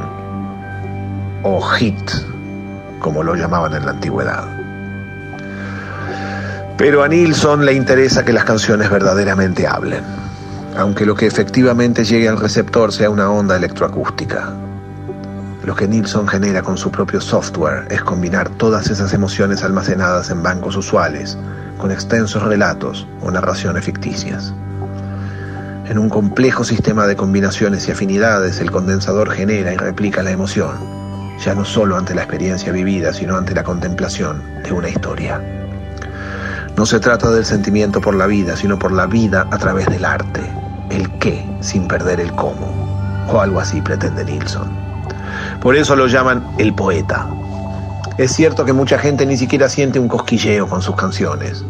O 1.43 1.61
hit, 1.63 2.13
como 3.01 3.25
lo 3.25 3.35
llamaban 3.35 3.75
en 3.75 3.87
la 3.87 3.91
antigüedad. 3.91 4.58
Pero 6.79 7.03
a 7.03 7.09
Nilsson 7.09 7.67
le 7.67 7.73
interesa 7.73 8.25
que 8.25 8.33
las 8.33 8.45
canciones 8.45 8.89
verdaderamente 8.89 9.67
hablen, 9.67 10.05
aunque 10.77 11.05
lo 11.05 11.17
que 11.17 11.27
efectivamente 11.27 12.05
llegue 12.05 12.29
al 12.29 12.39
receptor 12.39 12.93
sea 12.93 13.11
una 13.11 13.29
onda 13.29 13.57
electroacústica. 13.57 14.53
Lo 15.65 15.75
que 15.75 15.89
Nilsson 15.89 16.29
genera 16.29 16.63
con 16.63 16.79
su 16.79 16.93
propio 16.93 17.21
software 17.21 17.89
es 17.91 18.01
combinar 18.03 18.49
todas 18.51 18.91
esas 18.91 19.13
emociones 19.13 19.65
almacenadas 19.65 20.31
en 20.31 20.41
bancos 20.45 20.77
usuales 20.77 21.37
con 21.79 21.91
extensos 21.91 22.45
relatos 22.45 23.09
o 23.23 23.31
narraciones 23.33 23.85
ficticias. 23.85 24.55
En 25.89 25.99
un 25.99 26.09
complejo 26.09 26.63
sistema 26.63 27.09
de 27.09 27.17
combinaciones 27.17 27.89
y 27.89 27.91
afinidades, 27.91 28.61
el 28.61 28.71
condensador 28.71 29.33
genera 29.33 29.75
y 29.75 29.77
replica 29.77 30.23
la 30.23 30.31
emoción, 30.31 30.77
ya 31.45 31.57
no 31.57 31.65
solo 31.65 31.97
ante 31.97 32.15
la 32.15 32.23
experiencia 32.23 32.71
vivida, 32.71 33.13
sino 33.13 33.37
ante 33.37 33.53
la 33.53 33.65
contemplación 33.65 34.45
de 34.63 34.71
una 34.71 34.89
historia. 34.89 35.43
No 36.79 36.87
se 36.87 37.01
trata 37.01 37.33
del 37.33 37.45
sentimiento 37.45 38.01
por 38.01 38.15
la 38.15 38.29
vida, 38.29 38.57
sino 38.57 38.79
por 38.79 38.93
la 38.93 39.07
vida 39.07 39.49
a 39.51 39.59
través 39.59 39.87
del 39.87 40.05
arte, 40.05 40.41
el 40.91 41.11
qué 41.19 41.45
sin 41.59 41.89
perder 41.89 42.21
el 42.21 42.33
cómo, 42.35 43.27
o 43.33 43.41
algo 43.41 43.59
así 43.59 43.83
pretende 43.83 44.25
Nilsson. 44.25 44.71
Por 45.61 45.75
eso 45.75 45.97
lo 45.97 46.07
llaman 46.07 46.47
el 46.57 46.73
poeta. 46.77 47.27
Es 48.17 48.31
cierto 48.31 48.65
que 48.65 48.73
mucha 48.73 48.97
gente 48.97 49.27
ni 49.27 49.37
siquiera 49.37 49.69
siente 49.69 49.99
un 49.99 50.07
cosquilleo 50.07 50.69
con 50.69 50.81
sus 50.81 50.95
canciones. 50.95 51.65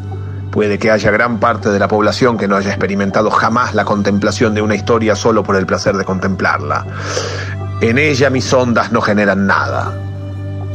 Puede 0.51 0.79
que 0.79 0.91
haya 0.91 1.11
gran 1.11 1.41
parte 1.41 1.71
de 1.71 1.79
la 1.79 1.89
población 1.89 2.37
que 2.37 2.47
no 2.47 2.57
haya 2.57 2.69
experimentado 2.69 3.31
jamás 3.31 3.75
la 3.75 3.87
contemplación 3.87 4.53
de 4.55 4.61
una 4.61 4.75
historia 4.75 5.17
solo 5.17 5.43
por 5.43 5.57
el 5.57 5.65
placer 5.65 5.97
de 5.97 6.05
contemplarla. 6.05 6.85
En 7.81 7.97
ella 7.97 8.29
mis 8.29 8.53
ondas 8.53 8.93
no 8.93 9.01
generan 9.01 9.47
nada, 9.47 9.91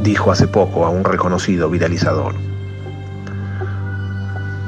dijo 0.01 0.31
hace 0.31 0.47
poco 0.47 0.87
a 0.87 0.89
un 0.89 1.03
reconocido 1.03 1.69
viralizador. 1.69 2.52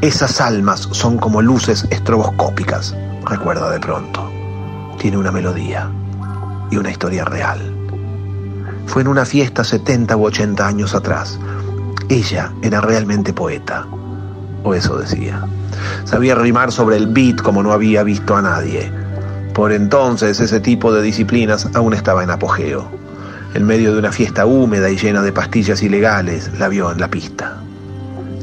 Esas 0.02 0.42
almas 0.42 0.88
son 0.92 1.18
como 1.18 1.42
luces 1.42 1.88
estroboscópicas, 1.90 2.96
recuerda 3.26 3.72
de 3.72 3.80
pronto. 3.80 4.30
Tiene 5.00 5.18
una 5.18 5.32
melodía 5.32 5.90
y 6.70 6.78
una 6.78 6.92
historia 6.92 7.26
real. 7.26 7.74
Fue 8.86 9.02
en 9.02 9.08
una 9.08 9.26
fiesta 9.26 9.64
70 9.64 10.16
u 10.18 10.26
80 10.26 10.68
años 10.68 10.94
atrás. 10.94 11.40
Ella 12.10 12.52
era 12.62 12.82
realmente 12.82 13.34
poeta, 13.34 13.88
o 14.64 14.76
eso 14.76 14.98
decía. 14.98 15.42
Sabía 16.04 16.36
rimar 16.36 16.72
sobre 16.72 16.98
el 16.98 17.08
beat 17.08 17.42
como 17.42 17.64
no 17.64 17.72
había 17.72 18.04
visto 18.04 18.36
a 18.36 18.42
nadie. 18.42 18.92
Por 19.54 19.72
entonces 19.72 20.40
ese 20.40 20.60
tipo 20.60 20.94
de 20.94 21.02
disciplinas 21.02 21.70
aún 21.74 21.94
estaba 21.94 22.24
en 22.24 22.30
apogeo. 22.30 22.88
En 23.54 23.66
medio 23.66 23.94
de 23.94 24.00
una 24.00 24.12
fiesta 24.12 24.46
húmeda 24.46 24.90
y 24.90 24.98
llena 24.98 25.22
de 25.22 25.32
pastillas 25.32 25.82
ilegales, 25.82 26.52
la 26.60 26.68
vio 26.68 26.92
en 26.92 27.00
la 27.00 27.08
pista. 27.08 27.65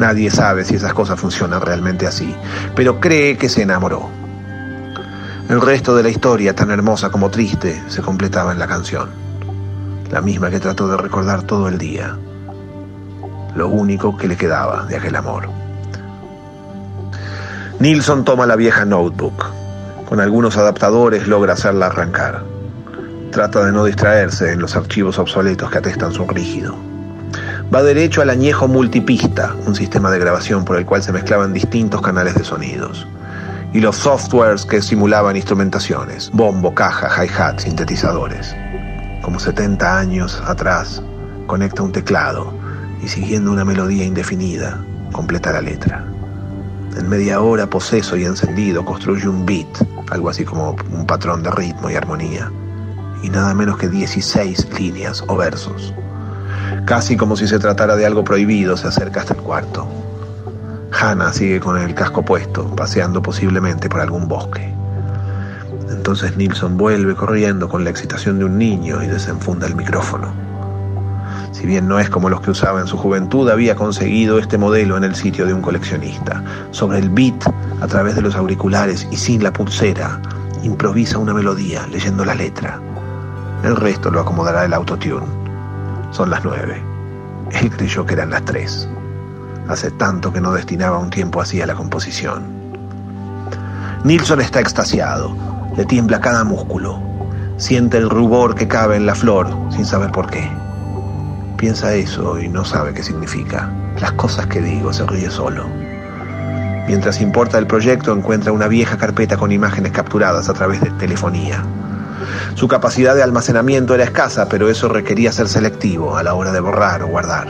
Nadie 0.02 0.32
sabe 0.32 0.64
si 0.64 0.74
esas 0.74 0.94
cosas 0.94 1.20
funcionan 1.20 1.60
realmente 1.60 2.08
así, 2.08 2.34
pero 2.74 2.98
cree 2.98 3.36
que 3.38 3.48
se 3.48 3.62
enamoró. 3.62 4.10
El 5.48 5.60
resto 5.60 5.94
de 5.94 6.02
la 6.02 6.08
historia, 6.08 6.56
tan 6.56 6.72
hermosa 6.72 7.10
como 7.10 7.30
triste, 7.30 7.80
se 7.86 8.02
completaba 8.02 8.50
en 8.50 8.58
la 8.58 8.66
canción. 8.66 9.10
La 10.10 10.20
misma 10.20 10.50
que 10.50 10.58
trató 10.58 10.88
de 10.88 10.96
recordar 10.96 11.44
todo 11.44 11.68
el 11.68 11.78
día. 11.78 12.18
Lo 13.54 13.68
único 13.68 14.16
que 14.16 14.26
le 14.26 14.36
quedaba 14.36 14.86
de 14.86 14.96
aquel 14.96 15.14
amor. 15.14 15.48
Nilsson 17.78 18.24
toma 18.24 18.44
la 18.44 18.56
vieja 18.56 18.84
notebook. 18.84 19.46
Con 20.08 20.18
algunos 20.18 20.56
adaptadores 20.56 21.28
logra 21.28 21.52
hacerla 21.52 21.86
arrancar. 21.86 22.42
Trata 23.30 23.64
de 23.64 23.70
no 23.70 23.84
distraerse 23.84 24.50
en 24.50 24.58
los 24.58 24.74
archivos 24.74 25.20
obsoletos 25.20 25.70
que 25.70 25.78
atestan 25.78 26.12
su 26.12 26.26
rígido. 26.26 26.91
Va 27.74 27.82
derecho 27.82 28.20
al 28.20 28.28
añejo 28.28 28.68
multipista, 28.68 29.56
un 29.66 29.74
sistema 29.74 30.10
de 30.10 30.18
grabación 30.18 30.62
por 30.62 30.76
el 30.76 30.84
cual 30.84 31.02
se 31.02 31.10
mezclaban 31.10 31.54
distintos 31.54 32.02
canales 32.02 32.34
de 32.34 32.44
sonidos. 32.44 33.08
Y 33.72 33.80
los 33.80 33.96
softwares 33.96 34.66
que 34.66 34.82
simulaban 34.82 35.36
instrumentaciones, 35.36 36.30
bombo, 36.34 36.74
caja, 36.74 37.08
hi-hat, 37.24 37.60
sintetizadores. 37.60 38.54
Como 39.22 39.40
70 39.40 39.98
años 39.98 40.42
atrás, 40.46 41.02
conecta 41.46 41.82
un 41.82 41.92
teclado 41.92 42.52
y 43.02 43.08
siguiendo 43.08 43.50
una 43.50 43.64
melodía 43.64 44.04
indefinida, 44.04 44.78
completa 45.10 45.50
la 45.52 45.62
letra. 45.62 46.04
En 46.98 47.08
media 47.08 47.40
hora, 47.40 47.70
poseso 47.70 48.18
y 48.18 48.26
encendido, 48.26 48.84
construye 48.84 49.26
un 49.26 49.46
beat, 49.46 49.82
algo 50.10 50.28
así 50.28 50.44
como 50.44 50.76
un 50.90 51.06
patrón 51.06 51.42
de 51.42 51.50
ritmo 51.52 51.88
y 51.88 51.94
armonía, 51.94 52.52
y 53.22 53.30
nada 53.30 53.54
menos 53.54 53.78
que 53.78 53.88
16 53.88 54.78
líneas 54.78 55.24
o 55.26 55.36
versos. 55.36 55.94
Casi 56.84 57.16
como 57.16 57.36
si 57.36 57.46
se 57.46 57.58
tratara 57.58 57.96
de 57.96 58.06
algo 58.06 58.24
prohibido, 58.24 58.76
se 58.76 58.88
acerca 58.88 59.20
hasta 59.20 59.34
el 59.34 59.40
cuarto. 59.40 59.86
Hannah 60.92 61.32
sigue 61.32 61.60
con 61.60 61.78
el 61.78 61.94
casco 61.94 62.24
puesto, 62.24 62.66
paseando 62.76 63.22
posiblemente 63.22 63.88
por 63.88 64.00
algún 64.00 64.28
bosque. 64.28 64.72
Entonces 65.90 66.36
Nilsson 66.36 66.76
vuelve 66.76 67.14
corriendo 67.14 67.68
con 67.68 67.84
la 67.84 67.90
excitación 67.90 68.38
de 68.38 68.44
un 68.44 68.58
niño 68.58 69.02
y 69.02 69.06
desenfunda 69.06 69.66
el 69.66 69.74
micrófono. 69.74 70.32
Si 71.52 71.66
bien 71.66 71.86
no 71.86 72.00
es 72.00 72.10
como 72.10 72.28
los 72.28 72.40
que 72.40 72.50
usaba 72.50 72.80
en 72.80 72.86
su 72.86 72.96
juventud, 72.96 73.48
había 73.48 73.76
conseguido 73.76 74.38
este 74.38 74.58
modelo 74.58 74.96
en 74.96 75.04
el 75.04 75.14
sitio 75.14 75.46
de 75.46 75.54
un 75.54 75.62
coleccionista. 75.62 76.42
Sobre 76.70 76.98
el 76.98 77.10
beat, 77.10 77.44
a 77.80 77.86
través 77.86 78.16
de 78.16 78.22
los 78.22 78.34
auriculares 78.34 79.06
y 79.10 79.16
sin 79.16 79.42
la 79.42 79.52
pulsera, 79.52 80.20
improvisa 80.62 81.18
una 81.18 81.34
melodía 81.34 81.86
leyendo 81.88 82.24
la 82.24 82.34
letra. 82.34 82.80
El 83.64 83.76
resto 83.76 84.10
lo 84.10 84.20
acomodará 84.20 84.64
el 84.64 84.72
autotune. 84.72 85.41
Son 86.12 86.30
las 86.30 86.44
nueve. 86.44 86.80
Él 87.50 87.70
creyó 87.70 88.06
que 88.06 88.14
eran 88.14 88.30
las 88.30 88.44
tres. 88.44 88.88
Hace 89.68 89.90
tanto 89.90 90.32
que 90.32 90.40
no 90.40 90.52
destinaba 90.52 90.98
un 90.98 91.10
tiempo 91.10 91.40
así 91.40 91.60
a 91.60 91.66
la 91.66 91.74
composición. 91.74 92.44
Nilsson 94.04 94.40
está 94.40 94.60
extasiado. 94.60 95.34
Le 95.76 95.84
tiembla 95.86 96.20
cada 96.20 96.44
músculo. 96.44 97.00
Siente 97.56 97.96
el 97.96 98.10
rubor 98.10 98.54
que 98.54 98.68
cabe 98.68 98.96
en 98.96 99.06
la 99.06 99.14
flor 99.14 99.48
sin 99.70 99.86
saber 99.86 100.12
por 100.12 100.28
qué. 100.28 100.50
Piensa 101.56 101.94
eso 101.94 102.38
y 102.38 102.48
no 102.48 102.64
sabe 102.64 102.92
qué 102.92 103.02
significa. 103.02 103.70
Las 104.00 104.12
cosas 104.12 104.46
que 104.46 104.60
digo 104.60 104.92
se 104.92 105.06
ríe 105.06 105.30
solo. 105.30 105.66
Mientras 106.88 107.20
importa 107.20 107.58
el 107.58 107.66
proyecto, 107.66 108.12
encuentra 108.12 108.52
una 108.52 108.68
vieja 108.68 108.98
carpeta 108.98 109.36
con 109.36 109.52
imágenes 109.52 109.92
capturadas 109.92 110.48
a 110.48 110.54
través 110.54 110.80
de 110.80 110.90
telefonía. 110.90 111.64
Su 112.54 112.68
capacidad 112.68 113.14
de 113.14 113.22
almacenamiento 113.22 113.94
era 113.94 114.04
escasa, 114.04 114.48
pero 114.48 114.68
eso 114.68 114.88
requería 114.88 115.32
ser 115.32 115.48
selectivo 115.48 116.16
a 116.16 116.22
la 116.22 116.34
hora 116.34 116.52
de 116.52 116.60
borrar 116.60 117.02
o 117.02 117.08
guardar. 117.08 117.48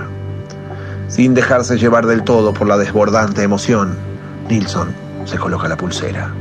Sin 1.09 1.35
dejarse 1.35 1.79
llevar 1.79 2.07
del 2.07 2.23
todo 2.23 2.55
por 2.55 2.67
la 2.67 2.79
desbordante 2.79 3.43
emoción, 3.43 3.97
Nilsson 4.49 4.95
se 5.25 5.39
coloca 5.39 5.69
la 5.69 5.77
pulsera. 5.77 6.33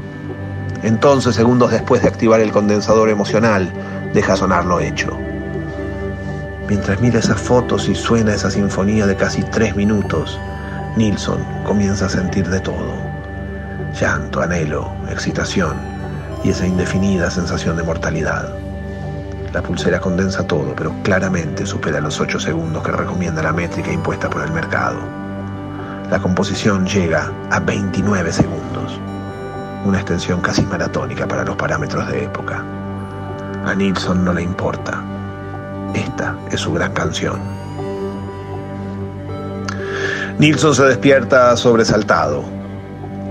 Entonces, 0.83 1.35
segundos 1.35 1.71
después 1.71 2.01
de 2.01 2.07
activar 2.07 2.39
el 2.39 2.51
condensador 2.51 3.09
emocional, 3.09 3.71
deja 4.13 4.35
sonar 4.35 4.65
lo 4.65 4.79
hecho. 4.79 5.17
Mientras 6.67 7.01
mira 7.01 7.19
esas 7.19 7.39
fotos 7.39 7.89
y 7.89 7.95
suena 7.95 8.33
esa 8.33 8.49
sinfonía 8.49 9.05
de 9.05 9.15
casi 9.15 9.43
tres 9.43 9.75
minutos, 9.75 10.39
Nilsson 10.95 11.39
comienza 11.65 12.05
a 12.05 12.09
sentir 12.09 12.47
de 12.47 12.61
todo. 12.61 12.93
Llanto, 13.99 14.41
anhelo, 14.41 14.89
excitación 15.09 15.90
y 16.43 16.49
esa 16.49 16.65
indefinida 16.65 17.29
sensación 17.29 17.77
de 17.77 17.83
mortalidad. 17.83 18.49
La 19.53 19.61
pulsera 19.61 19.99
condensa 19.99 20.47
todo, 20.47 20.73
pero 20.75 20.93
claramente 21.03 21.65
supera 21.65 21.99
los 21.99 22.19
8 22.19 22.39
segundos 22.39 22.83
que 22.83 22.91
recomienda 22.91 23.43
la 23.43 23.51
métrica 23.51 23.91
impuesta 23.91 24.29
por 24.29 24.43
el 24.43 24.51
mercado. 24.51 24.97
La 26.09 26.19
composición 26.19 26.85
llega 26.85 27.29
a 27.49 27.59
29 27.59 28.31
segundos, 28.31 28.97
una 29.85 29.97
extensión 29.97 30.39
casi 30.41 30.61
maratónica 30.63 31.27
para 31.27 31.43
los 31.43 31.57
parámetros 31.57 32.07
de 32.09 32.23
época. 32.23 32.63
A 33.65 33.75
Nilsson 33.75 34.23
no 34.23 34.33
le 34.33 34.41
importa. 34.41 35.03
Esta 35.93 36.35
es 36.49 36.61
su 36.61 36.73
gran 36.73 36.93
canción. 36.93 37.39
Nilsson 40.39 40.73
se 40.73 40.83
despierta 40.85 41.55
sobresaltado. 41.57 42.43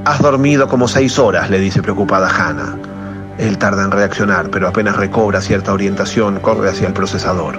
Has 0.05 0.21
dormido 0.21 0.69
como 0.69 0.87
seis 0.87 1.19
horas, 1.19 1.51
le 1.51 1.59
dice 1.59 1.83
preocupada 1.83 2.29
Hannah. 2.29 2.90
Él 3.41 3.57
tarda 3.57 3.85
en 3.85 3.91
reaccionar, 3.91 4.51
pero 4.51 4.69
apenas 4.69 4.97
recobra 4.97 5.41
cierta 5.41 5.73
orientación, 5.73 6.41
corre 6.41 6.69
hacia 6.69 6.87
el 6.87 6.93
procesador. 6.93 7.59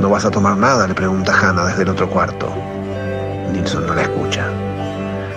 ¿No 0.00 0.10
vas 0.10 0.24
a 0.24 0.30
tomar 0.32 0.56
nada? 0.56 0.88
le 0.88 0.94
pregunta 0.94 1.32
Hannah 1.32 1.66
desde 1.66 1.84
el 1.84 1.90
otro 1.90 2.10
cuarto. 2.10 2.52
Nilsson 3.52 3.86
no 3.86 3.94
la 3.94 4.02
escucha. 4.02 4.46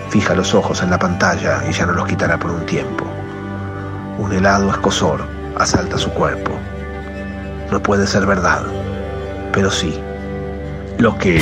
Fija 0.10 0.34
los 0.34 0.56
ojos 0.56 0.82
en 0.82 0.90
la 0.90 0.98
pantalla 0.98 1.62
y 1.70 1.74
ya 1.74 1.86
no 1.86 1.94
los 1.94 2.08
quitará 2.08 2.40
por 2.40 2.50
un 2.50 2.66
tiempo. 2.66 3.06
Un 4.18 4.34
helado 4.34 4.72
escosor 4.72 5.22
asalta 5.56 6.00
su 6.00 6.10
cuerpo. 6.10 6.54
No 7.70 7.84
puede 7.84 8.08
ser 8.08 8.26
verdad, 8.26 8.64
pero 9.54 9.70
sí. 9.70 10.02
Lo 10.98 11.16
que 11.20 11.40